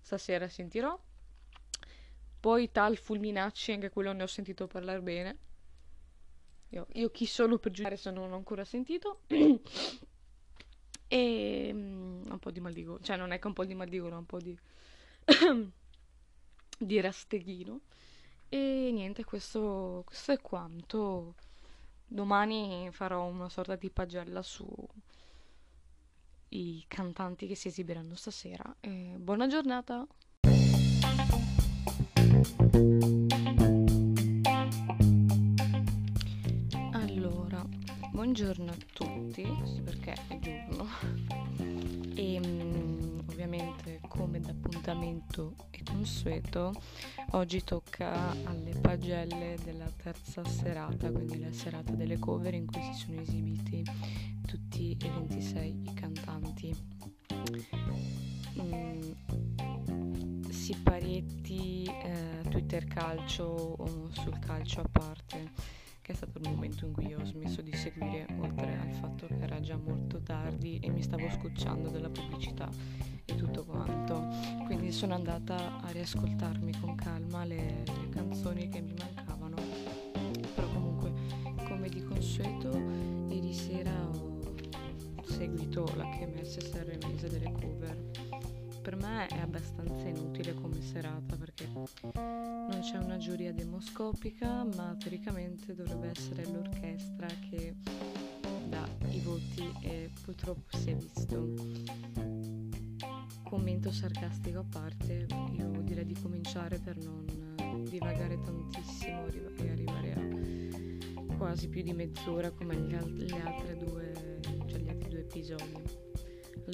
Stasera 0.01 0.49
sentirò. 0.49 1.01
Poi 2.41 2.73
tal 2.73 2.97
Fulminacci, 2.97 3.71
anche 3.71 3.91
quello 3.91 4.13
ne 4.13 4.25
ho 4.25 4.27
sentito 4.27 4.67
parlare 4.67 5.01
bene. 5.01 5.37
Io, 6.71 6.89
io 6.95 7.11
chi 7.13 7.27
sono 7.27 7.59
per 7.59 7.71
giudicare 7.71 7.97
se 7.97 8.11
non 8.11 8.29
l'ho 8.29 8.35
ancora 8.35 8.65
sentito. 8.65 9.21
e 11.07 11.71
um, 11.73 12.25
un 12.29 12.39
po' 12.41 12.51
di 12.51 12.59
mal 12.59 12.73
di 12.73 12.83
gola. 12.83 12.99
Cioè, 13.01 13.17
non 13.17 13.31
è 13.31 13.39
che 13.39 13.47
un 13.47 13.53
po' 13.53 13.65
di 13.65 13.75
mal 13.75 13.89
di 13.89 14.01
gola, 14.01 14.19
un 14.19 14.27
po' 14.27 14.41
di 14.41 14.59
di 16.79 17.01
Rasteghino. 17.01 17.81
E 18.49 18.91
niente, 18.93 19.25
questo, 19.25 20.03
questo 20.05 20.33
è 20.33 20.41
quanto. 20.41 21.35
Domani 22.07 22.89
farò 22.93 23.25
una 23.25 23.49
sorta 23.49 23.77
di 23.77 23.89
pagella 23.91 24.43
su 24.43 24.67
i 26.51 26.85
cantanti 26.87 27.47
che 27.47 27.55
si 27.55 27.69
esibiranno 27.69 28.15
stasera. 28.15 28.77
E 28.81 29.15
buona 29.19 29.47
giornata! 29.47 30.07
Allora, 36.93 37.67
buongiorno 38.11 38.71
a 38.71 38.77
tutti, 38.93 39.47
perché 39.83 40.15
è 40.29 40.39
giorno. 40.39 40.87
E 42.15 42.41
mm, 42.41 42.92
ovviamente 43.33 44.01
come 44.09 44.41
d'appuntamento 44.41 45.57
e 45.71 45.83
consueto 45.83 46.73
oggi 47.31 47.65
tocca 47.65 48.31
alle 48.45 48.75
pagelle 48.81 49.57
della 49.65 49.91
terza 49.97 50.45
serata 50.45 51.11
quindi 51.11 51.41
la 51.41 51.53
serata 51.53 51.93
delle 51.93 52.19
cover 52.19 52.53
in 52.55 52.67
cui 52.67 52.83
si 52.83 52.93
sono 52.93 53.21
esibiti 53.21 53.83
tutti 54.47 54.97
e 55.01 55.09
26 55.09 55.83
i 55.83 55.95
cantanti. 55.95 56.77
Mm, 58.61 59.13
Siparietti 60.51 61.85
eh, 61.85 62.49
Twitter 62.49 62.85
calcio 62.85 63.45
o 63.45 64.11
sul 64.13 64.39
calcio 64.39 64.81
a 64.81 64.89
parte 64.91 65.52
il 66.43 66.51
momento 66.51 66.87
in 66.87 66.93
cui 66.93 67.15
ho 67.15 67.25
smesso 67.25 67.63
di 67.63 67.75
seguire, 67.75 68.27
oltre 68.39 68.77
al 68.79 68.91
fatto 68.93 69.27
che 69.27 69.39
era 69.39 69.61
già 69.61 69.77
molto 69.77 70.21
tardi 70.23 70.79
e 70.81 70.91
mi 70.91 71.03
stavo 71.03 71.31
scocciando 71.31 71.89
della 71.89 72.11
pubblicità 72.11 72.69
e 73.25 73.35
tutto 73.37 73.65
quanto. 73.65 74.29
Quindi 74.65 74.91
sono 74.91 75.15
andata 75.15 75.81
a 75.81 75.91
riascoltarmi 75.91 76.79
con 76.81 76.95
calma 76.97 77.45
le, 77.45 77.85
le 77.85 78.09
canzoni 78.11 78.69
che 78.69 78.81
mi 78.81 78.95
mancavano. 78.99 79.57
Però 80.55 80.69
comunque, 80.69 81.13
come 81.69 81.89
di 81.89 82.03
consueto, 82.03 82.71
ieri 83.29 83.55
sera 83.55 83.93
ho 84.05 85.25
seguito 85.25 85.89
la 85.97 86.09
KMS 86.09 86.71
Sanremese 86.71 87.29
delle 87.29 87.53
cover. 87.53 88.52
Per 88.83 88.97
me 88.97 89.29
è 89.29 89.39
abbastanza 89.39 90.09
inutile 90.09 90.55
come 90.55 90.83
serata 90.83 91.37
perché 91.37 91.69
non 91.73 92.81
c'è 92.81 92.99
una 92.99 93.17
giuria 93.17 93.53
demoscopica, 93.53 94.65
ma 94.65 94.97
teoricamente 94.99 95.73
dovrebbe 95.73 96.09
essere 96.09 96.45
l'orchestra 96.47 97.29
che 97.49 97.77
dà 98.69 98.85
i 99.11 99.21
voti 99.21 99.73
e 99.83 100.11
purtroppo 100.25 100.77
si 100.77 100.91
è 100.91 100.97
visto 100.97 101.55
commento 103.45 103.93
sarcastico 103.93 104.59
a 104.59 104.65
parte, 104.69 105.27
io 105.53 105.71
direi 105.83 106.05
di 106.05 106.19
cominciare 106.21 106.79
per 106.79 106.97
non 106.97 107.25
divagare 107.89 108.41
tantissimo 108.41 109.27
e 109.59 109.71
arrivare 109.71 110.13
a 110.13 111.37
quasi 111.37 111.69
più 111.69 111.83
di 111.83 111.93
mezz'ora 111.93 112.51
come 112.51 112.75
le 112.75 113.41
altre 113.43 113.77
due, 113.77 114.41
cioè 114.67 114.81
gli 114.81 114.89
altri 114.89 115.09
due 115.09 115.21
episodi. 115.21 116.02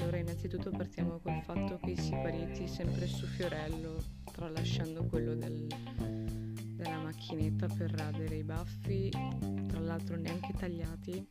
Allora, 0.01 0.19
innanzitutto 0.19 0.71
partiamo 0.71 1.19
col 1.19 1.43
fatto 1.43 1.77
che 1.83 1.91
i 1.91 1.97
siparietti 1.97 2.69
sempre 2.69 3.09
su 3.09 3.27
Fiorello, 3.27 4.01
tralasciando 4.31 5.05
quello 5.07 5.35
del, 5.35 5.67
della 6.77 6.99
macchinetta 6.99 7.67
per 7.67 7.91
radere 7.91 8.37
i 8.37 8.45
baffi, 8.45 9.11
tra 9.67 9.81
l'altro 9.81 10.15
neanche 10.15 10.53
tagliati, 10.57 11.27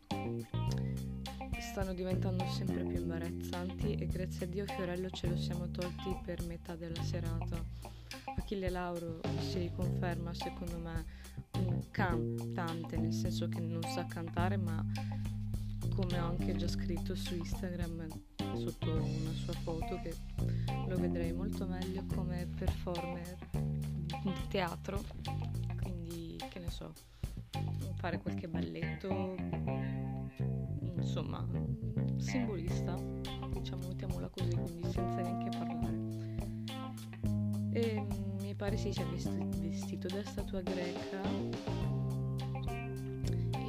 stanno 1.62 1.94
diventando 1.94 2.46
sempre 2.48 2.84
più 2.84 2.98
imbarazzanti 2.98 3.94
e 3.94 4.06
grazie 4.06 4.46
a 4.46 4.50
Dio 4.50 4.66
Fiorello 4.66 5.10
ce 5.12 5.28
lo 5.28 5.38
siamo 5.38 5.72
tolti 5.72 6.18
per 6.26 6.46
metà 6.46 6.76
della 6.76 7.02
serata. 7.04 7.64
Achille 8.38 8.70
Lauro 8.70 9.22
si 9.50 9.60
riconferma 9.60 10.34
secondo 10.34 10.78
me 10.78 11.06
un 11.60 11.90
cantante, 11.90 12.98
nel 12.98 13.14
senso 13.14 13.48
che 13.48 13.62
non 13.62 13.82
sa 13.84 14.06
cantare, 14.06 14.58
ma 14.58 14.86
come 15.96 16.20
ho 16.20 16.28
anche 16.28 16.54
già 16.58 16.68
scritto 16.68 17.16
su 17.16 17.34
Instagram 17.34 18.08
sotto 18.56 18.92
una 18.92 19.32
sua 19.34 19.54
foto 19.54 20.00
che 20.02 20.14
lo 20.88 20.96
vedrei 20.98 21.34
molto 21.34 21.66
meglio 21.66 22.06
come 22.14 22.48
performer 22.56 23.38
di 23.52 24.34
teatro. 24.50 25.04
Quindi 25.82 26.38
che 26.50 26.60
ne 26.60 26.70
so, 26.70 26.92
fare 27.96 28.20
qualche 28.20 28.48
balletto 28.48 29.36
insomma, 30.98 31.46
simbolista, 32.18 32.96
diciamo, 33.54 33.88
mettiamola 33.88 34.30
così, 34.30 34.50
quindi 34.52 34.84
senza 34.92 35.22
neanche 35.22 35.58
parlare. 35.58 35.98
E 37.72 38.02
mm, 38.02 38.42
mi 38.42 38.56
pare 38.56 38.78
si 38.78 38.92
sia 38.92 39.06
vestito 39.06 40.08
da 40.08 40.24
statua 40.24 40.62
greca 40.62 41.22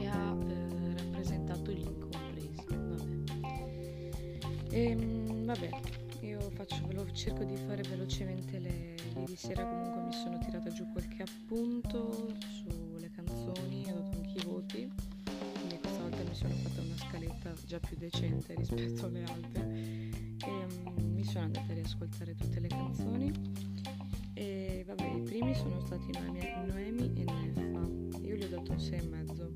e 0.01 0.07
ha 0.07 0.37
eh, 0.47 0.95
rappresentato. 0.97 1.73
Vabbè. 1.73 1.98
E, 4.79 4.95
mm, 4.95 5.45
vabbè, 5.45 5.71
io 6.21 6.39
faccio, 6.55 6.87
velo- 6.87 7.11
cerco 7.11 7.43
di 7.43 7.57
fare 7.57 7.83
velocemente 7.83 8.61
le... 8.61 8.95
Ieri 9.19 9.35
sera 9.35 9.67
comunque 9.67 10.03
mi 10.03 10.13
sono 10.13 10.39
tirata 10.39 10.71
giù 10.71 10.87
qualche 10.93 11.25
appunto 11.25 12.33
sulle 12.39 13.11
canzoni, 13.11 13.91
ho 13.91 13.95
dato 13.95 14.17
anche 14.19 14.39
i 14.39 14.45
voti. 14.45 14.89
Mi 15.67 16.35
sono 16.35 16.55
fatta 16.55 16.81
una 16.81 16.97
scaletta 16.97 17.53
già 17.67 17.81
più 17.81 17.97
decente 17.97 18.55
rispetto 18.55 19.07
alle 19.07 19.25
altre. 19.25 19.69
E 19.69 20.47
um, 20.47 21.13
mi 21.13 21.25
sono 21.25 21.47
andata 21.47 21.73
a 21.73 21.75
riascoltare 21.75 22.37
tutte 22.37 22.61
le 22.61 22.69
canzoni. 22.69 23.33
E 24.35 24.85
vabbè 24.87 25.13
i 25.13 25.23
primi 25.23 25.55
sono 25.57 25.81
stati 25.81 26.13
Noemi, 26.13 26.53
Noemi 26.67 27.13
e 27.15 27.25
Neffa. 27.25 28.19
Io 28.21 28.37
gli 28.37 28.45
ho 28.45 28.49
dato 28.49 28.71
un 28.71 28.79
6 28.79 28.97
e 28.97 29.03
mezzo. 29.09 29.53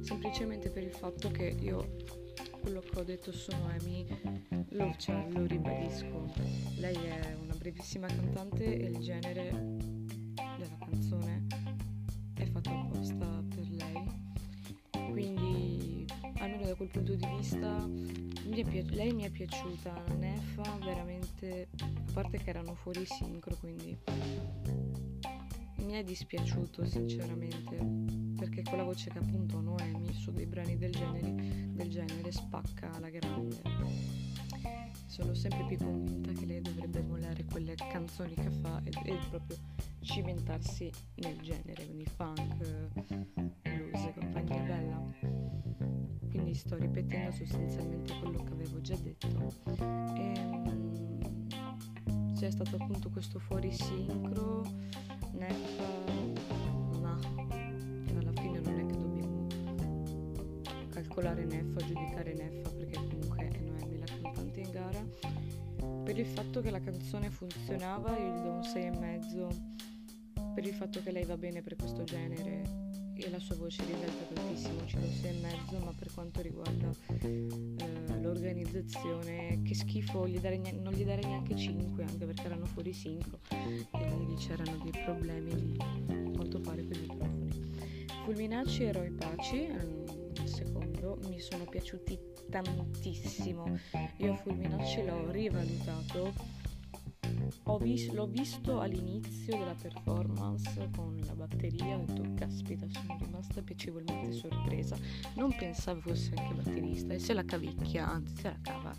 Semplicemente 0.00 0.70
per 0.70 0.84
il 0.84 0.92
fatto 0.92 1.30
che 1.30 1.54
io 1.60 2.24
quello 2.66 2.80
che 2.80 2.98
ho 2.98 3.04
detto 3.04 3.30
su 3.30 3.52
Noemi 3.52 4.04
lo, 4.70 4.92
cioè, 4.98 5.24
lo 5.30 5.46
ribadisco. 5.46 6.32
Lei 6.78 6.96
è 6.96 7.36
una 7.40 7.54
brevissima 7.54 8.08
cantante 8.08 8.64
e 8.64 8.88
il 8.88 8.98
genere 8.98 9.50
della 10.34 10.76
canzone 10.80 11.46
è 12.34 12.44
fatto 12.46 12.70
apposta 12.70 13.44
per 13.54 13.70
lei. 13.70 15.10
Quindi 15.10 16.06
almeno 16.38 16.64
da 16.64 16.74
quel 16.74 16.88
punto 16.88 17.14
di 17.14 17.26
vista 17.36 17.86
mi 17.86 18.64
pi- 18.64 18.90
lei 18.96 19.12
mi 19.12 19.22
è 19.22 19.30
piaciuta. 19.30 20.02
Neffa 20.18 20.76
veramente 20.84 21.68
a 21.78 22.12
parte 22.12 22.38
che 22.38 22.50
erano 22.50 22.74
fuori 22.74 23.06
sincro 23.06 23.54
quindi 23.60 23.96
è 25.96 26.04
dispiaciuto 26.04 26.84
sinceramente, 26.84 27.78
perché 28.46 28.62
con 28.62 28.78
la 28.78 28.84
voce 28.84 29.10
che 29.10 29.18
appunto 29.18 29.60
Noemi 29.60 30.12
su 30.12 30.30
dei 30.30 30.46
brani 30.46 30.78
del 30.78 30.92
genere, 30.92 31.34
del 31.72 31.90
genere 31.90 32.30
spacca 32.30 32.92
alla 32.92 33.08
grande. 33.08 33.60
Sono 35.06 35.34
sempre 35.34 35.64
più 35.66 35.78
convinta 35.78 36.30
che 36.32 36.46
lei 36.46 36.60
dovrebbe 36.60 37.00
emulare 37.00 37.44
quelle 37.44 37.74
canzoni 37.74 38.34
che 38.34 38.50
fa 38.50 38.80
e, 38.84 38.90
e 39.04 39.18
proprio 39.30 39.56
cimentarsi 40.00 40.90
nel 41.16 41.40
genere, 41.40 41.84
quindi 41.84 42.06
funk, 42.06 42.90
blues 43.62 44.04
e 44.04 44.14
compagnia 44.14 44.62
bella. 44.62 45.02
Quindi 46.30 46.54
sto 46.54 46.76
ripetendo 46.76 47.32
sostanzialmente 47.32 48.16
quello 48.20 48.44
che 48.44 48.52
avevo 48.52 48.80
già 48.80 48.94
detto. 48.96 49.26
E, 50.14 50.32
ehm, 50.36 51.18
c'è 52.34 52.50
stato 52.50 52.76
appunto 52.76 53.10
questo 53.10 53.40
fuori 53.40 53.72
sincro, 53.72 54.62
calcolare 61.16 61.44
Neffa, 61.46 61.80
giudicare 61.86 62.34
Neffa 62.34 62.70
perché 62.72 62.96
comunque 62.96 63.48
è 63.48 63.58
Noemi 63.60 63.98
la 63.98 64.04
cantante 64.04 64.60
in 64.60 64.70
gara. 64.70 65.04
Per 66.04 66.18
il 66.18 66.26
fatto 66.26 66.60
che 66.60 66.70
la 66.70 66.80
canzone 66.80 67.30
funzionava 67.30 68.18
io 68.18 68.34
gli 68.34 68.42
do 68.42 68.50
un 68.50 68.60
6,5 68.60 70.54
per 70.54 70.66
il 70.66 70.74
fatto 70.74 71.02
che 71.02 71.10
lei 71.12 71.24
va 71.24 71.36
bene 71.36 71.62
per 71.62 71.76
questo 71.76 72.04
genere 72.04 72.84
e 73.14 73.30
la 73.30 73.38
sua 73.38 73.56
voce 73.56 73.82
risalta 73.84 74.34
tantissimo, 74.34 74.86
sei 74.86 75.38
e 75.38 75.40
mezzo, 75.40 75.78
ma 75.82 75.92
per 75.96 76.12
quanto 76.12 76.42
riguarda 76.42 76.90
eh, 77.22 78.20
l'organizzazione, 78.20 79.62
che 79.62 79.74
schifo, 79.74 80.28
gli 80.28 80.38
dare, 80.38 80.58
non 80.58 80.92
gli 80.92 81.04
darei 81.04 81.24
neanche 81.24 81.56
5, 81.56 82.04
anche 82.04 82.26
perché 82.26 82.42
erano 82.42 82.66
fuori 82.66 82.92
sincro 82.92 83.38
e 83.48 84.24
lì 84.26 84.34
c'erano 84.34 84.76
dei 84.82 84.92
problemi 85.02 85.54
di 85.54 85.76
quanto 86.34 86.60
pare 86.60 86.84
con 86.84 86.94
i 86.94 87.00
microfoni. 87.00 87.74
Fulminacci 88.24 88.82
e 88.82 88.92
Roy 88.92 89.10
Paci, 89.10 89.56
il 89.56 89.95
secondo, 91.06 91.28
mi 91.28 91.38
sono 91.38 91.64
piaciuti 91.64 92.18
tantissimo. 92.50 93.78
Io 94.18 94.34
Fulminacci 94.34 95.04
l'ho 95.04 95.30
rivalutato 95.30 96.32
vis- 97.78 98.10
l'ho 98.10 98.26
visto 98.26 98.80
all'inizio 98.80 99.56
della 99.56 99.74
performance 99.74 100.90
con 100.94 101.16
la 101.24 101.34
batteria, 101.34 101.96
ho 101.96 102.04
detto 102.04 102.34
caspita 102.34 102.86
sono 102.88 103.16
rimasta 103.20 103.62
piacevolmente 103.62 104.32
sorpresa, 104.32 104.96
non 105.34 105.54
pensavo 105.56 106.00
fosse 106.00 106.32
anche 106.34 106.54
batterista 106.54 107.14
e 107.14 107.18
se 107.18 107.34
la 107.34 107.44
cavicchia, 107.44 108.08
anzi 108.08 108.36
se 108.36 108.48
la 108.48 108.58
cava. 108.62 108.94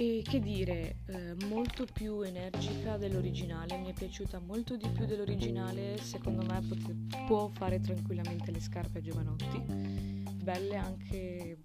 E 0.00 0.22
che 0.24 0.38
dire, 0.38 0.98
eh, 1.06 1.34
molto 1.48 1.84
più 1.92 2.20
energica 2.20 2.96
dell'originale, 2.96 3.76
mi 3.78 3.88
è 3.88 3.92
piaciuta 3.92 4.38
molto 4.38 4.76
di 4.76 4.88
più 4.90 5.06
dell'originale, 5.06 5.98
secondo 5.98 6.46
me 6.46 6.60
pot- 6.60 7.24
può 7.26 7.48
fare 7.48 7.80
tranquillamente 7.80 8.52
le 8.52 8.60
scarpe 8.60 8.98
a 8.98 9.00
Giovanotti, 9.00 10.27
belle 10.48 10.76
anche, 10.76 11.58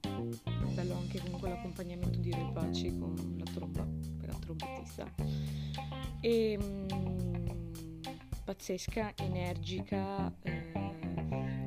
bello 0.74 0.96
anche 0.96 1.22
comunque 1.22 1.48
l'accompagnamento 1.48 2.20
di 2.20 2.36
Paci 2.54 2.98
con 2.98 3.16
la 3.38 3.46
tromba 3.54 3.88
trombettista. 4.42 5.10
E, 6.20 6.58
mh, 6.58 6.94
mm, 6.94 7.46
pazzesca, 8.44 9.14
energica, 9.16 10.34
eh, 10.42 10.74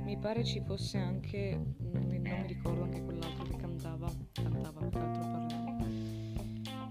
mi 0.05 0.19
pare 0.19 0.45
ci 0.45 0.61
fosse 0.61 0.99
anche, 0.99 1.59
non 1.79 2.05
mi, 2.07 2.21
ricordo 2.47 2.83
anche 2.83 3.03
quell'altro 3.03 3.45
che 3.45 3.57
cantava, 3.57 4.13
cantava, 4.33 4.81
quell'altro 4.81 5.31
parlava. 5.31 5.87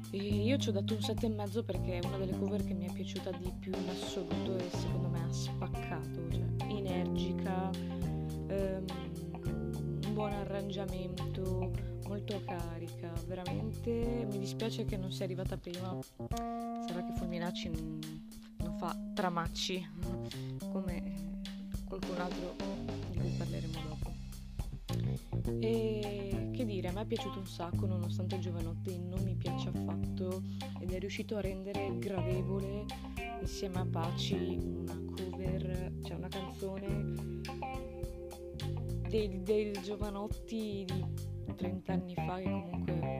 E 0.09 0.17
io 0.17 0.57
ci 0.57 0.69
ho 0.69 0.71
dato 0.71 0.95
un 0.95 1.01
7,5 1.01 1.63
perché 1.63 1.99
è 1.99 2.05
una 2.07 2.17
delle 2.17 2.35
cover 2.35 2.63
che 2.63 2.73
mi 2.73 2.87
è 2.87 2.91
piaciuta 2.91 3.29
di 3.29 3.53
più 3.59 3.71
in 3.75 3.89
assoluto 3.89 4.57
e 4.57 4.69
secondo 4.71 5.07
me 5.07 5.21
ha 5.21 5.31
spaccato, 5.31 6.31
cioè 6.31 6.45
energica, 6.67 7.69
ehm, 8.47 8.85
buon 10.15 10.31
arrangiamento, 10.31 11.73
molto 12.07 12.41
carica, 12.45 13.11
veramente 13.27 14.25
mi 14.31 14.39
dispiace 14.39 14.85
che 14.85 14.95
non 14.95 15.11
sia 15.11 15.25
arrivata 15.25 15.57
prima. 15.57 15.99
Sarà 16.87 17.03
che 17.03 17.11
Fulminacci 17.17 17.69
non, 17.69 17.99
non 18.59 18.77
fa 18.77 18.97
tramacci 19.13 19.85
come 20.71 21.33
qualcun 21.83 22.17
altro 22.17 22.55
di 23.11 23.17
cui 23.19 23.29
parleremo 23.31 23.79
dopo. 23.89 24.13
E 25.59 26.49
che 26.53 26.65
dire, 26.65 26.87
a 26.87 26.91
me 26.93 27.01
è 27.01 27.05
piaciuto 27.05 27.39
un 27.39 27.47
sacco 27.47 27.85
nonostante 27.85 28.35
il 28.35 28.41
giovanotte 28.41 28.97
non 28.97 29.21
mi 29.21 29.35
piace 29.35 29.67
affatto 29.67 30.41
ed 30.79 30.93
è 30.93 30.99
riuscito 30.99 31.35
a 31.35 31.41
rendere 31.41 31.93
gradevole 31.99 32.85
insieme 33.41 33.79
a 33.79 33.85
Paci 33.85 34.57
una 34.63 34.97
cover, 35.13 35.91
cioè 36.05 36.15
una 36.15 36.29
canzone 36.29 37.04
dei, 39.07 39.43
dei 39.43 39.71
giovanotti 39.83 40.85
di 40.85 41.05
30 41.55 41.93
anni 41.93 42.13
fa 42.15 42.37
che 42.37 42.43
comunque 42.43 43.15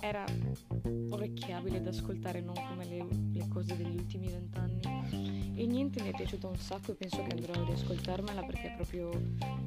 era 0.00 0.24
orecchiabile 1.10 1.80
da 1.80 1.90
ascoltare, 1.90 2.40
non 2.40 2.54
come 2.68 2.84
le, 2.84 3.06
le 3.32 3.48
cose 3.48 3.76
degli 3.76 3.96
ultimi 3.96 4.28
vent'anni. 4.28 5.54
E 5.58 5.66
niente, 5.66 6.02
mi 6.02 6.10
è 6.10 6.14
piaciuto 6.14 6.48
un 6.48 6.56
sacco 6.56 6.92
e 6.92 6.94
penso 6.94 7.22
che 7.22 7.34
andrò 7.34 7.54
a 7.54 7.64
riascoltarmela 7.64 8.42
perché 8.42 8.72
è 8.72 8.74
proprio 8.74 9.10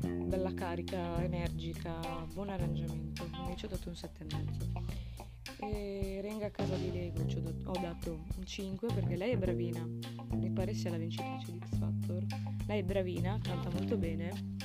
bella 0.02 0.54
carica, 0.54 1.22
energica, 1.24 2.00
buon 2.34 2.50
arrangiamento. 2.50 3.28
Ci 3.56 3.66
ho 3.66 3.68
dato 3.68 3.90
un 3.90 3.96
7,5. 3.96 5.19
E 5.62 6.20
Renga 6.22 6.48
a 6.48 6.52
casa 6.52 6.76
di 6.76 6.92
Lego 6.92 7.26
ci 7.28 7.38
ho 7.38 7.42
dato, 7.42 7.70
ho 7.70 7.80
dato 7.80 8.26
un 8.38 8.46
5 8.46 8.88
perché 8.94 9.16
lei 9.16 9.32
è 9.32 9.38
bravina. 9.38 9.86
Mi 10.32 10.52
pare 10.52 10.74
sia 10.74 10.90
la 10.92 10.98
vincitrice 10.98 11.52
di 11.52 11.60
X 11.60 11.78
Factor. 11.78 12.26
Lei 12.68 12.80
è 12.80 12.84
bravina, 12.84 13.40
canta 13.42 13.70
molto 13.70 13.98
bene 13.98 14.58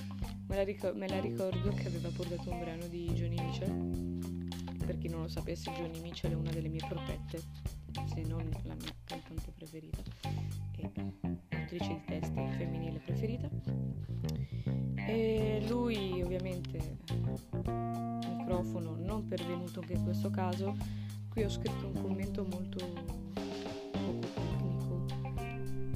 Me 0.47 0.57
la, 0.57 0.65
ricor- 0.65 0.95
me 0.95 1.09
la, 1.09 1.21
ricordo 1.21 1.71
che 1.71 1.87
aveva 1.87 2.11
portato 2.11 2.51
un 2.51 2.61
brano 2.61 2.87
di 2.87 3.07
Johnny 3.15 3.41
Mitchell. 3.41 4.77
Per 4.87 4.99
chi 4.99 5.09
non 5.09 5.23
lo 5.23 5.29
sapesse, 5.29 5.73
Johnny 5.73 6.01
Mitchell 6.01 6.33
è 6.33 6.35
una 6.35 6.51
delle 6.51 6.69
mie 6.69 6.85
protette, 6.87 7.43
se 8.13 8.23
non 8.23 8.47
la 8.65 8.75
mia 8.75 8.95
cantante 9.05 9.51
preferita 9.53 10.03
e 10.77 10.91
attrice 11.51 11.89
di 11.89 12.05
testi 12.07 12.47
femminile 12.57 12.99
preferita. 12.99 13.49
E 15.07 15.65
lui, 15.69 16.23
ovviamente, 16.23 16.99
microfono 18.37 18.97
non 18.97 19.27
pervenuto 19.27 19.81
anche 19.81 19.95
in 19.95 20.05
questo 20.05 20.31
caso. 20.31 20.77
Qui 21.29 21.43
ho 21.43 21.49
scritto 21.49 21.87
un 21.87 22.01
commento 22.01 22.45
molto 22.45 22.79
poco 24.05 24.27
tecnico 24.35 25.05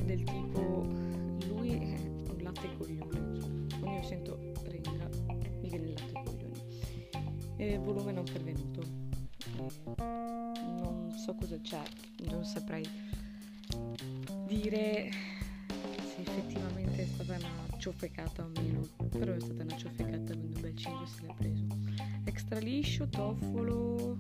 del 0.04 0.24
tipo 0.24 0.86
lui 1.46 1.72
è 1.72 1.98
un 2.30 2.38
latte 2.40 2.74
coglione 2.76 3.38
quando 3.78 3.96
io 3.96 4.02
sento 4.02 4.38
renga 4.64 5.08
mi 5.60 5.68
viene 5.68 5.86
il 5.86 5.92
latte 5.92 6.18
ai 6.18 6.24
coglioni 6.24 6.62
e 7.56 7.78
volume 7.78 8.12
non 8.12 8.24
pervenuto 8.24 8.82
non 9.56 11.12
so 11.12 11.34
cosa 11.34 11.60
c'è 11.60 11.82
non 12.30 12.44
saprei 12.44 13.07
dire 14.48 15.10
se 16.00 16.20
effettivamente 16.22 17.02
è 17.02 17.06
stata 17.06 17.36
una 17.36 17.76
ciofecata 17.76 18.44
o 18.44 18.50
meno 18.60 18.80
però 19.10 19.34
è 19.34 19.40
stata 19.40 19.62
una 19.62 19.76
ciofecata 19.76 20.32
quindi 20.32 20.54
un 20.54 20.60
bel 20.60 20.74
5 20.76 21.06
se 21.06 21.26
l'è 21.26 21.34
preso 21.36 21.66
extra 22.24 22.58
liscio 22.58 23.08
toffolo 23.08 24.18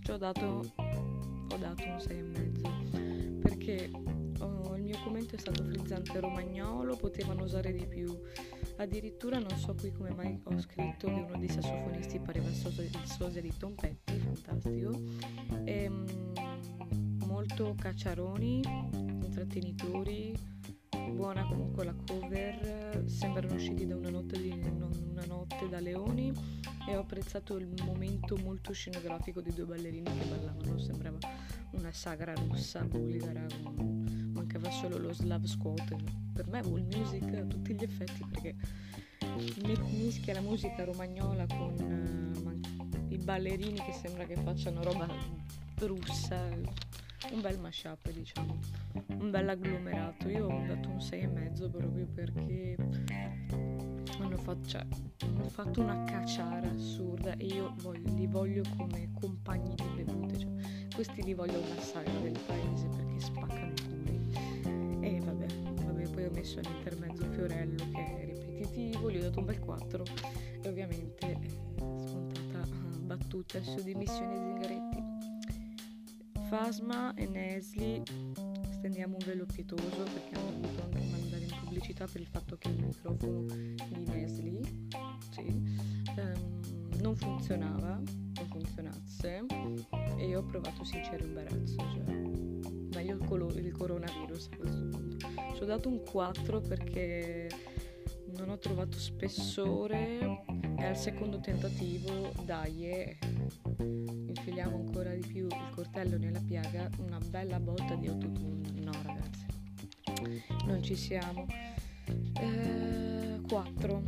ci 0.00 0.10
ho 0.12 0.16
dato 0.16 0.72
ho 0.76 1.56
dato 1.56 1.82
un 1.82 1.96
6,5 1.96 3.40
perché 3.40 3.90
oh, 4.38 4.76
il 4.76 4.84
mio 4.84 4.98
commento 5.02 5.34
è 5.34 5.38
stato 5.38 5.64
frizzante 5.64 6.20
romagnolo 6.20 6.96
potevano 6.96 7.42
usare 7.42 7.72
di 7.72 7.86
più 7.86 8.16
Addirittura 8.76 9.38
non 9.38 9.56
so 9.58 9.74
qui 9.74 9.92
come 9.92 10.12
mai 10.12 10.40
ho 10.42 10.58
scritto 10.58 11.06
che 11.06 11.12
uno 11.12 11.38
dei 11.38 11.48
sassofonisti 11.48 12.18
pareva 12.18 12.48
il 12.48 12.54
sosia 12.54 13.40
di 13.40 13.52
Tom 13.56 13.74
Petty, 13.74 14.18
fantastico. 14.18 14.98
E, 15.64 15.86
um, 15.88 16.32
molto 17.26 17.74
cacciaroni, 17.78 18.62
intrattenitori, 19.42 20.38
buona 21.10 21.44
comunque 21.46 21.84
la 21.84 21.94
cover, 22.06 23.02
sembrano 23.06 23.54
usciti 23.54 23.86
da 23.86 23.96
una 23.96 24.10
notte, 24.10 24.40
di, 24.40 24.50
una 24.50 25.24
notte 25.26 25.68
da 25.68 25.80
leoni 25.80 26.32
e 26.88 26.96
ho 26.96 27.00
apprezzato 27.00 27.56
il 27.56 27.68
momento 27.84 28.36
molto 28.36 28.72
scenografico 28.72 29.40
di 29.40 29.52
due 29.52 29.64
ballerini 29.64 30.10
che 30.16 30.24
ballavano, 30.26 30.78
sembrava 30.78 31.18
una 31.72 31.92
sagra 31.92 32.34
russa, 32.34 32.84
bulgara, 32.84 33.44
mancava 34.32 34.70
solo 34.70 34.98
lo 34.98 35.12
slav 35.12 35.44
squat. 35.44 35.96
Per 36.32 36.46
me 36.46 36.60
Wool 36.60 36.86
Music 36.94 37.34
a 37.34 37.44
tutti 37.44 37.74
gli 37.74 37.82
effetti 37.82 38.24
perché 38.30 38.54
mischia 39.90 40.34
la 40.34 40.40
musica 40.40 40.84
romagnola 40.84 41.46
con 41.46 41.74
uh, 41.80 43.12
i 43.12 43.18
ballerini 43.18 43.82
che 43.82 43.92
sembra 43.92 44.24
che 44.24 44.36
facciano 44.36 44.82
roba 44.82 45.08
russa, 45.80 46.48
un 47.30 47.40
bel 47.40 47.58
mashup 47.58 48.10
diciamo, 48.10 48.58
un 49.18 49.30
bel 49.30 49.48
agglomerato. 49.48 50.28
Io 50.28 50.46
ho 50.46 50.66
dato 50.66 50.88
un 50.88 50.96
6,5 50.96 51.70
proprio 51.70 52.06
perché 52.06 52.76
hanno 54.18 54.36
fatto, 54.36 54.68
cioè, 54.68 54.84
hanno 55.20 55.48
fatto 55.48 55.80
una 55.80 56.04
cacciara 56.04 56.70
assurda 56.70 57.36
e 57.36 57.46
io 57.46 57.74
voglio, 57.80 58.14
li 58.14 58.26
voglio 58.26 58.62
come 58.76 59.10
compagni 59.18 59.74
di 59.74 60.02
bevute, 60.02 60.38
cioè, 60.38 60.50
questi 60.94 61.22
li 61.22 61.34
voglio 61.34 61.58
una 61.58 61.80
sagra 61.80 62.18
del 62.20 62.38
paese 62.46 62.88
perché 62.88 63.20
spaccano 63.20 63.72
i 63.72 63.82
culi. 63.82 64.02
messo 66.42 66.58
all'intermezzo 66.58 67.24
Fiorello 67.30 67.84
che 67.92 68.04
è 68.04 68.24
ripetitivo, 68.24 69.10
gli 69.10 69.16
ho 69.18 69.20
dato 69.20 69.38
un 69.38 69.44
bel 69.44 69.60
4 69.60 70.04
e 70.60 70.68
ovviamente 70.68 71.30
eh, 71.30 71.48
scontata 71.76 72.66
uh, 72.66 72.98
battuta 72.98 73.62
su 73.62 73.80
dimissioni 73.82 74.36
Zingaretti. 74.36 74.91
Fasma 76.52 77.14
e 77.14 77.26
Nesli 77.26 78.02
stendiamo 78.72 79.16
un 79.18 79.24
velo 79.24 79.46
pietoso 79.46 80.02
perché 80.02 80.34
hanno 80.34 80.60
dovuto 80.60 80.82
anche 80.82 80.98
mandare 81.10 81.44
in 81.44 81.56
pubblicità 81.60 82.04
per 82.04 82.20
il 82.20 82.26
fatto 82.26 82.58
che 82.58 82.68
il 82.68 82.84
microfono 82.84 83.46
di 83.46 84.04
Nesli 84.04 84.60
sì, 85.30 85.46
um, 85.46 86.60
non 87.00 87.16
funzionava, 87.16 87.94
non 87.94 88.46
funzionasse 88.50 89.46
e 90.18 90.26
io 90.26 90.40
ho 90.40 90.44
provato 90.44 90.84
sincero 90.84 91.24
imbarazzo, 91.24 91.76
cioè 91.78 92.04
meglio 92.04 93.14
il, 93.14 93.24
colo- 93.24 93.54
il 93.54 93.72
coronavirus 93.72 94.48
a 94.52 94.56
questo 94.56 94.88
punto. 94.88 95.28
Ci 95.54 95.62
ho 95.62 95.64
dato 95.64 95.88
un 95.88 96.02
4 96.04 96.60
perché 96.60 97.48
non 98.42 98.50
ho 98.54 98.58
trovato 98.58 98.98
spessore 98.98 100.18
e 100.76 100.84
al 100.84 100.96
secondo 100.96 101.38
tentativo 101.38 102.32
dai 102.44 102.90
eh, 102.90 103.18
infiliamo 103.78 104.78
ancora 104.78 105.14
di 105.14 105.24
più 105.24 105.46
il 105.46 105.70
coltello 105.72 106.18
nella 106.18 106.40
piaga 106.40 106.90
una 106.98 107.18
bella 107.18 107.60
botta 107.60 107.94
di 107.94 108.08
autotune. 108.08 108.68
No 108.80 108.90
ragazzi 109.02 109.46
non 110.66 110.82
ci 110.82 110.96
siamo. 110.96 111.46
Eh, 112.40 113.40
4 113.46 114.02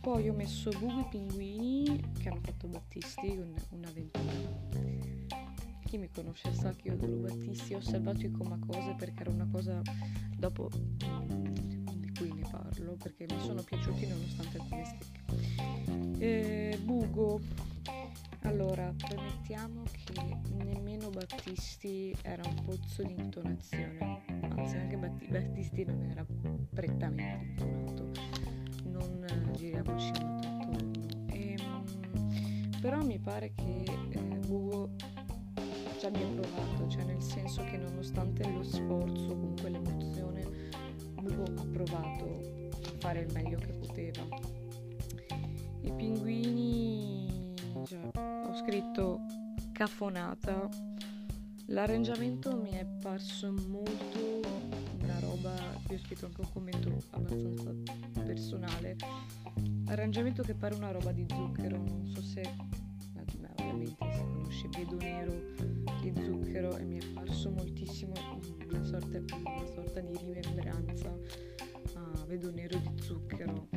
poi 0.00 0.28
ho 0.30 0.32
messo 0.32 0.70
Bubu 0.70 1.06
pinguini 1.10 2.00
che 2.18 2.28
hanno 2.28 2.40
fatto 2.40 2.68
Battisti 2.68 3.36
con 3.36 3.54
un'avventura 3.70 4.64
chi 5.84 5.98
mi 5.98 6.08
conosce 6.08 6.52
sa 6.54 6.70
che 6.70 6.88
io 6.88 6.94
adoro 6.94 7.16
Battisti 7.16 7.74
ho 7.74 7.78
osservato 7.78 8.24
i 8.24 8.30
comacose 8.30 8.94
perché 8.96 9.22
era 9.22 9.30
una 9.30 9.48
cosa 9.50 9.82
dopo 10.36 10.70
parlo 12.56 12.96
perché 12.96 13.26
mi 13.28 13.38
sono 13.40 13.62
piaciuti 13.62 14.06
nonostante 14.06 14.58
alcune 14.58 14.84
stecche. 14.84 16.18
Eh, 16.18 16.78
Bugo. 16.82 17.40
Allora, 18.42 18.92
premettiamo 18.96 19.82
che 19.90 20.38
nemmeno 20.64 21.10
Battisti 21.10 22.16
era 22.22 22.42
un 22.46 22.64
pozzo 22.64 23.02
di 23.02 23.12
intonazione, 23.12 24.22
anzi 24.56 24.76
anche 24.76 24.96
Batti- 24.96 25.26
Battisti 25.26 25.84
non 25.84 26.00
era 26.02 26.24
prettamente 26.72 27.64
intonato, 27.64 28.10
non 28.84 29.50
giriamoci 29.56 30.12
molto 30.22 30.48
attorno. 30.48 31.06
Ehm, 31.26 32.70
però 32.80 33.02
mi 33.02 33.18
pare 33.18 33.52
che 33.52 33.84
eh, 34.10 34.18
Bugo 34.46 34.90
ci 35.98 36.06
abbia 36.06 36.26
provato, 36.28 36.88
cioè 36.88 37.02
nel 37.02 37.20
senso 37.22 37.64
che 37.64 37.76
nonostante 37.76 38.48
lo 38.48 38.62
sforzo, 38.62 39.28
comunque 39.28 39.70
l'emozione, 39.70 40.05
Bugo 41.26 41.60
ha 41.60 41.66
provato 41.72 42.70
a 42.70 42.98
fare 42.98 43.22
il 43.22 43.32
meglio 43.32 43.58
che 43.58 43.72
poteva. 43.72 44.22
I 45.80 45.92
pinguini, 45.92 47.52
cioè, 47.84 48.10
ho 48.14 48.54
scritto 48.54 49.22
cafonata. 49.72 50.68
L'arrangiamento 51.66 52.56
mi 52.56 52.70
è 52.70 52.86
parso 53.02 53.52
molto 53.66 54.40
una 55.02 55.18
roba, 55.18 55.52
io 55.88 55.96
ho 55.96 55.98
scritto 55.98 56.26
anche 56.26 56.40
un 56.42 56.52
commento 56.52 56.96
abbastanza 57.10 57.74
personale. 58.22 58.96
Arrangiamento 59.86 60.44
che 60.44 60.54
pare 60.54 60.76
una 60.76 60.92
roba 60.92 61.10
di 61.10 61.26
zucchero, 61.28 61.76
non 61.76 62.06
so 62.06 62.22
se 62.22 62.42
beh, 63.76 63.94
ovviamente 63.98 64.12
si 64.12 64.24
conosce 64.24 64.68
Vedo 64.68 64.96
Nero 64.96 65.32
di 66.00 66.12
zucchero 66.14 66.76
e 66.76 66.84
mi 66.84 66.98
è 66.98 67.06
parso 67.12 67.50
moltissimo 67.50 68.12
una 68.68 68.84
sorta, 68.84 69.18
una 69.18 69.66
sorta 69.66 70.00
di 70.00 70.16
rimembranza 70.16 71.14
a 71.94 72.24
Vedo 72.26 72.50
Nero 72.50 72.78
di 72.78 73.02
zucchero. 73.02 73.68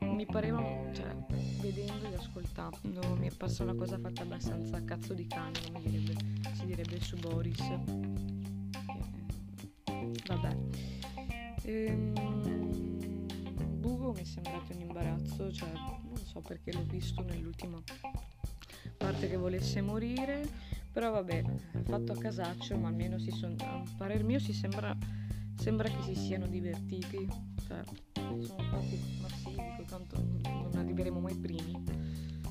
Mi 0.00 0.26
pareva, 0.26 0.60
cioè, 0.92 1.14
vedendo 1.60 2.06
ed 2.06 2.14
ascoltando, 2.14 3.16
mi 3.16 3.28
è 3.28 3.34
parsa 3.34 3.62
una 3.62 3.74
cosa 3.74 3.98
fatta 3.98 4.22
abbastanza 4.22 4.76
a 4.76 4.82
cazzo 4.82 5.14
di 5.14 5.26
cane, 5.26 5.58
come 5.64 5.80
direbbe, 5.80 6.14
si 6.54 6.66
direbbe 6.66 7.00
su 7.00 7.16
Boris. 7.18 7.60
Eh, 9.84 10.12
vabbè. 10.26 10.56
Ehm, 11.62 12.14
Bugo 13.78 14.12
mi 14.12 14.20
è 14.20 14.24
sembrato 14.24 14.72
un 14.72 14.80
imbarazzo, 14.80 15.52
cioè 15.52 15.70
non 15.72 16.16
so 16.24 16.40
perché 16.40 16.72
l'ho 16.72 16.84
visto 16.84 17.22
nell'ultima 17.22 17.80
parte 18.98 19.28
che 19.28 19.36
volesse 19.36 19.80
morire, 19.80 20.46
però 20.92 21.10
vabbè, 21.12 21.42
fatto 21.84 22.12
a 22.12 22.16
casaccio, 22.16 22.76
ma 22.76 22.88
almeno 22.88 23.18
si 23.18 23.30
sono, 23.30 23.54
a 23.60 23.82
parer 23.96 24.24
mio 24.24 24.38
si 24.38 24.52
sembra, 24.52 24.94
sembra 25.56 25.88
che 25.88 26.02
si 26.02 26.14
siano 26.14 26.46
divertiti, 26.46 27.26
cioè 27.66 27.82
sono 28.40 28.62
stati 28.62 29.00
massivi, 29.20 29.84
tanto 29.86 30.16
non 30.42 30.72
arriveremo 30.76 31.20
mai 31.20 31.34
primi. 31.36 31.82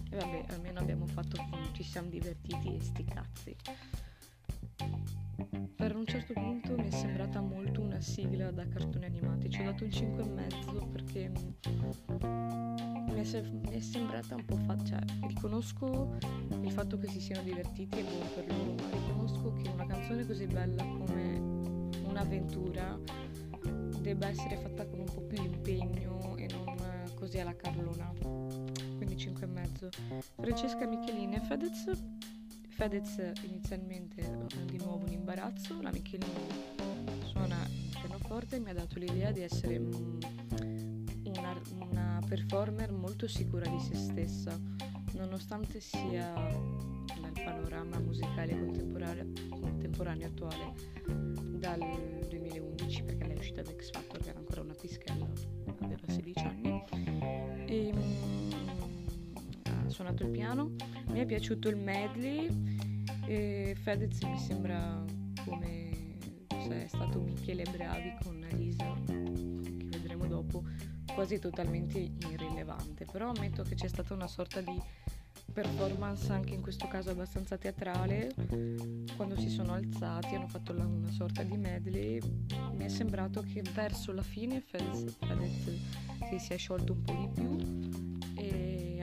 E 0.09 0.15
vabbè, 0.15 0.45
almeno 0.53 0.79
abbiamo 0.79 1.05
fatto, 1.05 1.37
ci 1.73 1.83
siamo 1.83 2.09
divertiti 2.09 2.75
e 2.75 2.81
sti 2.81 3.03
cazzi. 3.03 3.55
Per 5.75 5.95
un 5.95 6.05
certo 6.05 6.33
punto 6.33 6.75
mi 6.75 6.87
è 6.87 6.91
sembrata 6.91 7.39
molto 7.39 7.81
una 7.81 8.01
sigla 8.01 8.51
da 8.51 8.67
cartoni 8.67 9.05
animati, 9.05 9.49
ci 9.49 9.61
ho 9.61 9.65
dato 9.65 9.83
un 9.83 9.89
5,5 9.89 10.91
perché 10.91 11.31
mi 13.07 13.19
è, 13.19 13.23
se- 13.23 13.41
mi 13.41 13.69
è 13.69 13.79
sembrata 13.79 14.35
un 14.35 14.45
po' 14.45 14.57
fatta, 14.57 14.83
cioè 14.83 14.99
riconosco 15.27 16.17
il 16.61 16.71
fatto 16.71 16.97
che 16.97 17.07
si 17.07 17.21
siano 17.21 17.43
divertiti 17.43 17.99
e 17.99 18.03
buono 18.03 18.25
per 18.35 18.47
loro, 18.47 18.73
ma 18.73 18.89
riconosco 18.91 19.53
che 19.53 19.69
una 19.69 19.85
canzone 19.85 20.25
così 20.25 20.45
bella 20.47 20.83
come 20.83 21.37
un'avventura 22.03 22.99
debba 24.01 24.27
essere 24.27 24.57
fatta 24.57 24.85
con 24.85 24.99
un 24.99 25.05
po' 25.05 25.21
più 25.21 25.39
di 25.39 25.45
impegno 25.45 26.35
e 26.37 26.47
non 26.51 26.75
così 27.15 27.39
alla 27.39 27.55
Carlona. 27.55 28.11
Quindi 28.95 29.15
5,5. 29.15 29.89
Francesca 30.35 30.85
Michelini 30.87 31.35
e 31.35 31.39
Fedez. 31.41 31.91
Fedez 32.77 33.17
inizialmente 33.41 34.21
di 34.65 34.77
nuovo 34.77 35.03
un 35.03 35.11
imbarazzo, 35.11 35.81
la 35.81 35.89
Michelini 35.91 36.47
suona 37.23 37.65
il 37.65 37.97
pianoforte 37.99 38.57
e 38.57 38.59
mi 38.59 38.69
ha 38.69 38.73
dato 38.75 38.99
l'idea 38.99 39.31
di 39.31 39.41
essere 39.41 39.77
una, 39.77 41.59
una 41.79 42.21
performer 42.27 42.91
molto 42.91 43.27
sicura 43.27 43.67
di 43.67 43.79
se 43.79 43.95
stessa, 43.95 44.55
nonostante 45.13 45.79
sia 45.79 46.31
nel 46.35 47.33
panorama 47.33 47.97
musicale 47.97 48.55
contemporaneo, 48.55 49.25
contemporaneo 49.49 50.27
attuale 50.27 50.73
dal 51.57 51.79
2011, 52.29 53.01
perché 53.01 53.25
lei 53.25 53.37
è 53.37 53.39
uscita 53.39 53.63
da 53.63 53.71
X 53.71 53.89
Factor, 53.89 54.19
che 54.19 54.29
era 54.29 54.37
ancora 54.37 54.61
una 54.61 54.75
pischella, 54.79 55.27
aveva 55.81 56.07
16 56.07 56.45
anni, 56.45 56.83
e 57.65 57.91
ha 57.91 58.06
suonato 59.97 60.21
il 60.21 60.29
piano, 60.29 60.75
mi 61.07 61.21
è 61.21 61.25
piaciuto 61.25 61.69
il 61.69 61.75
medley, 61.75 62.47
e 63.25 63.75
Fedez 63.81 64.21
mi 64.21 64.37
sembra 64.37 65.03
come 65.43 66.19
se 66.49 66.83
è 66.83 66.87
stato 66.87 67.19
Michele 67.19 67.63
Bravi 67.63 68.15
con 68.21 68.47
Lisa, 68.51 68.93
che 69.05 69.87
vedremo 69.89 70.27
dopo, 70.27 70.63
quasi 71.15 71.39
totalmente 71.39 71.97
irrilevante, 71.97 73.05
però 73.05 73.31
ammetto 73.31 73.63
che 73.63 73.73
c'è 73.73 73.87
stata 73.87 74.13
una 74.13 74.27
sorta 74.27 74.61
di 74.61 74.79
performance 75.51 76.31
anche 76.31 76.53
in 76.53 76.61
questo 76.61 76.87
caso 76.87 77.09
abbastanza 77.09 77.57
teatrale. 77.57 78.35
Quando 79.15 79.35
si 79.39 79.49
sono 79.49 79.73
alzati 79.73 80.35
hanno 80.35 80.47
fatto 80.47 80.73
la, 80.73 80.85
una 80.85 81.09
sorta 81.09 81.41
di 81.41 81.57
medley. 81.57 82.19
Mi 82.73 82.85
è 82.85 82.89
sembrato 82.89 83.41
che 83.41 83.63
verso 83.73 84.11
la 84.11 84.21
fine 84.21 84.61
Fedez, 84.61 85.11
si 86.29 86.37
sia 86.37 86.55
sciolto 86.55 86.93
un 86.93 87.01
po' 87.01 87.13
di 87.13 87.29
più 87.33 88.06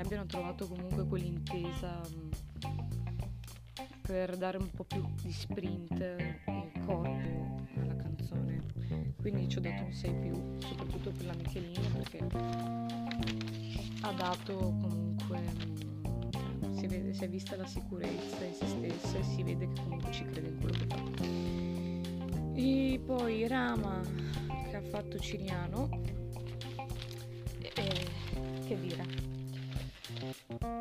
abbiano 0.05 0.27
trovato 0.27 0.69
comunque 0.69 1.07
quell'intesa 1.07 2.01
per 4.03 4.37
dare 4.37 4.59
un 4.59 4.71
po' 4.71 4.85
più 4.85 5.03
di 5.23 5.33
sprint 5.33 5.99
e 6.01 6.73
corpo 6.85 7.63
alla 7.77 7.97
canzone 7.97 8.63
quindi 9.21 9.49
ci 9.49 9.59
ho 9.59 9.61
dato 9.63 9.85
un 9.85 9.93
6 9.93 10.15
più 10.15 10.59
soprattutto 10.59 11.11
per 11.11 11.25
la 11.25 11.35
Michelini 11.35 11.89
perché 11.89 12.19
ha 14.03 14.13
dato 14.13 14.55
comunque 14.55 15.75
si, 16.73 16.87
vede, 16.87 17.15
si 17.15 17.25
è 17.25 17.29
vista 17.29 17.57
la 17.57 17.67
sicurezza 17.67 18.45
in 18.45 18.55
se 18.55 18.67
stessa 18.67 19.19
e 19.19 19.23
si 19.23 19.43
vede 19.43 19.69
che 19.73 19.81
comunque 19.81 20.13
ci 20.13 20.25
crede 20.27 20.49
in 20.49 20.61
quello 20.61 20.77
che 20.77 20.87
fa. 20.87 21.03
E 22.57 23.01
poi 23.05 23.47
Rama 23.49 24.03
che 24.69 24.77
ha 24.77 24.83
fatto 24.83 25.19
Ciriano, 25.19 25.89
e, 27.59 27.73
che 28.67 28.81
dire, 28.81 29.14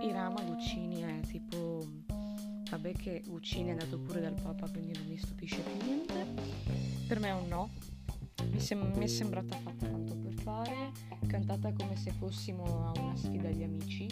Irama 0.02 0.42
Guccini 0.42 1.02
è 1.02 1.20
tipo, 1.28 1.86
vabbè 2.70 2.92
che 2.94 3.24
Guccini 3.26 3.70
è 3.70 3.72
andato 3.72 4.00
pure 4.00 4.22
dal 4.22 4.40
Papa 4.42 4.70
quindi 4.70 4.94
non 4.98 5.08
mi 5.08 5.18
stupisce 5.18 5.62
più 5.62 5.86
niente, 5.86 6.26
per 7.08 7.20
me 7.20 7.30
è 7.30 7.34
un 7.34 7.48
no, 7.48 7.70
mi, 8.50 8.60
sem- 8.60 8.94
mi 8.96 9.06
è 9.06 9.08
sembrata 9.08 9.56
fatta 9.58 9.88
tanto 9.88 10.16
per 10.16 10.34
fare, 10.34 10.92
cantata 11.28 11.72
come 11.74 11.96
se 11.96 12.12
fossimo 12.12 12.64
a 12.88 13.00
una 13.00 13.16
sfida 13.16 13.50
di 13.50 13.64
amici. 13.64 14.08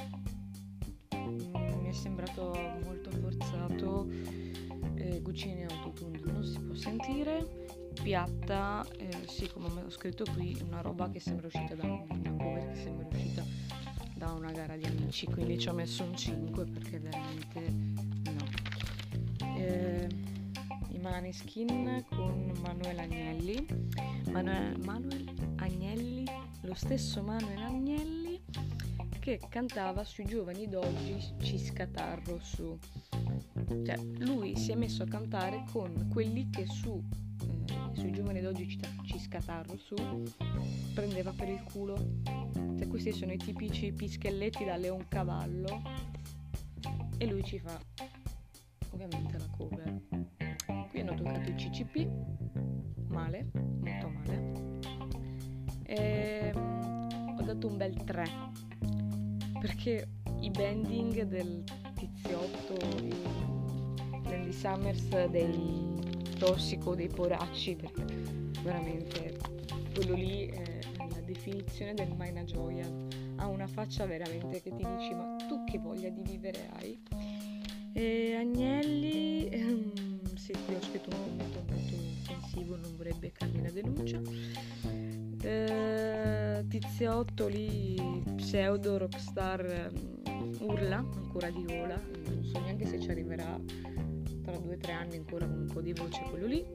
È 1.10 1.94
sembrato 1.94 2.58
molto 2.86 3.12
forzato 3.12 4.08
eh, 4.96 5.20
Guccini 5.22 5.66
autotune 5.66 6.20
non 6.24 6.44
si 6.44 6.60
può 6.60 6.74
sentire. 6.74 7.68
Piatta, 8.02 8.86
eh, 8.98 9.28
sì 9.28 9.50
come 9.50 9.82
ho 9.82 9.90
scritto 9.90 10.24
qui, 10.34 10.58
una 10.66 10.80
roba 10.80 11.10
che 11.10 11.20
sembra 11.20 11.48
uscita 11.48 11.76
da 11.76 11.84
una 11.84 12.06
cover 12.38 12.72
che 12.72 12.82
sembra 12.82 13.08
uscita 13.12 13.44
da 14.22 14.34
una 14.34 14.52
gara 14.52 14.76
di 14.78 14.86
amici, 14.86 15.26
quindi 15.26 15.58
ci 15.58 15.68
ho 15.68 15.74
messo 15.74 16.04
un 16.04 16.16
5 16.16 16.66
perché 16.66 17.00
veramente 17.00 17.60
no. 18.32 19.58
Eh, 19.58 20.08
I 20.90 21.00
Maneskin 21.00 22.06
con 22.08 22.54
Manuel 22.62 23.00
Agnelli, 23.00 23.66
Manuel, 24.30 24.78
Manuel 24.86 25.34
Agnelli, 25.56 26.24
lo 26.62 26.76
stesso 26.76 27.24
Manuel 27.24 27.64
Agnelli 27.64 28.40
che 29.20 29.40
cantava 29.50 30.04
sui 30.04 30.26
giovani 30.26 30.70
d'oggi 30.70 31.18
Ciscatarro 31.42 32.38
su. 32.44 32.78
Cioè, 33.68 33.98
lui 34.20 34.56
si 34.56 34.72
è 34.72 34.76
messo 34.76 35.02
a 35.02 35.08
cantare 35.08 35.64
con 35.72 36.10
quelli 36.12 36.48
che 36.52 36.68
su 36.68 37.04
eh, 37.42 37.81
sui 38.02 38.12
giovani 38.12 38.42
d'oggi 38.42 38.80
Ciscatarro 39.04 39.78
su 39.78 39.94
prendeva 40.96 41.32
per 41.32 41.50
il 41.50 41.62
culo. 41.62 41.96
Cioè, 42.56 42.88
questi 42.88 43.12
sono 43.12 43.32
i 43.32 43.38
tipici 43.38 43.92
pischelletti 43.92 44.66
da 44.66 44.76
leon 44.76 45.06
cavallo 45.08 45.84
e 47.20 47.26
lui 47.28 47.44
ci 47.44 47.60
fa 47.60 47.80
ovviamente 48.90 49.38
la 49.38 49.48
cover. 49.56 50.02
Qui 50.90 51.00
hanno 51.00 51.14
toccato 51.14 51.48
il 51.52 51.56
CCP, 51.56 52.08
male, 53.10 53.52
molto 53.54 54.10
male. 54.10 54.80
E 55.84 56.52
ho 56.56 57.42
dato 57.44 57.68
un 57.68 57.78
bel 57.78 58.04
3 58.04 58.26
perché 59.60 60.08
i 60.40 60.50
bending 60.50 61.22
del 61.26 61.64
tiziotto 61.94 62.74
di 63.00 63.14
Landy 64.24 64.52
Summers 64.52 65.28
dei 65.28 66.02
tossico 66.42 66.96
dei 66.96 67.08
poracci 67.08 67.76
perché 67.76 68.04
veramente 68.64 69.38
quello 69.94 70.16
lì 70.16 70.48
è 70.48 70.80
la 70.98 71.22
definizione 71.24 71.94
del 71.94 72.12
Maina 72.16 72.44
Gioia 72.44 72.84
ha 73.36 73.46
una 73.46 73.68
faccia 73.68 74.08
veramente 74.08 74.60
che 74.60 74.72
ti 74.72 74.84
dici 74.84 75.14
ma 75.14 75.36
tu 75.48 75.64
che 75.66 75.78
voglia 75.78 76.10
di 76.10 76.24
vivere 76.24 76.68
hai? 76.74 77.00
E 77.94 78.34
Agnelli 78.34 79.50
ehm, 79.50 80.34
sì 80.34 80.52
qui 80.66 80.74
ho 80.74 80.82
scritto 80.82 81.10
un 81.12 81.22
commento 81.22 81.64
molto 81.70 81.96
offensivo 82.32 82.76
non 82.76 82.96
vorrebbe 82.98 83.20
beccarmi 83.20 83.62
la 83.62 83.70
denuncia 83.70 84.20
eh, 85.44 86.66
tiziotto 86.68 87.48
lì 87.48 88.24
pseudo 88.38 88.98
rockstar 88.98 89.92
um, 90.26 90.56
urla 90.62 90.98
ancora 90.98 91.52
di 91.52 91.64
gola 91.64 92.02
non 92.26 92.44
so 92.44 92.60
neanche 92.62 92.88
se 92.88 93.00
ci 93.00 93.12
arriverà 93.12 94.01
due 94.60 94.76
o 94.76 94.78
tre 94.78 94.92
anni 94.92 95.18
ancora 95.18 95.46
con 95.46 95.60
un 95.62 95.68
po' 95.68 95.82
di 95.82 95.94
voce 95.94 96.22
quello 96.30 96.46
lì. 96.46 96.66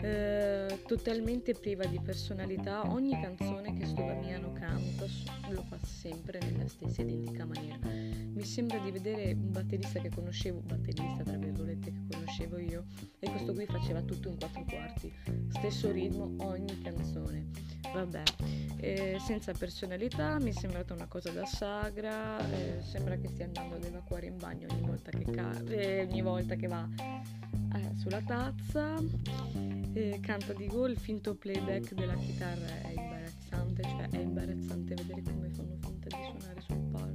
Eh, 0.00 0.80
totalmente 0.86 1.54
priva 1.54 1.86
di 1.86 1.98
personalità. 1.98 2.90
Ogni 2.90 3.18
canzone 3.20 3.74
che 3.74 3.86
sto 3.86 4.02
Damiano 4.02 4.52
canta 4.52 5.06
lo 5.48 5.62
fa 5.62 5.78
sempre 5.82 6.40
nella 6.40 6.68
stessa 6.68 7.02
identica 7.02 7.44
maniera. 7.46 7.78
Mi 7.86 8.44
sembra 8.44 8.78
di 8.78 8.90
vedere 8.90 9.32
un 9.32 9.50
batterista 9.52 10.00
che 10.00 10.10
conoscevo 10.10 10.60
batterista 10.60 11.22
tra 11.22 11.36
virgolette 11.36 11.92
che 11.92 12.16
conoscevo 12.16 12.58
io 12.58 12.84
e 13.18 13.30
questo 13.30 13.54
qui 13.54 13.64
faceva 13.66 14.02
tutto 14.02 14.28
in 14.28 14.36
quattro 14.36 14.64
quarti. 14.68 15.12
Stesso 15.48 15.90
ritmo 15.90 16.34
ogni 16.38 16.80
canzone 16.82 17.50
vabbè. 17.94 18.22
Eh, 18.78 19.16
senza 19.18 19.52
personalità 19.52 20.38
mi 20.38 20.50
è 20.50 20.52
sembrata 20.52 20.92
una 20.92 21.06
cosa 21.06 21.30
da 21.30 21.46
sagra 21.46 22.38
eh, 22.50 22.82
sembra 22.82 23.16
che 23.16 23.28
stia 23.28 23.46
andando 23.46 23.76
ad 23.76 23.84
evacuare 23.84 24.26
in 24.26 24.36
bagno 24.36 24.66
ogni 24.70 24.86
volta 24.86 25.10
che, 25.10 25.24
ca- 25.24 25.62
eh, 25.68 26.02
ogni 26.02 26.20
volta 26.20 26.54
che 26.54 26.66
va 26.66 26.86
eh, 26.96 27.90
sulla 27.96 28.20
tazza 28.20 28.96
canta 30.20 30.52
di 30.52 30.66
gol 30.66 30.90
il 30.90 30.98
finto 30.98 31.34
playback 31.34 31.94
della 31.94 32.16
chitarra 32.16 32.66
è 32.82 32.92
imbarazzante 32.94 33.82
cioè 33.82 34.08
è 34.10 34.18
imbarazzante 34.18 34.94
vedere 34.96 35.22
come 35.22 35.48
fanno 35.50 35.76
finta 35.80 36.08
di 36.08 36.22
suonare 36.22 36.60
sul 36.60 36.76
palco 36.90 37.13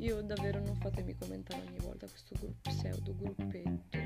io 0.00 0.22
davvero 0.22 0.60
non 0.60 0.76
fatemi 0.76 1.14
commentare 1.14 1.62
ogni 1.68 1.78
volta 1.80 2.06
questo 2.06 2.34
gruppo, 2.38 2.70
pseudo 2.70 3.14
gruppetto 3.14 3.98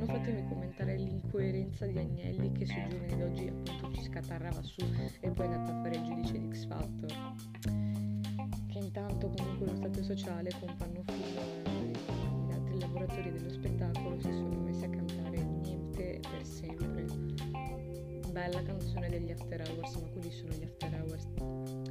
non 0.00 0.06
fatemi 0.06 0.48
commentare 0.48 0.96
l'incoerenza 0.96 1.86
di 1.86 1.98
Agnelli 1.98 2.52
che 2.52 2.66
sui 2.66 2.88
giorni 2.88 3.16
d'oggi 3.16 3.46
appunto 3.48 3.92
ci 3.92 4.02
scatarrava 4.02 4.62
su 4.62 4.80
e 5.20 5.30
poi 5.30 5.46
è 5.46 5.52
andato 5.52 5.70
a 5.70 5.82
fare 5.82 5.96
il 5.96 6.02
giudice 6.04 6.38
di 6.38 6.48
X 6.50 6.66
Factor. 6.66 7.34
Che 8.66 8.78
intanto 8.78 9.28
comunque 9.28 9.66
lo 9.66 9.76
stato 9.76 10.02
sociale 10.02 10.50
con 10.58 10.74
Pannofilo 10.76 11.40
e 11.64 11.92
gli 12.46 12.52
altri 12.52 12.80
lavoratori 12.80 13.30
dello 13.30 13.50
spettacolo 13.50 14.18
si 14.20 14.32
sono 14.32 14.58
messi 14.60 14.84
a 14.84 14.90
cantare 14.90 15.42
niente 15.42 16.20
per 16.30 16.46
sempre. 16.46 17.04
Bella 18.32 18.62
canzone 18.62 19.08
degli 19.10 19.30
After 19.30 19.68
Hours, 19.68 19.94
ma 19.96 20.08
quelli 20.08 20.30
sono 20.30 20.52
gli 20.54 20.62
After 20.62 20.94
Hours 20.94 21.89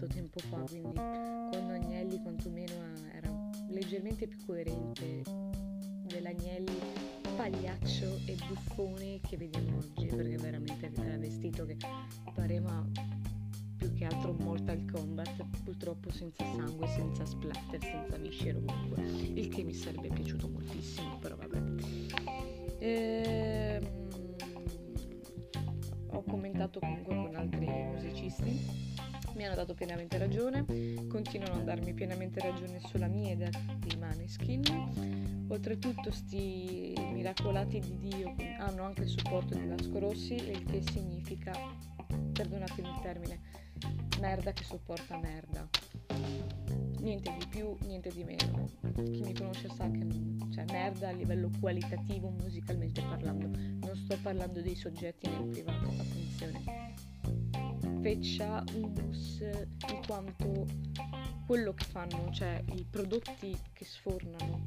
tanto 0.00 0.06
tempo 0.06 0.40
fa, 0.40 0.62
quindi 0.68 0.94
quando 0.94 1.72
Agnelli 1.74 2.22
quantomeno 2.22 2.72
era 3.12 3.30
leggermente 3.68 4.26
più 4.26 4.46
coerente 4.46 5.22
dell'Agnelli 6.06 6.78
pagliaccio 7.36 8.20
e 8.24 8.34
buffone 8.48 9.20
che 9.20 9.36
vediamo 9.36 9.76
oggi 9.76 10.06
perché 10.06 10.36
veramente 10.36 10.90
era 10.94 11.18
vestito 11.18 11.66
che 11.66 11.76
pareva 12.34 12.84
più 13.76 13.92
che 13.94 14.06
altro 14.06 14.32
Mortal 14.32 14.84
Kombat 14.90 15.44
purtroppo 15.64 16.10
senza 16.10 16.44
sangue, 16.44 16.86
senza 16.88 17.26
splatter, 17.26 17.82
senza 17.82 18.16
viscero 18.16 18.60
comunque 18.60 19.02
il 19.02 19.48
che 19.48 19.62
mi 19.62 19.74
sarebbe 19.74 20.08
piaciuto 20.08 20.48
moltissimo 20.48 21.18
però 21.18 21.36
vabbè. 21.36 21.62
Ehm, 22.78 23.88
ho 26.12 26.22
commentato 26.22 26.80
comunque 26.80 27.14
con 27.14 27.34
altri 27.34 27.66
musicisti 27.66 28.89
mi 29.40 29.46
hanno 29.46 29.54
dato 29.54 29.72
pienamente 29.72 30.18
ragione, 30.18 30.66
continuano 31.08 31.60
a 31.60 31.64
darmi 31.64 31.94
pienamente 31.94 32.40
ragione 32.40 32.78
sulla 32.84 33.06
mia 33.06 33.32
idea 33.32 33.48
di 33.78 33.96
Maneskin. 33.96 35.46
Oltretutto 35.48 36.10
sti 36.10 36.92
miracolati 37.14 37.80
di 37.80 37.96
Dio 38.00 38.34
hanno 38.58 38.82
anche 38.82 39.00
il 39.00 39.08
supporto 39.08 39.54
di 39.54 39.66
Vasco 39.66 39.98
Rossi, 39.98 40.34
il 40.34 40.62
che 40.64 40.82
significa, 40.82 41.52
perdonatemi 42.32 42.86
il 42.86 43.00
termine, 43.00 43.40
merda 44.20 44.52
che 44.52 44.62
sopporta 44.62 45.16
merda. 45.16 45.66
Niente 46.98 47.34
di 47.38 47.46
più, 47.48 47.74
niente 47.86 48.10
di 48.10 48.22
meno. 48.24 48.68
Chi 48.92 49.22
mi 49.22 49.32
conosce 49.32 49.70
sa 49.74 49.90
che 49.90 50.06
cioè 50.52 50.64
merda 50.70 51.08
a 51.08 51.12
livello 51.12 51.48
qualitativo 51.58 52.28
musicalmente 52.28 53.00
parlando. 53.00 53.48
Non 53.48 53.96
sto 53.96 54.18
parlando 54.20 54.60
dei 54.60 54.76
soggetti 54.76 55.30
nel 55.30 55.48
privato, 55.48 55.88
attenzione 55.88 56.89
feccia, 58.00 58.64
humus, 58.74 59.40
in 59.40 60.00
quanto 60.06 60.66
quello 61.46 61.74
che 61.74 61.84
fanno, 61.84 62.30
cioè 62.32 62.62
i 62.74 62.86
prodotti 62.88 63.56
che 63.72 63.84
sfornano 63.84 64.62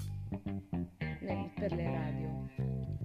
nel, 1.22 1.50
per 1.56 1.74
le 1.74 1.84
radio. 1.84 2.48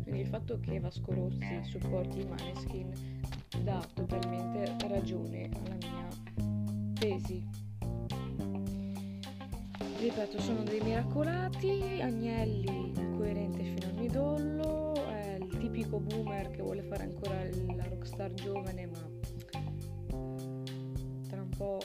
Quindi 0.02 0.20
il 0.20 0.26
fatto 0.26 0.60
che 0.60 0.80
Vasco 0.80 1.14
Rossi 1.14 1.60
supporti 1.62 2.20
i 2.20 2.26
Maneskin 2.26 3.20
dà 3.62 3.86
totalmente 3.94 4.76
ragione 4.88 5.48
alla 5.64 5.76
mia 5.76 6.08
tesi. 6.94 7.46
Ripeto, 9.98 10.40
sono 10.40 10.62
dei 10.62 10.80
miracolati, 10.80 12.00
Agnelli 12.00 12.92
incoerente 12.96 13.62
fino 13.62 13.86
al 13.86 13.94
midollo, 13.94 14.94
è 15.06 15.38
il 15.40 15.56
tipico 15.58 15.98
boomer 15.98 16.50
che 16.50 16.62
vuole 16.62 16.82
fare 16.82 17.04
ancora 17.04 17.42
la 17.74 17.88
rockstar 17.88 18.32
giovane 18.34 18.86
ma 18.86 19.17
po' 21.59 21.82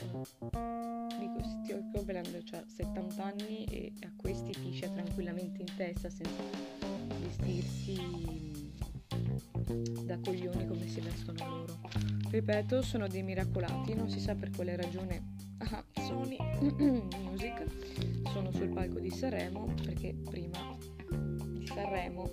dico 1.17 1.43
Steve 1.43 1.89
Copeland 1.91 2.43
ha 2.51 2.63
70 2.63 3.23
anni 3.23 3.63
e 3.65 3.91
a 4.03 4.11
questi 4.15 4.51
piscia 4.51 4.87
tranquillamente 4.89 5.61
in 5.61 5.75
testa 5.75 6.11
senza 6.11 6.43
vestirsi 7.19 8.51
da 10.05 10.19
coglioni 10.19 10.67
come 10.67 10.87
si 10.87 10.99
vestono 10.99 11.49
loro. 11.49 11.79
Ripeto, 12.29 12.83
sono 12.83 13.07
dei 13.07 13.23
miracolati, 13.23 13.95
non 13.95 14.09
si 14.09 14.19
sa 14.19 14.35
per 14.35 14.51
quale 14.51 14.75
ragione. 14.75 15.31
Ah, 15.57 15.83
Sony 16.05 16.37
Music 17.23 17.65
sono 18.31 18.51
sul 18.51 18.69
palco 18.69 18.99
di 18.99 19.09
Sanremo 19.09 19.73
perché 19.83 20.13
prima 20.13 20.77
di 21.57 21.65
Sanremo 21.65 22.29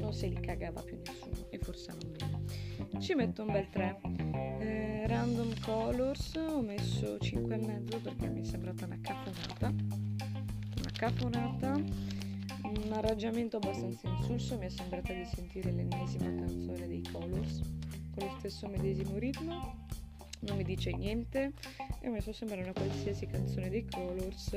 non 0.00 0.12
se 0.12 0.26
li 0.26 0.40
cagava 0.40 0.80
più 0.82 0.98
nessuno 1.04 1.46
e 1.50 1.58
forse 1.58 1.92
non 1.92 2.12
bene. 2.12 3.00
Ci 3.00 3.14
metto 3.14 3.42
un 3.42 3.52
bel 3.52 3.68
3 3.68 4.21
eh, 4.62 5.06
random 5.06 5.60
colors 5.60 6.34
ho 6.36 6.60
messo 6.60 7.16
5,5 7.16 8.02
perché 8.02 8.28
mi 8.28 8.40
è 8.40 8.44
sembrata 8.44 8.84
una 8.84 8.98
cafonata 9.00 9.66
una 9.66 10.90
cafonata 10.92 11.72
un 12.62 12.92
arrangiamento 12.92 13.56
abbastanza 13.56 14.08
insulso 14.08 14.58
mi 14.58 14.66
è 14.66 14.70
sembrata 14.70 15.12
di 15.12 15.24
sentire 15.24 15.70
l'ennesima 15.72 16.34
canzone 16.34 16.86
dei 16.86 17.02
colors 17.10 17.60
con 18.14 18.28
lo 18.28 18.34
stesso 18.38 18.68
medesimo 18.68 19.18
ritmo. 19.18 19.86
Non 20.40 20.56
mi 20.56 20.64
dice 20.64 20.92
niente. 20.92 21.52
E 22.00 22.08
ho 22.08 22.10
messo 22.10 22.32
sembra 22.32 22.60
una 22.60 22.72
qualsiasi 22.72 23.26
canzone 23.26 23.70
dei 23.70 23.86
Colors 23.88 24.50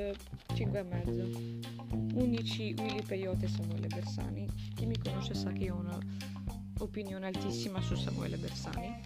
5,5 0.54 2.16
unici 2.16 2.74
Willy 2.78 3.04
Peyote 3.04 3.46
e 3.46 3.50
Samuele 3.50 3.88
Bersani. 3.88 4.48
Chi 4.76 4.86
mi 4.86 4.98
conosce 4.98 5.36
sa 5.36 5.52
che 5.52 5.64
io 5.64 5.76
ho 5.76 5.80
una 5.80 5.98
opinione 6.80 7.28
altissima 7.28 7.82
su 7.82 7.96
Samuele 7.96 8.38
Bersani, 8.38 9.02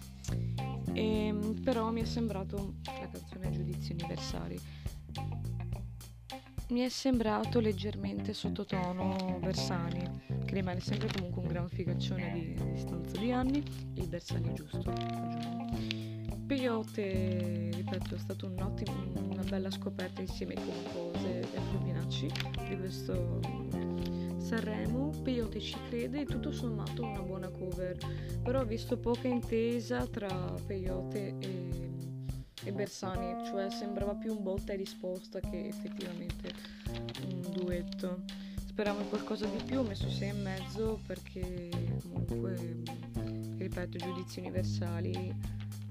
e, 0.92 1.26
ehm, 1.26 1.60
però 1.62 1.90
mi 1.90 2.02
è 2.02 2.04
sembrato 2.04 2.74
la 2.84 3.08
canzone 3.08 3.50
Giudizi 3.50 3.92
Universali. 3.92 4.60
Mi 6.68 6.80
è 6.80 6.88
sembrato 6.88 7.58
leggermente 7.58 8.32
sottotono 8.32 9.38
Bersani, 9.40 10.08
che 10.44 10.54
rimane 10.54 10.80
sempre 10.80 11.08
comunque 11.12 11.42
un 11.42 11.48
gran 11.48 11.68
figaccione 11.68 12.32
di, 12.32 12.72
distanza 12.72 13.18
di 13.18 13.32
anni, 13.32 13.62
il 13.94 14.06
Bersani 14.06 14.52
giusto. 14.54 14.92
Peyote, 16.46 17.70
ripeto, 17.74 18.14
è 18.14 18.18
stata 18.18 18.46
un 18.46 18.54
una 19.40 19.42
bella 19.48 19.70
scoperta 19.70 20.20
insieme 20.20 20.54
con 20.54 20.74
cose 20.92 21.40
e 21.40 21.60
Fluminacci 21.70 22.30
di 22.68 22.76
questo 22.76 23.89
Sanremo, 24.50 25.10
Peyote 25.22 25.60
ci 25.60 25.76
crede 25.88 26.22
e 26.22 26.24
tutto 26.24 26.50
sommato 26.50 27.04
una 27.04 27.22
buona 27.22 27.48
cover, 27.50 27.96
però 28.42 28.62
ho 28.62 28.64
visto 28.64 28.98
poca 28.98 29.28
intesa 29.28 30.04
tra 30.08 30.26
Peyote 30.66 31.36
e, 31.38 31.70
e 32.64 32.72
Bersani, 32.72 33.46
cioè 33.46 33.70
sembrava 33.70 34.16
più 34.16 34.34
un 34.34 34.42
botta 34.42 34.72
e 34.72 34.76
risposta 34.76 35.38
che 35.38 35.68
effettivamente 35.68 36.52
un 37.28 37.42
duetto. 37.52 38.24
Speravo 38.66 39.02
in 39.02 39.08
qualcosa 39.08 39.46
di 39.46 39.62
più, 39.62 39.78
ho 39.78 39.82
messo 39.84 40.10
6 40.10 40.28
e 40.28 40.32
mezzo 40.32 41.00
perché 41.06 41.68
comunque, 42.02 42.82
ripeto, 43.56 43.98
giudizi 43.98 44.40
universali 44.40 45.32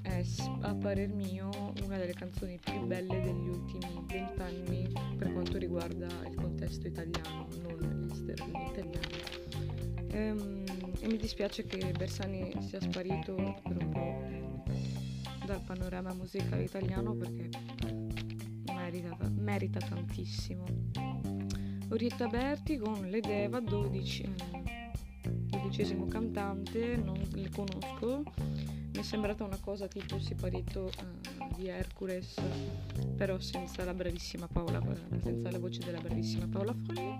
è 0.09 0.23
a 0.61 0.73
parer 0.73 1.09
mio 1.09 1.49
una 1.83 1.97
delle 1.97 2.13
canzoni 2.13 2.59
più 2.59 2.85
belle 2.85 3.21
degli 3.21 3.47
ultimi 3.47 4.03
vent'anni 4.07 4.91
per 5.17 5.31
quanto 5.31 5.57
riguarda 5.57 6.07
il 6.27 6.35
contesto 6.35 6.87
italiano, 6.87 7.47
non 7.61 7.83
all'estero, 7.83 8.45
italiano. 8.71 9.07
Ehm, 10.11 10.63
e 10.99 11.07
mi 11.07 11.17
dispiace 11.17 11.63
che 11.65 11.93
Bersani 11.95 12.51
sia 12.59 12.81
sparito 12.81 13.35
per 13.63 13.77
un 13.77 13.89
po' 13.89 14.63
dal 15.45 15.61
panorama 15.61 16.13
musicale 16.13 16.63
italiano 16.63 17.13
perché 17.13 17.49
merita, 18.73 19.17
merita 19.29 19.79
tantissimo. 19.79 20.65
Orietta 21.89 22.27
Berti 22.27 22.77
con 22.77 23.09
Le 23.09 23.19
Deva, 23.19 23.59
12, 23.59 24.35
dodicesimo 25.23 26.05
cantante, 26.05 26.97
non 26.97 27.19
le 27.33 27.49
conosco 27.49 28.23
mi 28.91 28.99
è 28.99 29.03
sembrata 29.03 29.43
una 29.43 29.59
cosa 29.59 29.87
tipo 29.87 30.19
Siparito 30.19 30.85
uh, 30.85 31.55
di 31.55 31.67
Hercules, 31.67 32.35
però 33.15 33.39
senza 33.39 33.83
la 33.83 33.93
bravissima 33.93 34.47
Paola, 34.47 34.81
senza 35.21 35.51
la 35.51 35.59
voce 35.59 35.79
della 35.79 35.99
bravissima 35.99 36.47
Paola 36.47 36.73
Folli. 36.85 37.19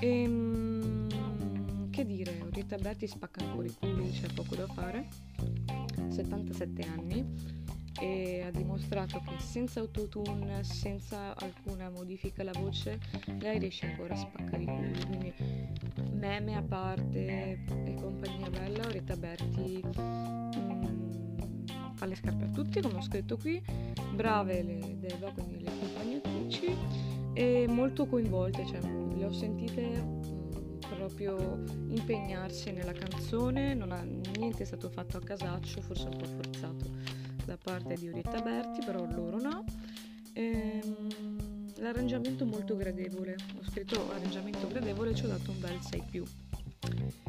E, 0.00 0.26
um, 0.26 1.90
che 1.90 2.04
dire, 2.04 2.46
Rita 2.50 2.76
Berti 2.76 3.06
spacca 3.06 3.44
ancora 3.44 3.66
i 3.66 3.74
culi, 3.78 4.10
c'è 4.10 4.32
poco 4.32 4.54
da 4.54 4.66
fare. 4.66 5.08
77 6.08 6.82
anni 6.82 7.64
e 7.98 8.42
ha 8.46 8.50
dimostrato 8.50 9.22
che 9.26 9.38
senza 9.38 9.80
autotune, 9.80 10.62
senza 10.64 11.34
alcuna 11.36 11.88
modifica 11.88 12.42
alla 12.42 12.52
voce, 12.52 13.00
lei 13.38 13.58
riesce 13.58 13.86
ancora 13.86 14.14
a 14.14 14.18
spaccare 14.18 14.62
i 14.62 14.66
culi. 14.66 15.04
Quindi 15.06 15.34
meme 16.12 16.56
a 16.56 16.62
parte 16.62 17.64
e 17.84 17.94
compagnia 17.94 18.50
bella, 18.50 18.88
Rita 18.90 19.16
Berti 19.16 20.45
fa 21.96 22.06
le 22.06 22.14
scarpe 22.14 22.44
a 22.44 22.48
tutti, 22.48 22.80
come 22.80 22.98
ho 22.98 23.02
scritto 23.02 23.36
qui, 23.36 23.60
brave 24.14 24.62
le 24.62 24.96
Deva, 24.98 25.30
quindi 25.32 25.62
le 25.62 25.70
accompagnatrici, 25.70 26.76
e 27.32 27.66
molto 27.68 28.06
coinvolte, 28.06 28.66
cioè 28.66 28.80
le 28.80 29.24
ho 29.24 29.32
sentite 29.32 30.02
mh, 30.02 30.78
proprio 30.94 31.64
impegnarsi 31.88 32.70
nella 32.72 32.92
canzone, 32.92 33.74
non 33.74 33.92
ha, 33.92 34.02
niente 34.02 34.62
è 34.62 34.66
stato 34.66 34.88
fatto 34.88 35.16
a 35.16 35.20
casaccio, 35.20 35.80
forse 35.80 36.08
un 36.08 36.16
po' 36.16 36.26
forzato 36.26 36.84
da 37.44 37.56
parte 37.56 37.94
di 37.94 38.08
Orietta 38.08 38.40
Berti, 38.40 38.84
però 38.84 39.06
loro 39.06 39.40
no. 39.40 39.64
Ehm, 40.32 41.72
l'arrangiamento 41.78 42.44
molto 42.44 42.76
gradevole, 42.76 43.36
ho 43.58 43.64
scritto 43.64 44.10
arrangiamento 44.12 44.66
gradevole 44.66 45.10
e 45.10 45.14
ci 45.14 45.24
ho 45.24 45.28
dato 45.28 45.50
un 45.50 45.60
bel 45.60 45.78
6 45.80 46.02
più. 46.10 46.24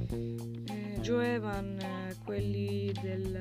Eh, 0.09 0.97
Joe 1.01 1.33
Evan, 1.35 1.77
quelli 2.23 2.91
del 3.01 3.39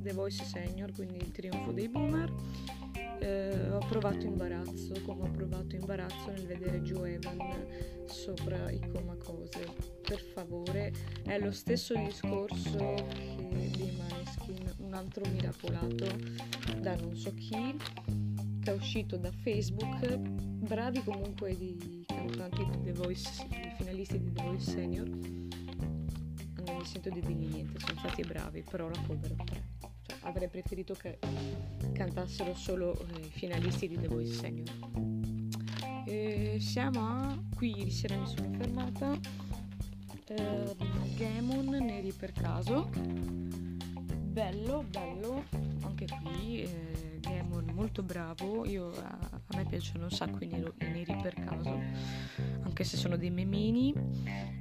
The 0.00 0.12
Voice 0.12 0.44
Senior, 0.44 0.92
quindi 0.92 1.16
il 1.16 1.30
trionfo 1.30 1.72
dei 1.72 1.88
boomer. 1.88 2.32
Eh, 3.20 3.70
ho 3.70 3.84
provato 3.86 4.24
imbarazzo, 4.24 4.94
come 5.02 5.24
ho 5.24 5.30
provato 5.30 5.76
imbarazzo 5.76 6.30
nel 6.30 6.46
vedere 6.46 6.80
Joe 6.80 7.14
Evan 7.14 7.66
sopra 8.06 8.70
i 8.70 8.80
coma 8.92 9.14
cose. 9.16 9.74
Per 10.02 10.20
favore, 10.20 10.92
è 11.24 11.38
lo 11.38 11.52
stesso 11.52 11.94
discorso 11.94 12.94
che 12.94 13.70
di 13.70 13.92
Maneskin, 13.98 14.74
un 14.78 14.94
altro 14.94 15.28
miracolato 15.30 16.06
da 16.80 16.96
non 16.96 17.14
so 17.14 17.34
chi, 17.34 17.76
che 18.62 18.70
è 18.70 18.74
uscito 18.74 19.18
da 19.18 19.30
Facebook. 19.30 20.16
Bravi 20.16 21.02
comunque 21.04 21.56
di 21.56 22.04
cantanti 22.06 22.64
di 22.70 22.84
The 22.84 22.92
Voice, 22.92 23.46
i 23.50 23.74
finalisti 23.76 24.18
di 24.18 24.32
The 24.32 24.42
Voice 24.42 24.70
Senior. 24.70 25.08
Non 25.08 26.76
mi 26.76 26.84
sento 26.84 27.10
di 27.10 27.20
dirgli 27.20 27.48
niente, 27.48 27.78
sono 27.78 27.98
stati 27.98 28.22
bravi, 28.22 28.62
però 28.62 28.88
la 28.88 28.98
cover 29.06 29.30
è 29.30 29.44
3 29.44 29.79
avrei 30.22 30.48
preferito 30.48 30.94
che 30.94 31.18
cantassero 31.92 32.54
solo 32.54 32.94
eh, 32.94 33.20
i 33.20 33.30
finalisti 33.30 33.88
di 33.88 33.98
The 33.98 34.08
Voice 34.08 34.32
Senior. 34.32 34.68
E 36.06 36.56
siamo 36.60 37.00
a 37.00 37.38
qui 37.54 37.76
ieri 37.76 37.90
sera 37.90 38.16
mi 38.16 38.26
sono 38.26 38.50
fermata. 38.56 39.18
Eh, 40.26 40.76
Gamon 41.16 41.66
Neri 41.66 42.12
per 42.12 42.32
caso. 42.32 42.88
Bello, 44.30 44.84
bello, 44.88 45.44
anche 45.82 46.06
qui 46.22 46.62
eh, 46.62 47.18
Gamon 47.20 47.70
molto 47.74 48.02
bravo. 48.02 48.64
Io, 48.64 48.92
a, 48.94 49.18
a, 49.30 49.56
me 49.56 49.64
piacciono 49.64 50.04
un 50.04 50.10
sacco 50.10 50.44
i, 50.44 50.46
nero, 50.46 50.74
i 50.80 50.84
neri 50.84 51.16
per 51.20 51.34
caso, 51.34 51.80
anche 52.62 52.84
se 52.84 52.96
sono 52.96 53.16
dei 53.16 53.30
memini. 53.30 53.92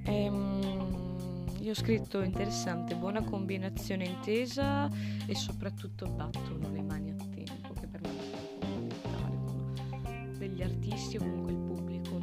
Ehm, 0.06 1.39
io 1.62 1.72
ho 1.72 1.76
scritto 1.76 2.22
interessante, 2.22 2.96
buona 2.96 3.24
combinazione 3.24 4.06
intesa 4.06 4.90
e 5.26 5.36
soprattutto 5.36 6.08
battono 6.08 6.70
le 6.72 6.82
mani 6.82 7.12
a 7.12 7.16
tempo, 7.16 7.74
che 7.74 7.88
per 7.88 8.02
me 8.02 8.10
è 8.10 8.22
fondamentale. 8.60 10.38
Degli 10.38 10.62
artisti 10.62 11.18
o 11.18 11.20
comunque 11.20 11.52
il 11.52 11.58
pubblico 11.60 12.18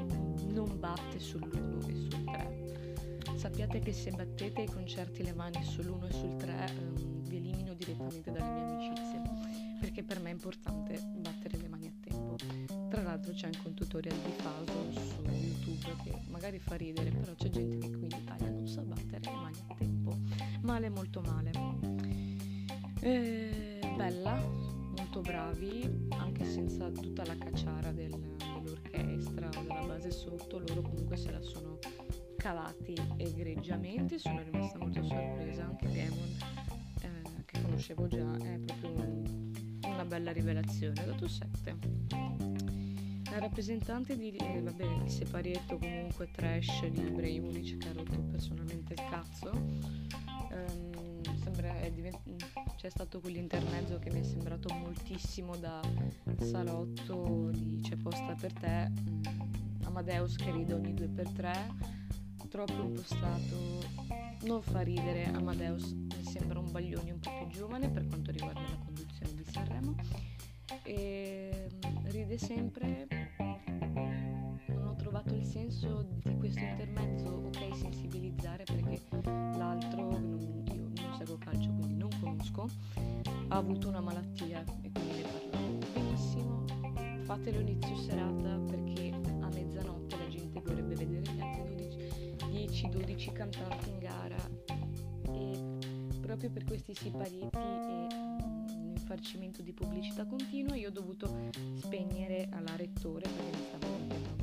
non 0.53 0.79
batte 0.79 1.19
sull'uno 1.19 1.87
e 1.87 1.95
sul 1.95 2.25
tre. 2.25 2.75
Sappiate 3.37 3.81
che 3.81 3.93
se 3.93 4.11
battete 4.11 4.63
ai 4.63 4.69
concerti 4.69 5.23
le 5.23 5.35
mani 5.35 5.63
sull'uno 5.63 6.07
e 6.07 6.13
sul 6.13 6.37
tre 6.37 6.71
um, 6.79 7.23
vi 7.25 7.37
elimino 7.37 7.75
direttamente 7.75 8.31
dalle 8.31 8.51
mie 8.51 8.89
amicizie, 8.89 9.23
perché 9.79 10.03
per 10.03 10.21
me 10.21 10.31
è 10.31 10.33
importante 10.33 10.99
battere 11.19 11.56
Tra 12.97 13.05
l'altro 13.05 13.35
c'è 13.35 13.45
anche 13.45 13.61
un 13.63 13.75
tutorial 13.75 14.17
di 14.25 14.33
Faso 14.39 14.91
su 14.91 15.23
YouTube 15.31 16.03
che 16.03 16.19
magari 16.31 16.59
fa 16.59 16.77
ridere, 16.77 17.11
però 17.11 17.35
c'è 17.35 17.51
gente 17.51 17.77
che 17.77 17.91
qui 17.91 18.07
in 18.07 18.17
Italia 18.23 18.49
non 18.49 18.67
sa 18.67 18.81
battere 18.81 19.21
le 19.23 19.33
mani 19.33 19.59
a 19.67 19.75
tempo. 19.75 20.19
Male, 20.63 20.89
molto 20.89 21.21
male. 21.21 21.51
Eh, 23.01 23.93
bella, 23.99 24.41
molto 24.97 25.21
bravi, 25.21 26.07
anche 26.13 26.47
senza 26.47 26.89
tutta 26.89 27.23
la 27.27 27.37
cacciara 27.37 27.93
del, 27.93 28.19
dell'orchestra 28.63 29.49
o 29.49 29.61
della 29.61 29.85
base 29.85 30.11
sotto, 30.11 30.59
loro 30.59 30.81
comunque 30.81 31.19
se 31.19 31.31
la 31.31 31.43
sono 31.43 31.79
cavati 32.39 32.95
egregiamente. 33.19 34.19
Sono 34.19 34.41
rimasta 34.43 34.79
molto 34.79 35.03
sorpresa, 35.03 35.67
anche 35.67 35.87
Demon, 35.91 36.37
eh, 37.03 37.45
che 37.45 37.61
conoscevo 37.61 38.07
già, 38.07 38.37
è 38.39 38.59
proprio 38.61 38.91
un, 38.91 39.53
una 39.85 40.05
bella 40.07 40.33
rivelazione. 40.33 41.03
Ho 41.03 41.05
dato 41.05 41.29
7 41.29 41.97
la 42.09 42.56
rappresentante 43.39 44.17
di 44.17 44.35
eh, 44.37 44.61
vabbè, 44.61 44.85
il 45.05 45.11
separietto 45.11 45.79
comunque 45.79 46.31
trash 46.31 46.87
di 46.87 47.01
Ibrahimovic 47.01 47.79
che 47.79 47.89
ha 47.89 47.93
rotto 47.93 48.19
personalmente 48.31 48.95
il 48.95 49.03
cazzo. 49.11 49.51
Um, 49.51 51.23
sembra, 51.43 51.75
divent- 51.91 52.75
c'è 52.77 52.89
stato 52.89 53.21
quell'intermezzo 53.21 53.99
che 53.99 54.11
mi 54.11 54.21
è 54.21 54.23
sembrato 54.23 54.73
moltissimo 54.75 55.57
da 55.57 55.81
salotto 56.41 57.51
di 57.53 57.81
c'è 57.83 57.97
posta 57.97 58.35
per 58.35 58.53
te. 58.53 58.91
Um, 58.95 59.21
Amadeus 59.85 60.37
che 60.37 60.51
ride 60.51 60.75
ogni 60.75 60.95
due 60.95 61.09
per 61.09 61.29
tre. 61.31 61.55
Troppo 62.49 62.83
impostato 62.83 63.83
non 64.45 64.63
fa 64.63 64.81
ridere. 64.83 65.25
Amadeus 65.25 65.91
mi 65.93 66.25
sembra 66.25 66.59
un 66.59 66.71
baglione 66.71 67.11
un 67.13 67.19
po' 67.19 67.31
più 67.39 67.47
giovane 67.49 67.91
per 67.91 68.07
quanto 68.07 68.31
riguarda 68.31 68.61
la 68.61 68.79
conduzione 68.85 69.35
di 69.35 69.45
Sanremo. 69.45 69.95
E 70.83 71.69
ehm, 71.83 72.11
ride 72.11 72.39
sempre 72.39 73.07
senso 75.57 76.07
di 76.23 76.37
questo 76.37 76.61
intermezzo 76.61 77.29
ok 77.47 77.77
sensibilizzare 77.77 78.65
perché 78.65 79.01
l'altro 79.23 80.11
non, 80.11 80.65
io 80.71 80.91
non 81.03 81.17
seguo 81.17 81.39
calcio 81.39 81.71
quindi 81.71 81.97
non 81.97 82.11
conosco 82.21 82.69
ha 83.49 83.57
avuto 83.57 83.89
una 83.89 84.01
malattia 84.01 84.63
e 84.83 84.91
quindi 84.93 85.17
ne 85.17 85.23
parlavo 85.23 85.79
benissimo 85.95 86.65
fatelo 87.25 87.61
inizio 87.61 87.97
serata 87.97 88.59
perché 88.69 89.15
a 89.41 89.49
mezzanotte 89.49 90.19
la 90.19 90.29
gente 90.29 90.61
vorrebbe 90.61 90.95
vedere 90.95 91.33
gli 91.33 91.41
altri 91.41 91.75
12 91.75 91.97
10 92.51 92.89
10-12 92.89 93.33
cantanti 93.33 93.89
in 93.89 93.99
gara. 93.99 94.37
E 95.33 96.19
proprio 96.21 96.51
per 96.51 96.65
questi 96.65 96.95
siparietti 96.95 97.57
e 97.57 98.07
infarcimento 98.95 99.63
di 99.63 99.73
pubblicità 99.73 100.27
continua 100.27 100.75
io 100.75 100.89
ho 100.89 100.93
dovuto 100.93 101.51
spegnere 101.77 102.49
alla 102.51 102.75
rettore 102.77 103.29
perché 103.29 103.57
mi 103.57 103.65
stavo 103.69 103.95
abbastanza 103.95 104.37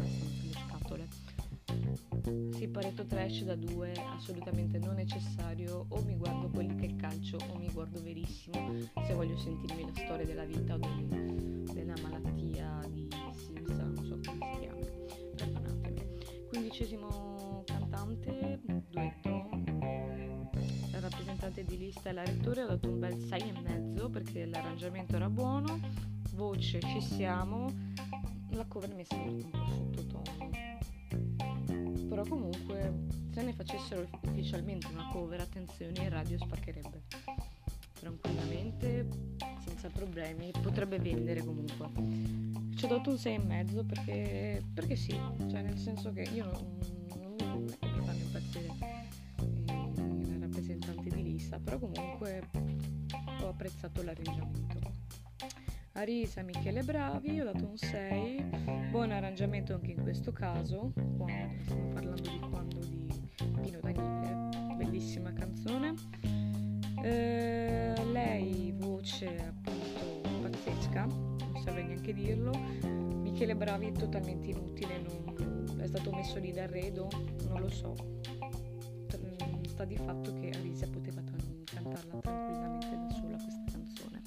le 0.97 1.07
scatole. 1.09 2.51
Siparetto 2.53 3.05
trash 3.05 3.43
da 3.43 3.55
due 3.55 3.91
assolutamente 4.15 4.77
non 4.79 4.95
necessario 4.95 5.85
o 5.89 6.01
mi 6.03 6.15
guardo 6.15 6.49
quelli 6.49 6.75
che 6.75 6.95
calcio 6.95 7.37
o 7.51 7.57
mi 7.57 7.69
guardo 7.71 8.01
verissimo 8.01 8.73
se 9.05 9.13
voglio 9.13 9.37
sentirmi 9.37 9.85
la 9.85 9.91
storia 9.93 10.25
della 10.25 10.45
vita 10.45 10.75
o 10.75 10.77
del, 10.77 11.63
della 11.73 11.95
malattia 12.01 12.79
di 12.89 13.07
Simsa, 13.35 13.83
non 13.83 14.05
so 14.05 14.19
come 14.23 14.53
si 14.53 14.59
chiama, 14.59 14.85
perdonatemi. 15.35 16.01
Quindicesimo 16.47 17.63
cantante, 17.65 18.61
duetto, 18.89 19.49
la 20.91 20.99
rappresentante 20.99 21.63
di 21.65 21.77
lista 21.77 22.09
e 22.09 22.13
la 22.13 22.23
rettore 22.23 22.63
ho 22.63 22.67
dato 22.67 22.89
un 22.89 22.99
bel 22.99 23.15
6,5 23.15 24.11
perché 24.11 24.45
l'arrangiamento 24.45 25.15
era 25.15 25.29
buono, 25.29 25.79
voce 26.35 26.79
ci 26.79 27.01
siamo, 27.01 27.67
la 28.51 28.65
cover 28.65 28.93
mi 28.93 29.01
è 29.01 29.05
sembrata 29.05 29.45
un 29.45 29.51
po' 29.51 29.65
sottotono. 29.65 30.42
Però 32.13 32.25
comunque 32.25 32.93
se 33.31 33.41
ne 33.41 33.53
facessero 33.53 34.07
ufficialmente 34.21 34.85
una 34.85 35.09
cover, 35.11 35.39
attenzione, 35.39 36.03
il 36.03 36.11
radio 36.11 36.37
spaccherebbe. 36.37 37.01
Tranquillamente, 37.99 39.07
senza 39.65 39.89
problemi, 39.89 40.51
potrebbe 40.61 40.99
vendere 40.99 41.43
comunque. 41.43 41.89
Ci 42.75 42.85
ho 42.85 42.87
dato 42.87 43.09
un 43.09 43.15
6,5 43.15 43.85
perché, 43.87 44.63
perché 44.75 44.95
sì, 44.95 45.19
cioè 45.49 45.63
nel 45.63 45.79
senso 45.79 46.13
che 46.13 46.21
io 46.31 46.45
non, 46.45 46.77
non, 47.17 47.35
non 47.35 47.63
mi 47.63 48.05
fanno 48.05 48.19
impazzire 48.19 48.67
eh, 49.65 50.35
i 50.35 50.39
rappresentanti 50.39 51.09
di 51.09 51.23
lista, 51.23 51.57
però 51.57 51.79
comunque 51.79 52.47
ho 53.41 53.47
apprezzato 53.47 54.03
l'arrangiamento. 54.03 54.93
Arisa 55.93 56.41
Michele 56.41 56.83
Bravi, 56.83 57.39
ho 57.39 57.45
dato 57.45 57.65
un 57.67 57.77
6, 57.77 58.89
buon 58.91 59.11
arrangiamento 59.11 59.73
anche 59.73 59.91
in 59.91 60.01
questo 60.01 60.31
caso, 60.31 60.91
stiamo 61.63 61.92
parlando 62.13 62.29
di 62.29 62.39
quando 62.49 62.79
di 62.79 63.07
Pino 63.61 63.79
Daniele, 63.81 64.75
bellissima 64.75 65.33
canzone. 65.33 65.93
Eh, 67.01 67.93
lei, 68.11 68.73
voce 68.77 69.35
appunto 69.37 70.21
pazzesca, 70.41 71.05
non 71.05 71.61
saprei 71.63 71.85
neanche 71.85 72.13
dirlo. 72.13 72.51
Michele 72.51 73.55
Bravi 73.55 73.91
totalmente 73.93 74.49
inutile, 74.49 75.01
non, 75.01 75.79
è 75.81 75.87
stato 75.87 76.11
messo 76.11 76.37
lì 76.37 76.51
d'arredo, 76.51 77.09
non 77.47 77.61
lo 77.61 77.69
so. 77.69 77.95
Sta 79.65 79.85
di 79.85 79.97
fatto 79.97 80.31
che 80.35 80.51
Arisa 80.51 80.87
poteva 80.87 81.21
t- 81.21 81.73
cantarla 81.73 82.19
tranquillamente 82.19 82.95
da 82.95 83.09
sola 83.09 83.37
questa 83.37 83.63
canzone. 83.71 84.21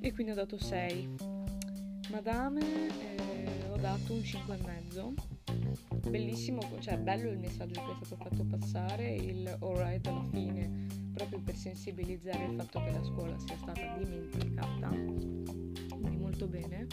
E 0.00 0.12
quindi 0.12 0.32
ho 0.32 0.36
dato 0.36 0.56
6. 0.56 1.16
Madame 2.10 2.60
eh, 2.60 3.68
ho 3.68 3.76
dato 3.76 4.12
un 4.12 4.20
5,5. 4.20 5.37
Bellissimo, 6.08 6.60
cioè 6.80 6.96
bello 6.98 7.30
il 7.30 7.38
messaggio 7.38 7.80
che 7.80 7.92
è 7.92 8.04
stato 8.04 8.16
fatto 8.16 8.44
passare, 8.44 9.14
il 9.14 9.56
alright 9.60 10.06
alla 10.06 10.24
fine, 10.30 10.86
proprio 11.12 11.40
per 11.40 11.54
sensibilizzare 11.54 12.44
il 12.44 12.54
fatto 12.54 12.82
che 12.82 12.90
la 12.90 13.02
scuola 13.02 13.38
sia 13.38 13.56
stata 13.56 13.96
dimenticata. 13.98 14.88
Quindi 14.88 16.16
molto 16.16 16.46
bene. 16.46 16.86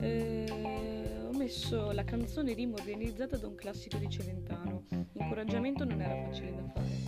Eh, 0.00 1.18
ho 1.26 1.36
messo 1.36 1.92
la 1.92 2.04
canzone 2.04 2.52
rimodernizzata 2.52 3.36
da 3.36 3.46
un 3.46 3.54
classico 3.54 3.96
di 3.96 4.08
Celentano. 4.08 4.84
Incoraggiamento 5.14 5.84
non 5.84 6.00
era 6.00 6.26
facile 6.26 6.54
da 6.54 6.68
fare. 6.68 7.00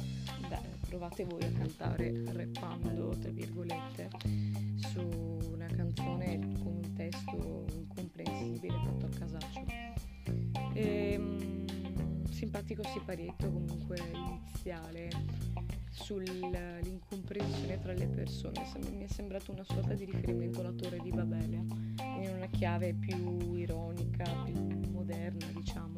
Beh, 0.49 0.61
provate 0.88 1.24
voi 1.24 1.42
a 1.42 1.51
cantare 1.51 2.24
rappando, 2.32 3.16
tra 3.18 3.30
virgolette, 3.30 4.09
su 4.76 5.01
una 5.53 5.66
canzone 5.66 6.38
con 6.62 6.80
un 6.82 6.92
testo 6.95 7.66
incomprensibile 7.74 8.74
fatto 8.84 9.07
a 9.07 9.09
casaccio. 9.09 9.64
Ehm, 10.75 11.64
simpatico 12.31 12.83
siparietto 12.85 13.51
comunque 13.51 13.97
iniziale 14.12 15.09
sull'incomprensione 15.91 17.79
tra 17.79 17.93
le 17.93 18.09
persone. 18.09 18.61
Mi 18.91 19.05
è 19.05 19.09
sembrato 19.09 19.53
una 19.53 19.64
sorta 19.64 19.95
di 19.95 20.05
riferimento 20.05 20.61
alla 20.61 20.72
Torre 20.72 20.99
di 20.99 21.11
Babele, 21.11 21.57
in 21.57 22.33
una 22.35 22.49
chiave 22.49 22.93
più 22.95 23.55
ironica, 23.55 24.25
più 24.45 24.55
moderna, 24.91 25.47
diciamo. 25.55 25.95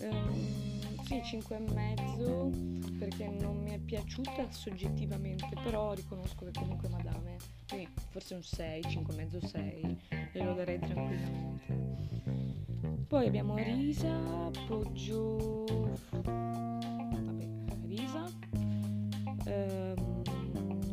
Ehm, 0.00 1.02
sì, 1.04 1.20
5,5 1.22 2.98
perché 2.98 3.26
non 3.28 3.62
mi 3.62 3.70
è 3.70 3.78
piaciuta 3.78 4.50
soggettivamente, 4.50 5.48
però 5.64 5.94
riconosco 5.94 6.44
che 6.44 6.50
comunque 6.52 6.90
Madame, 6.90 7.38
quindi 7.66 7.88
forse 8.10 8.34
un 8.34 8.42
6, 8.42 8.82
5,5, 8.82 9.46
6, 9.46 9.98
e 10.32 10.44
lo 10.44 10.52
darei 10.52 10.78
tranquillamente. 10.78 12.47
Poi 13.08 13.26
abbiamo 13.26 13.56
Risa, 13.56 14.14
Poggio... 14.66 15.64
Vabbè, 16.12 17.48
Risa. 17.86 18.26
Ehm, 19.46 20.22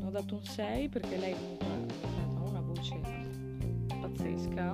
ho 0.05 0.09
dato 0.09 0.35
un 0.35 0.43
6 0.45 0.87
perché 0.87 1.17
lei 1.17 1.33
ha 1.33 2.39
una 2.47 2.61
voce 2.61 2.97
pazzesca, 3.99 4.73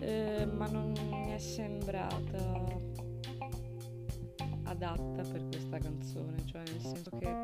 eh, 0.00 0.46
ma 0.46 0.66
non 0.66 0.90
mi 0.90 1.30
è 1.30 1.38
sembrata 1.38 2.76
adatta 4.64 5.22
per 5.30 5.46
questa 5.46 5.78
canzone, 5.78 6.44
cioè 6.44 6.62
nel 6.64 6.80
senso 6.80 7.10
che 7.20 7.36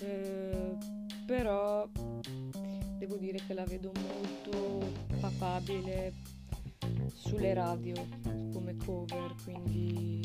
eh, 0.00 0.76
però 1.26 1.88
devo 2.98 3.16
dire 3.16 3.40
che 3.44 3.54
la 3.54 3.64
vedo 3.64 3.90
molto 3.94 4.86
papabile 5.18 6.27
sulle 7.14 7.54
radio 7.54 7.94
come 8.52 8.76
cover, 8.76 9.34
quindi 9.42 10.20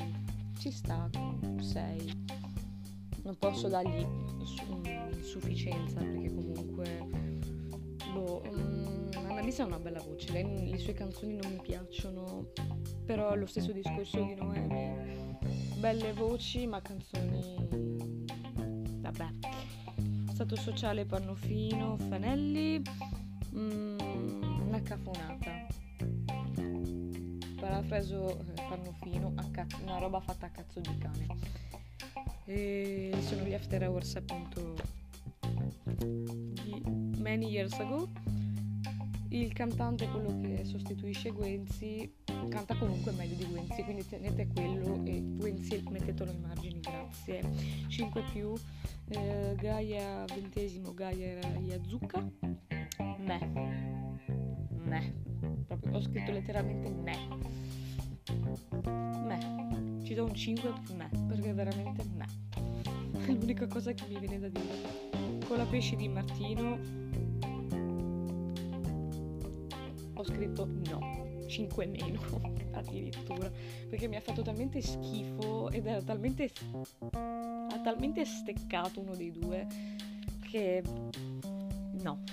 ci 0.58 0.72
sta 0.72 1.10
con 1.12 1.60
6. 1.62 2.26
Non 3.24 3.38
posso 3.38 3.68
dargli 3.68 4.06
sufficienza 5.22 6.00
perché 6.00 6.34
comunque 6.34 7.08
boh, 8.14 8.42
um, 8.50 9.10
Annalisa 9.16 9.64
ha 9.64 9.68
una 9.68 9.80
bella 9.80 10.02
voce, 10.02 10.32
lei, 10.32 10.70
le 10.70 10.78
sue 10.78 10.94
canzoni 10.94 11.36
non 11.36 11.52
mi 11.52 11.62
piacciono, 11.62 12.52
però 13.06 13.32
è 13.32 13.38
lo 13.38 13.46
stesso 13.46 13.72
discorso 13.72 14.22
di 14.24 14.36
Noemi. 14.36 15.38
Belle 15.80 16.14
voci 16.14 16.66
ma 16.68 16.82
canzoni 16.82 18.02
vabbè. 19.02 19.28
Stato 20.32 20.56
sociale 20.56 21.06
Pannofino 21.06 21.98
Fanelli 21.98 22.82
mm, 23.54 24.68
una 24.68 24.82
cafonata 24.82 25.63
parafraso 27.64 28.40
eh, 28.40 28.54
Pannofino 28.56 29.34
cazzo, 29.52 29.78
una 29.84 29.98
roba 29.98 30.20
fatta 30.20 30.48
a 30.48 30.50
cazzo 30.50 30.82
di 30.82 30.98
cane. 30.98 31.26
E 32.44 33.16
sono 33.22 33.44
gli 33.44 33.54
after 33.54 33.84
hours 33.84 34.18
appunto 34.18 34.76
di 36.06 36.84
many 37.20 37.48
years 37.48 37.72
ago. 37.80 38.10
Il 39.30 39.54
cantante 39.54 40.10
quello 40.10 40.42
che 40.42 40.66
sostituisce 40.66 41.32
Guenzi 41.32 42.14
canta 42.50 42.76
comunque 42.76 43.14
meglio 43.14 43.36
di 43.36 43.46
Guenzi, 43.46 43.82
quindi 43.84 44.06
tenete 44.06 44.46
quello 44.48 45.02
e 45.06 45.22
Guenzi 45.22 45.82
mettetelo 45.90 46.32
ai 46.32 46.40
margini, 46.40 46.82
grazie. 46.82 47.42
5 47.88 48.24
più, 48.34 48.54
eh, 49.08 49.56
Gaia 49.58 50.26
ventesimo, 50.26 50.94
Gaia 50.94 51.40
Yazuka, 51.60 52.30
me, 53.20 53.73
scritto 56.04 56.32
letteralmente 56.32 56.90
me, 56.90 57.18
me, 59.26 60.02
ci 60.04 60.14
do 60.14 60.26
un 60.26 60.34
5 60.34 60.74
me, 60.96 61.10
perché 61.28 61.50
è 61.50 61.54
veramente 61.54 62.04
me, 62.16 62.26
è 63.26 63.32
l'unica 63.32 63.68
cosa 63.68 63.92
che 63.94 64.06
mi 64.08 64.20
viene 64.20 64.40
da 64.40 64.50
dire. 64.50 65.12
Con 65.48 65.58
la 65.58 65.66
pesce 65.66 65.96
di 65.96 66.08
Martino 66.08 66.80
ho 70.14 70.24
scritto 70.24 70.68
no. 70.90 71.22
5 71.46 71.86
meno 71.86 72.22
addirittura. 72.72 73.52
Perché 73.90 74.08
mi 74.08 74.16
ha 74.16 74.22
fatto 74.22 74.42
talmente 74.42 74.82
schifo 74.82 75.70
ed 75.70 75.86
era 75.86 76.02
talmente 76.02 76.52
ha 77.10 77.80
talmente 77.84 78.26
steccato 78.26 79.02
uno 79.02 79.16
dei 79.16 79.32
due 79.32 79.68
che 80.42 80.82
no 82.02 82.24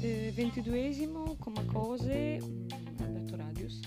eh, 0.00 0.32
22esimo 0.34 1.36
come 1.38 1.64
cose 1.66 2.40
mm, 2.42 2.68
Alberto 3.00 3.36
Radius 3.36 3.80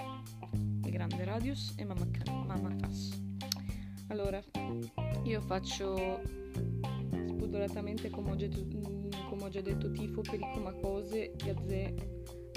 il 0.84 0.92
grande 0.92 1.24
Radius 1.24 1.74
e 1.78 1.86
Mamma, 1.86 2.08
Mamma 2.46 2.76
Cass 2.76 3.20
allora 4.08 4.42
io 5.24 5.42
faccio 5.42 6.22
spudoratamente 7.28 8.10
come 8.10 8.32
ho, 8.32 8.36
già, 8.36 8.48
come 9.30 9.44
ho 9.44 9.50
già 9.50 9.62
detto 9.62 9.92
tifo 9.92 10.22
per 10.22 10.40
i 10.40 10.52
Comacose 10.54 11.34
Gazzè 11.38 11.94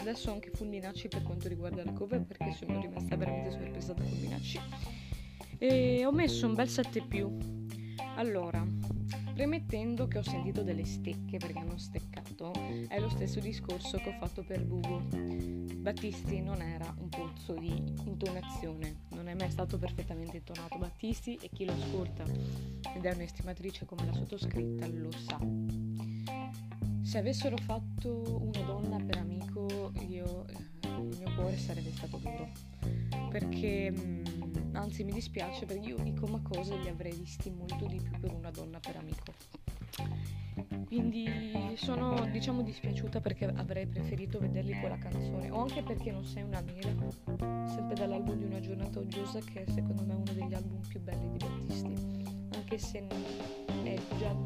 adesso 0.05 0.31
anche 0.31 0.51
Fulminacci 0.51 1.09
per 1.09 1.22
quanto 1.22 1.48
riguarda 1.48 1.82
la 1.82 1.93
cover 1.93 2.24
perché 2.24 2.52
sono 2.52 2.81
rimasta 2.81 3.16
veramente 3.16 3.51
sorpresa 3.51 3.93
da 3.94 4.02
Fulminacci. 4.02 4.60
E 5.59 6.05
ho 6.05 6.12
messo 6.12 6.47
un 6.47 6.55
bel 6.55 6.68
7 6.68 7.01
più. 7.02 7.35
Allora, 8.16 8.64
premettendo 9.35 10.06
che 10.06 10.19
ho 10.19 10.23
sentito 10.23 10.62
delle 10.62 10.85
stecche 10.85 11.39
perché 11.39 11.59
hanno 11.59 11.77
steccato, 11.77 12.52
è 12.86 13.01
lo 13.01 13.09
stesso 13.09 13.40
discorso 13.40 13.98
che 13.98 14.11
ho 14.11 14.19
fatto 14.19 14.44
per 14.44 14.65
Bugo. 14.65 15.02
Battisti 15.81 16.40
non 16.40 16.62
era 16.62 16.94
un 16.98 17.09
pozzo 17.09 17.55
di 17.55 17.77
intonazione, 18.06 19.01
non 19.11 19.27
è 19.27 19.35
mai 19.35 19.51
stato 19.51 19.77
perfettamente 19.77 20.36
intonato. 20.36 20.78
Battisti 20.78 21.36
e 21.43 21.51
chi 21.52 21.65
lo 21.65 21.73
ascolta 21.73 22.23
ed 22.94 23.05
è 23.05 23.12
un'estimatrice 23.12 23.85
come 23.85 24.06
la 24.06 24.12
sottoscritta 24.12 24.86
lo 24.86 25.11
sa. 25.11 25.40
Se 27.02 27.19
avessero 27.19 27.56
fatto 27.56 28.40
una 28.40 28.61
donna 28.61 28.98
per 29.05 29.19
amico, 29.19 29.93
io, 30.09 30.47
eh, 30.47 30.55
il 30.86 31.16
mio 31.19 31.35
cuore 31.35 31.59
sarebbe 31.59 31.90
stato 31.90 32.19
duro. 32.19 32.73
Perché, 33.31 33.90
mm, 33.90 34.74
anzi, 34.74 35.05
mi 35.05 35.12
dispiace 35.12 35.66
perché 35.66 35.89
io 35.89 35.97
i 36.05 36.15
Coma 36.15 36.40
Cose 36.43 36.77
li 36.78 36.89
avrei 36.89 37.12
visti 37.12 37.51
molto 37.51 37.86
di 37.86 38.01
più 38.01 38.19
per 38.20 38.32
una 38.32 38.51
donna 38.51 38.78
per 38.81 38.97
amico. 38.97 39.32
Quindi 40.86 41.28
sono, 41.74 42.28
diciamo, 42.31 42.62
dispiaciuta 42.62 43.20
perché 43.20 43.47
avrei 43.47 43.86
preferito 43.86 44.39
vederli 44.39 44.78
con 44.81 44.90
la 44.90 44.98
canzone. 44.98 45.51
O 45.51 45.61
anche 45.61 45.82
perché 45.82 46.12
non 46.12 46.24
sei 46.24 46.43
una 46.43 46.61
mela, 46.61 46.94
sempre 47.66 47.94
dall'album 47.94 48.36
di 48.36 48.44
una 48.44 48.61
giornata 48.61 49.01
oggiosa, 49.01 49.40
che 49.40 49.65
è 49.65 49.70
secondo 49.70 50.05
me 50.05 50.15
uno 50.15 50.32
degli 50.32 50.55
album 50.55 50.81
più 50.86 51.01
belli 51.01 51.31
di 51.31 51.36
Battisti. 51.39 51.94
Anche 52.55 52.78
se 52.78 53.06
è 53.82 53.98
già 54.19 54.36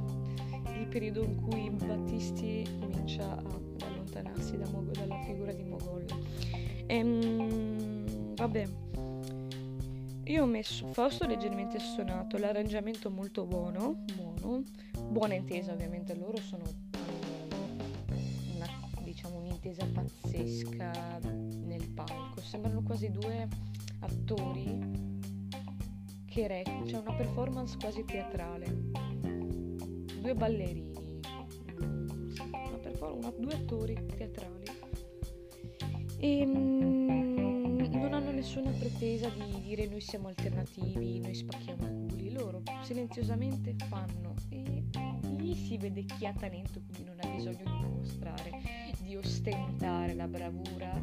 il 0.78 0.86
periodo 0.86 1.23
in 1.23 1.36
cui 1.43 1.70
Battisti 1.70 2.66
comincia 2.81 3.36
ad 3.36 3.82
allontanarsi 3.82 4.56
da 4.56 4.69
Mogol, 4.70 4.93
dalla 4.93 5.20
figura 5.24 5.52
di 5.52 5.65
Mogol. 5.65 6.06
Ehm, 6.86 7.57
vabbè, 8.39 8.69
io 10.27 10.43
ho 10.44 10.47
messo 10.47 10.86
Fausto 10.93 11.27
leggermente 11.27 11.81
suonato, 11.81 12.39
l'arrangiamento 12.39 13.10
molto 13.10 13.44
buono, 13.44 14.05
buono, 14.15 14.62
buona 15.09 15.35
intesa 15.35 15.73
ovviamente, 15.73 16.15
loro 16.15 16.36
sono 16.36 16.62
una, 18.55 18.66
diciamo 19.02 19.39
un'intesa 19.39 19.85
pazzesca 19.93 21.19
nel 21.65 21.89
palco, 21.89 22.40
sembrano 22.40 22.82
quasi 22.82 23.10
due 23.10 23.48
attori 24.01 24.78
che 26.27 26.47
recitano, 26.47 26.85
c'è 26.85 26.98
una 26.98 27.15
performance 27.15 27.77
quasi 27.77 28.05
teatrale. 28.05 28.66
Due 30.20 30.35
ballerini, 30.35 31.20
una 31.81 32.78
performance, 32.81 33.40
due 33.40 33.52
attori 33.55 33.98
teatrali. 34.16 34.66
E 36.19 36.47
mm, 36.47 36.97
non 37.98 38.14
hanno 38.14 38.30
nessuna 38.30 38.70
pretesa 38.70 39.28
di 39.28 39.60
dire 39.60 39.86
noi 39.86 40.00
siamo 40.00 40.28
alternativi, 40.28 41.18
noi 41.18 41.34
spacchiamo 41.34 41.86
i 41.86 42.08
culi, 42.08 42.32
loro 42.32 42.62
silenziosamente 42.82 43.74
fanno 43.88 44.34
e 44.50 44.84
lì 45.36 45.54
si 45.54 45.76
vede 45.76 46.04
chi 46.04 46.26
ha 46.26 46.32
talento, 46.32 46.80
quindi 46.80 47.04
non 47.04 47.18
ha 47.20 47.28
bisogno 47.28 47.64
di 47.64 47.82
dimostrare, 47.82 48.50
di 49.00 49.16
ostentare 49.16 50.14
la 50.14 50.28
bravura. 50.28 51.02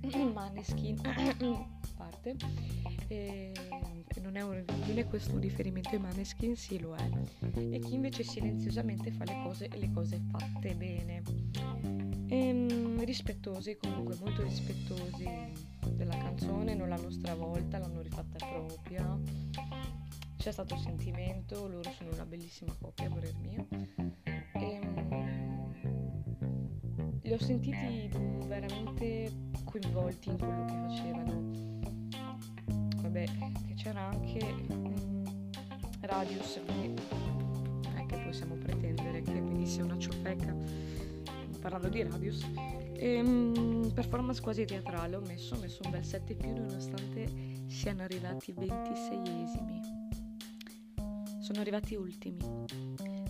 Maneskin 0.32 0.98
parte. 1.96 2.36
E 3.08 3.52
non 4.22 4.36
è, 4.36 4.42
un, 4.42 4.64
non 4.86 4.98
è 4.98 5.06
questo 5.06 5.32
un 5.32 5.40
riferimento 5.40 5.90
ai 5.90 5.98
Maneskin, 5.98 6.54
sì 6.54 6.78
lo 6.78 6.94
è, 6.94 7.08
e 7.56 7.78
chi 7.80 7.94
invece 7.94 8.22
silenziosamente 8.22 9.10
fa 9.10 9.24
le 9.24 9.40
cose 9.42 9.68
e 9.68 9.78
le 9.78 9.90
cose 9.92 10.20
fatte 10.30 10.74
bene. 10.74 11.22
Ehm, 12.28 12.79
rispettosi, 13.10 13.76
comunque 13.76 14.14
molto 14.20 14.40
rispettosi 14.44 15.28
della 15.96 16.16
canzone, 16.16 16.76
non 16.76 16.88
l'hanno 16.88 17.10
stravolta, 17.10 17.78
l'hanno 17.78 18.02
rifatta 18.02 18.46
propria. 18.46 19.18
C'è 20.36 20.52
stato 20.52 20.76
sentimento, 20.76 21.66
loro 21.66 21.90
sono 21.90 22.10
una 22.12 22.24
bellissima 22.24 22.72
coppia, 22.80 23.06
a 23.06 23.08
voler 23.08 23.34
mio. 23.34 23.66
E, 24.52 24.80
ehm, 24.80 25.74
li 27.22 27.32
ho 27.32 27.38
sentiti 27.40 28.08
veramente 28.46 29.48
coinvolti 29.64 30.28
in 30.28 30.38
quello 30.38 30.64
che 30.66 30.74
facevano 30.74 31.50
vabbè, 32.94 33.24
che 33.66 33.74
c'era 33.74 34.02
anche 34.02 34.38
um, 34.68 35.50
Radius, 36.00 36.60
quindi 36.64 37.02
non 37.10 37.96
è 37.96 38.06
che 38.06 38.18
possiamo 38.18 38.54
pretendere 38.54 39.20
che 39.22 39.40
venisse 39.40 39.82
una 39.82 39.98
ciofeca 39.98 40.54
parlando 41.60 41.88
di 41.88 42.02
Radius. 42.02 42.89
E, 43.02 43.18
um, 43.18 43.90
performance 43.94 44.42
quasi 44.42 44.66
teatrale 44.66 45.16
ho 45.16 45.22
messo, 45.22 45.54
ho 45.54 45.58
messo 45.58 45.80
un 45.84 45.90
bel 45.90 46.04
7 46.04 46.34
più 46.34 46.52
nonostante 46.52 47.64
siano 47.66 48.02
arrivati 48.02 48.52
26esimi. 48.52 49.80
Sono 51.40 51.60
arrivati 51.60 51.94
ultimi. 51.94 52.36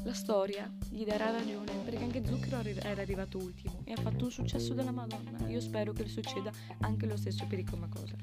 La 0.03 0.13
storia 0.13 0.69
gli 0.89 1.05
darà 1.05 1.31
ragione 1.31 1.71
perché 1.85 2.03
anche 2.03 2.27
Zucchero 2.27 2.69
era 2.69 3.01
arrivato 3.01 3.39
ultimo 3.39 3.83
e 3.85 3.93
ha 3.93 4.01
fatto 4.01 4.25
un 4.25 4.33
successo 4.33 4.75
della 4.75 4.91
Madonna. 4.91 5.47
Io 5.47 5.61
spero 5.61 5.93
che 5.93 6.09
succeda 6.09 6.51
anche 6.81 7.07
lo 7.07 7.17
stesso 7.17 7.47
per 7.47 7.61
i 7.61 7.65
Comacosa. 7.65 8.17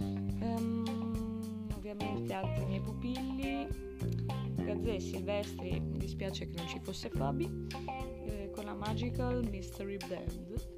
Um, 0.00 1.66
ovviamente 1.76 2.32
altri 2.32 2.64
miei 2.64 2.80
pupilli, 2.80 3.68
Gazzè 4.54 4.98
Silvestri, 5.00 5.80
mi 5.80 5.98
dispiace 5.98 6.48
che 6.48 6.56
non 6.56 6.66
ci 6.66 6.80
fosse 6.82 7.10
Fabi, 7.10 7.66
eh, 8.24 8.50
con 8.54 8.64
la 8.64 8.72
Magical 8.72 9.46
Mystery 9.50 9.98
Band. 10.08 10.77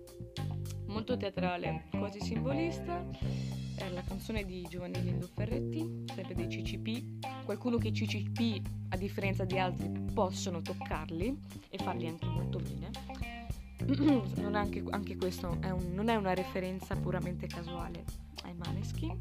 Molto 0.90 1.16
teatrale, 1.16 1.84
quasi 1.90 2.20
simbolista. 2.20 3.06
È 3.76 3.88
la 3.90 4.02
canzone 4.02 4.44
di 4.44 4.66
Giovanni 4.68 5.00
Lindo 5.02 5.28
Ferretti, 5.32 6.04
sempre 6.12 6.34
dei 6.34 6.48
CCP. 6.48 7.44
Qualcuno 7.44 7.78
che 7.78 7.88
i 7.88 7.92
CCP, 7.92 8.60
a 8.88 8.96
differenza 8.96 9.44
di 9.44 9.56
altri, 9.56 9.88
possono 10.12 10.60
toccarli 10.60 11.38
e 11.70 11.78
farli 11.78 12.08
anche 12.08 12.26
molto 12.26 12.58
bene. 12.58 12.90
non 14.42 14.56
anche, 14.56 14.82
anche 14.90 15.16
questo 15.16 15.58
è 15.60 15.70
un, 15.70 15.92
non 15.94 16.08
è 16.08 16.16
una 16.16 16.34
referenza 16.34 16.96
puramente 16.96 17.46
casuale 17.46 18.04
ai 18.42 18.54
Maneskin 18.54 19.16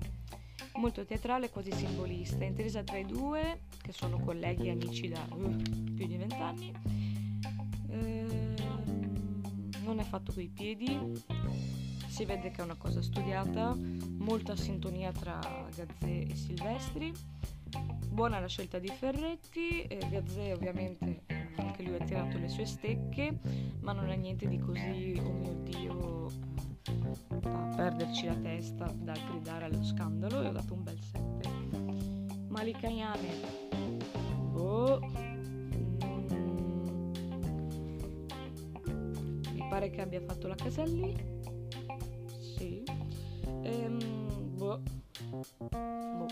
molto 0.80 1.06
teatrale, 1.06 1.50
quasi 1.50 1.72
simbolista, 1.72 2.44
intesa 2.44 2.84
tra 2.84 2.98
i 2.98 3.06
due, 3.06 3.62
che 3.82 3.92
sono 3.92 4.18
colleghi 4.20 4.68
e 4.68 4.72
amici 4.72 5.08
da 5.10 5.26
uh, 5.30 5.56
più 5.94 6.08
di 6.08 6.16
vent'anni. 6.16 6.74
Eh, 7.90 8.49
non 9.90 10.00
è 10.00 10.04
fatto 10.04 10.32
coi 10.32 10.48
piedi, 10.50 11.00
si 12.08 12.24
vede 12.24 12.52
che 12.52 12.62
è 12.62 12.64
una 12.64 12.76
cosa 12.76 13.02
studiata, 13.02 13.76
molta 13.76 14.56
sintonia 14.56 15.12
tra 15.12 15.40
Gazzè 15.76 16.26
e 16.30 16.36
Silvestri. 16.36 17.12
Buona 18.08 18.40
la 18.40 18.48
scelta 18.48 18.78
di 18.78 18.88
Ferretti, 18.88 19.82
eh, 19.82 20.08
Gazzè 20.08 20.54
ovviamente 20.54 21.24
anche 21.56 21.82
lui 21.82 21.96
ha 21.96 22.04
tirato 22.04 22.38
le 22.38 22.50
sue 22.50 22.66
stecche, 22.66 23.40
ma 23.82 23.92
non 23.92 24.10
è 24.12 24.16
niente 24.16 24.48
di 24.48 24.60
così, 24.60 25.20
oh 25.24 25.32
mio 25.32 25.54
Dio, 25.64 26.26
a 27.42 27.74
perderci 27.76 28.28
la 28.28 28.36
testa 28.36 28.86
da 28.96 29.14
gridare 29.14 29.66
allo 29.66 29.84
scandalo 29.84 30.44
e 30.44 30.48
ho 30.50 30.52
dato 30.52 30.74
un 30.76 30.84
bel 30.84 31.00
7. 31.02 31.50
Malikayane, 32.48 33.30
boh, 34.52 35.29
pare 39.80 39.92
che 39.92 40.02
abbia 40.02 40.20
fatto 40.20 40.50
la 40.50 40.56
Caselli, 40.56 41.16
sì, 42.58 42.84
ehm, 43.64 44.58
boh, 44.58 44.82
boh, 45.70 46.28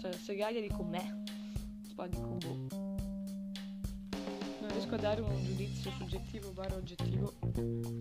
cioè 0.00 0.12
se 0.12 0.34
Gaia 0.34 0.58
dico 0.58 0.82
me, 0.82 1.24
poi 1.94 2.08
dico 2.08 2.38
boh. 2.38 2.86
Non 4.60 4.70
riesco 4.70 4.94
a 4.94 4.98
dare 4.98 5.20
un 5.20 5.44
giudizio 5.44 5.90
soggettivo 5.90 6.50
barra 6.52 6.76
oggettivo 6.76 7.34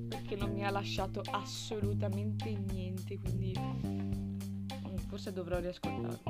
perché 0.08 0.38
non 0.38 0.54
mi 0.54 0.66
ha 0.66 0.70
lasciato 0.70 1.22
assolutamente 1.30 2.50
niente, 2.72 3.20
quindi 3.20 3.54
mm, 3.54 4.96
forse 5.08 5.34
dovrò 5.34 5.60
riascoltarlo. 5.60 6.22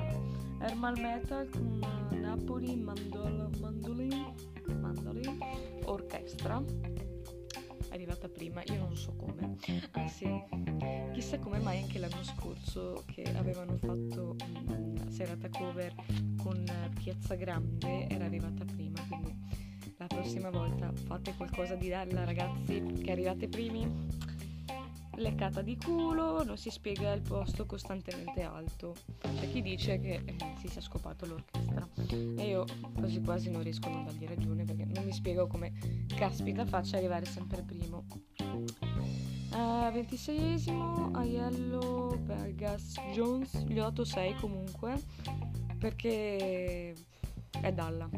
Hermal 0.59 0.99
Metal 0.99 1.47
con 1.49 1.79
Napoli 2.19 2.75
Mandol- 2.77 3.55
Mandolin, 3.59 4.33
Mandolin 4.81 5.37
Orchestra 5.85 6.63
arrivata 7.97 8.29
prima, 8.29 8.61
io 8.67 8.77
non 8.77 8.95
so 8.95 9.13
come. 9.15 9.55
Anzi, 9.91 10.25
chissà 11.13 11.39
come 11.39 11.57
mai 11.57 11.81
anche 11.81 11.97
l'anno 11.97 12.23
scorso 12.23 13.03
che 13.07 13.23
avevano 13.35 13.75
fatto 13.77 14.35
una 14.65 15.09
serata 15.09 15.49
cover 15.49 15.93
con 16.37 16.63
Piazza 16.93 17.33
Grande 17.33 18.07
era 18.07 18.25
arrivata 18.25 18.63
prima, 18.65 19.01
quindi 19.07 19.35
la 19.97 20.05
prossima 20.05 20.51
volta 20.51 20.91
fate 20.93 21.33
qualcosa 21.35 21.73
di 21.73 21.89
bella 21.89 22.23
ragazzi 22.23 22.81
che 23.01 23.11
arrivate 23.11 23.47
primi 23.47 23.91
leccata 25.17 25.61
di 25.61 25.77
culo 25.77 26.43
non 26.43 26.57
si 26.57 26.69
spiega 26.69 27.11
il 27.13 27.21
posto 27.21 27.65
costantemente 27.65 28.41
alto. 28.41 28.95
C'è 29.19 29.49
chi 29.51 29.61
dice 29.61 29.99
che 29.99 30.21
eh, 30.25 30.35
si 30.57 30.67
sia 30.67 30.81
scopato 30.81 31.25
l'orchestra. 31.25 31.87
E 32.09 32.47
io 32.47 32.65
quasi 32.95 33.21
quasi 33.21 33.49
non 33.49 33.63
riesco 33.63 33.87
a 33.87 33.91
non 33.91 34.05
dargli 34.05 34.25
ragione 34.25 34.63
perché 34.63 34.85
non 34.85 35.05
mi 35.05 35.13
spiego 35.13 35.47
come 35.47 35.73
caspita 36.15 36.65
faccia 36.65 36.97
arrivare 36.97 37.25
sempre 37.25 37.63
primo. 37.63 38.05
Uh, 39.51 39.89
26esimo 39.91 41.15
Aiello 41.15 42.19
Vegas 42.21 42.93
Jones, 43.13 43.63
gli 43.65 43.79
ho 43.79 43.83
dato 43.83 44.03
6 44.03 44.35
comunque 44.35 45.01
perché 45.77 46.93
è 47.61 47.71
Dalla, 47.71 48.09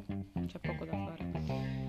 c'è 0.48 0.60
poco 0.60 0.86
da 0.86 0.92
fare. 0.92 1.89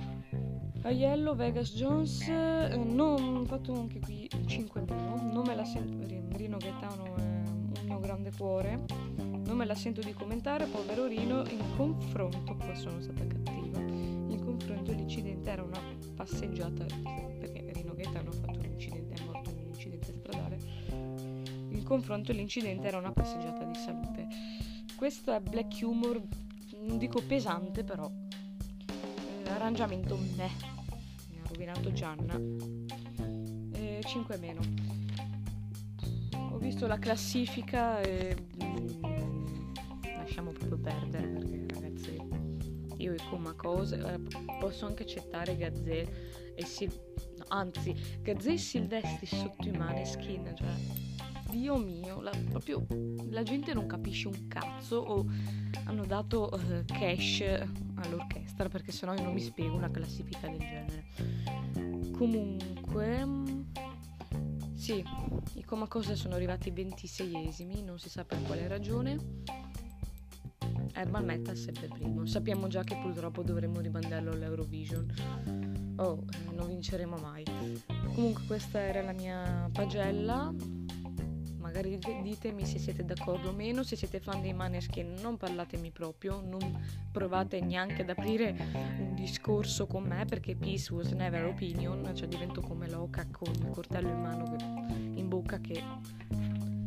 Aiello 0.83 1.35
Vegas 1.35 1.75
Jones, 1.75 2.27
eh, 2.27 2.75
non, 2.75 3.37
ho 3.37 3.45
fatto 3.45 3.75
anche 3.75 4.01
qui 4.01 4.27
5 4.47 4.81
meno, 4.89 5.21
non 5.31 5.45
me 5.47 5.55
la 5.55 5.65
sento, 5.65 6.07
Rino 6.37 6.57
Gaetano 6.57 7.05
è 7.05 7.11
un 7.11 7.81
mio 7.85 8.01
grande 8.01 8.33
cuore, 8.35 8.87
non 9.19 9.59
me 9.59 9.67
la 9.67 9.75
sento 9.75 10.01
di 10.01 10.15
commentare, 10.15 10.65
povero 10.65 11.07
Rino, 11.07 11.45
in 11.51 11.77
confronto, 11.77 12.57
qua 12.57 12.75
sono 12.75 12.99
stata 13.03 13.27
cattiva, 13.27 13.79
in 13.79 14.41
confronto 14.43 14.93
l'incidente 14.93 15.51
era 15.51 15.63
una 15.63 15.81
passeggiata, 16.17 16.87
perché 17.39 17.73
Rino 17.75 17.95
Gaetano 17.95 18.31
ha 18.31 18.33
fatto 18.33 18.59
un 18.61 18.73
incidente, 18.73 19.21
è 19.21 19.25
morto 19.27 19.51
in 19.51 19.59
un 19.59 19.69
incidente 19.69 20.15
stradale, 20.19 20.59
in 20.89 21.83
confronto 21.85 22.33
l'incidente 22.33 22.87
era 22.87 22.97
una 22.97 23.13
passeggiata 23.13 23.65
di 23.65 23.75
salute. 23.75 24.29
Questo 24.97 25.31
è 25.31 25.41
black 25.41 25.79
humor, 25.83 26.23
non 26.81 26.97
dico 26.97 27.21
pesante 27.21 27.85
però, 27.85 28.11
l'arrangiamento 29.45 30.17
me, 30.37 30.70
rovinato 31.61 31.93
Gianna, 31.93 32.41
eh, 33.73 34.01
5 34.03 34.37
meno. 34.39 34.61
Ho 36.53 36.57
visto 36.57 36.87
la 36.87 36.99
classifica 36.99 38.01
e 38.01 38.35
mm, 38.65 39.03
lasciamo 40.17 40.53
proprio 40.53 40.79
perdere 40.79 41.27
perché 41.29 41.67
ragazzi 41.69 42.19
io 42.97 43.13
e 43.13 43.19
Coma 43.29 43.53
cose 43.53 43.97
eh, 43.99 44.19
posso 44.59 44.87
anche 44.87 45.03
accettare 45.03 45.57
Gazzè 45.57 46.07
e 46.55 46.65
Sil- 46.65 46.97
no, 47.37 47.45
anzi 47.49 47.95
Gazzè 48.23 48.53
e 48.53 48.59
Silvestri 48.59 49.27
sotto 49.27 49.69
i 49.69 49.73
maneskin 49.73 50.55
cioè 50.57 51.30
Dio 51.51 51.77
mio 51.77 52.21
la, 52.21 52.31
proprio 52.49 52.87
la 53.31 53.43
gente 53.43 53.75
non 53.75 53.87
capisce 53.87 54.29
un 54.29 54.47
cazzo 54.49 54.97
o 54.97 55.27
hanno 55.85 56.05
dato 56.05 56.49
uh, 56.53 56.85
cash 56.87 57.43
all'orchestra 57.97 58.69
perché 58.69 58.93
sennò 58.93 59.15
io 59.15 59.23
non 59.23 59.35
mi 59.35 59.41
spiego 59.41 59.77
una 59.77 59.91
classifica 59.91 60.49
del 60.49 60.59
genere 60.59 61.07
comunque 62.13 63.27
sì 64.75 65.05
i 65.55 65.65
Coma 65.65 65.87
Cose 65.87 66.17
sono 66.17 66.35
arrivati 66.35 66.71
26esimi 66.71 67.85
non 67.85 67.99
si 67.99 68.09
sa 68.09 68.25
per 68.25 68.43
quale 68.43 68.69
ragione 68.69 69.69
Herman 70.95 71.25
Meta 71.25 71.55
sempre 71.55 71.89
primo. 71.89 72.27
Sappiamo 72.27 72.69
già 72.69 72.83
che 72.83 72.97
purtroppo 72.97 73.43
dovremo 73.43 73.81
rimandarlo 73.81 74.33
all'Eurovision. 74.33 75.95
Oh, 75.97 76.25
eh, 76.31 76.55
non 76.55 76.67
vinceremo 76.69 77.17
mai. 77.17 77.45
Comunque 78.15 78.43
questa 78.47 78.81
era 78.81 79.03
la 79.03 79.13
mia 79.13 79.69
pagella. 79.73 80.53
Magari 81.71 82.01
ditemi 82.23 82.67
se 82.67 82.81
siete 82.81 83.05
d'accordo 83.05 83.51
o 83.51 83.53
meno, 83.53 83.85
se 83.85 83.95
siete 83.95 84.19
fan 84.19 84.41
dei 84.41 84.53
Maneskin 84.53 85.15
non 85.21 85.37
parlatemi 85.37 85.93
proprio, 85.93 86.41
non 86.45 86.83
provate 87.13 87.61
neanche 87.61 88.03
ad 88.03 88.11
aprire 88.11 88.57
un 88.99 89.15
discorso 89.15 89.87
con 89.87 90.03
me 90.03 90.25
perché 90.25 90.57
peace 90.57 90.93
was 90.93 91.13
never 91.13 91.45
opinion, 91.45 92.11
cioè 92.13 92.27
divento 92.27 92.61
come 92.61 92.91
l'oca 92.91 93.25
con 93.31 93.55
il 93.55 93.71
coltello 93.71 94.09
in 94.09 94.21
mano 94.21 94.57
in 95.15 95.29
bocca 95.29 95.61
che 95.61 95.81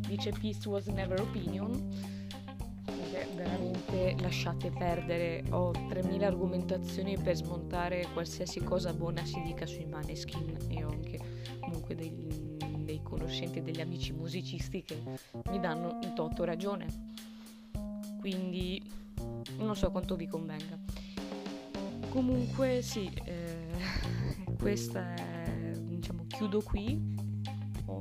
dice 0.06 0.32
peace 0.38 0.68
was 0.68 0.84
never 0.88 1.18
opinion 1.18 2.22
veramente 3.34 4.16
lasciate 4.20 4.70
perdere. 4.70 5.44
Ho 5.50 5.70
3000 5.70 6.26
argomentazioni 6.26 7.16
per 7.16 7.36
smontare 7.36 8.06
qualsiasi 8.12 8.60
cosa 8.60 8.92
buona 8.92 9.24
si 9.24 9.40
dica 9.42 9.66
sui 9.66 9.86
Maneskin 9.86 10.56
e 10.68 10.84
ho 10.84 10.90
anche 10.90 11.18
comunque 11.60 11.94
dei, 11.94 12.10
conoscenti, 13.04 13.62
degli 13.62 13.80
amici 13.80 14.12
musicisti 14.12 14.82
che 14.82 15.00
mi 15.50 15.60
danno 15.60 16.00
in 16.02 16.12
toto 16.14 16.42
ragione. 16.42 16.86
Quindi 18.18 18.82
non 19.58 19.76
so 19.76 19.92
quanto 19.92 20.16
vi 20.16 20.26
convenga. 20.26 20.76
Comunque 22.08 22.82
sì, 22.82 23.08
eh, 23.24 23.68
questa 24.58 25.14
è, 25.14 25.70
diciamo, 25.78 26.24
chiudo 26.26 26.60
qui. 26.62 27.12
Ho 27.86 28.00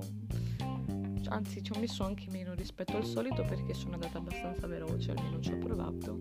anzi 1.33 1.63
ci 1.63 1.71
ho 1.75 1.79
messo 1.79 2.03
anche 2.03 2.27
meno 2.29 2.53
rispetto 2.53 2.95
al 2.95 3.05
solito 3.05 3.43
perché 3.43 3.73
sono 3.73 3.93
andata 3.93 4.19
abbastanza 4.19 4.67
veloce, 4.67 5.11
almeno 5.11 5.39
ci 5.39 5.51
ho 5.51 5.57
provato. 5.57 6.19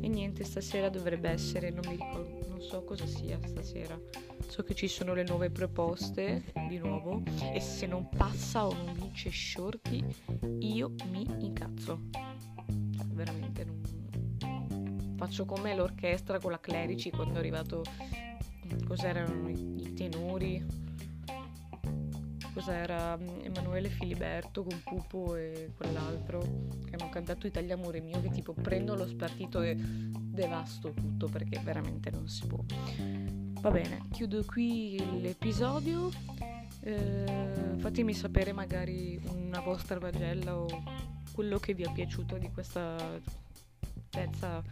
E 0.00 0.08
niente, 0.08 0.44
stasera 0.44 0.88
dovrebbe 0.88 1.30
essere, 1.30 1.70
non 1.70 1.84
mi 1.86 1.92
ricordo, 1.92 2.46
non 2.48 2.60
so 2.60 2.82
cosa 2.82 3.06
sia 3.06 3.38
stasera. 3.46 3.98
So 4.48 4.62
che 4.62 4.74
ci 4.74 4.88
sono 4.88 5.14
le 5.14 5.24
nuove 5.24 5.50
proposte 5.50 6.52
di 6.68 6.78
nuovo 6.78 7.22
e 7.52 7.60
se 7.60 7.86
non 7.86 8.08
passa 8.08 8.66
o 8.66 8.72
non 8.72 8.94
vince 8.94 9.30
Shorty 9.30 10.02
io 10.60 10.94
mi 11.10 11.26
incazzo. 11.38 12.00
Veramente 13.12 13.64
non... 13.64 15.14
Faccio 15.16 15.44
come 15.44 15.74
l'orchestra 15.74 16.40
con 16.40 16.50
la 16.50 16.60
Clerici 16.60 17.10
quando 17.10 17.34
è 17.34 17.38
arrivato 17.38 17.84
cos'erano 18.86 19.48
i, 19.48 19.82
i 19.82 19.92
tenori 19.94 20.64
cos'era 22.58 23.16
mm, 23.16 23.44
Emanuele 23.44 23.88
Filiberto 23.88 24.64
con 24.64 24.80
Pupo 24.82 25.36
e 25.36 25.70
quell'altro 25.76 26.40
che 26.84 26.96
hanno 26.98 27.08
cantato 27.08 27.46
Italia 27.46 27.74
amore 27.74 28.00
mio 28.00 28.20
che 28.20 28.30
tipo 28.30 28.52
prendo 28.52 28.96
lo 28.96 29.06
spartito 29.06 29.62
e 29.62 29.76
devasto 29.78 30.92
tutto 30.92 31.28
perché 31.28 31.60
veramente 31.62 32.10
non 32.10 32.28
si 32.28 32.46
può. 32.46 32.64
Va 33.60 33.70
bene, 33.70 34.02
chiudo 34.12 34.44
qui 34.44 35.20
l'episodio. 35.20 36.10
Eh, 36.80 37.74
fatemi 37.78 38.14
sapere 38.14 38.52
magari 38.52 39.20
una 39.32 39.60
vostra 39.60 39.98
pagella 39.98 40.56
o 40.56 40.66
quello 41.32 41.58
che 41.58 41.74
vi 41.74 41.82
è 41.82 41.92
piaciuto 41.92 42.38
di 42.38 42.50
questa 42.50 42.96
terza 44.10 44.62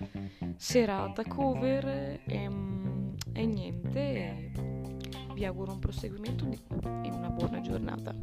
serata 0.57 1.25
cover 1.25 2.23
e, 2.25 2.49
mm, 2.49 3.15
e 3.33 3.47
niente 3.47 4.53
vi 5.35 5.45
auguro 5.45 5.73
un 5.73 5.79
proseguimento 5.79 6.49
e 6.49 7.11
una 7.11 7.29
buona 7.29 7.61
giornata. 7.61 8.15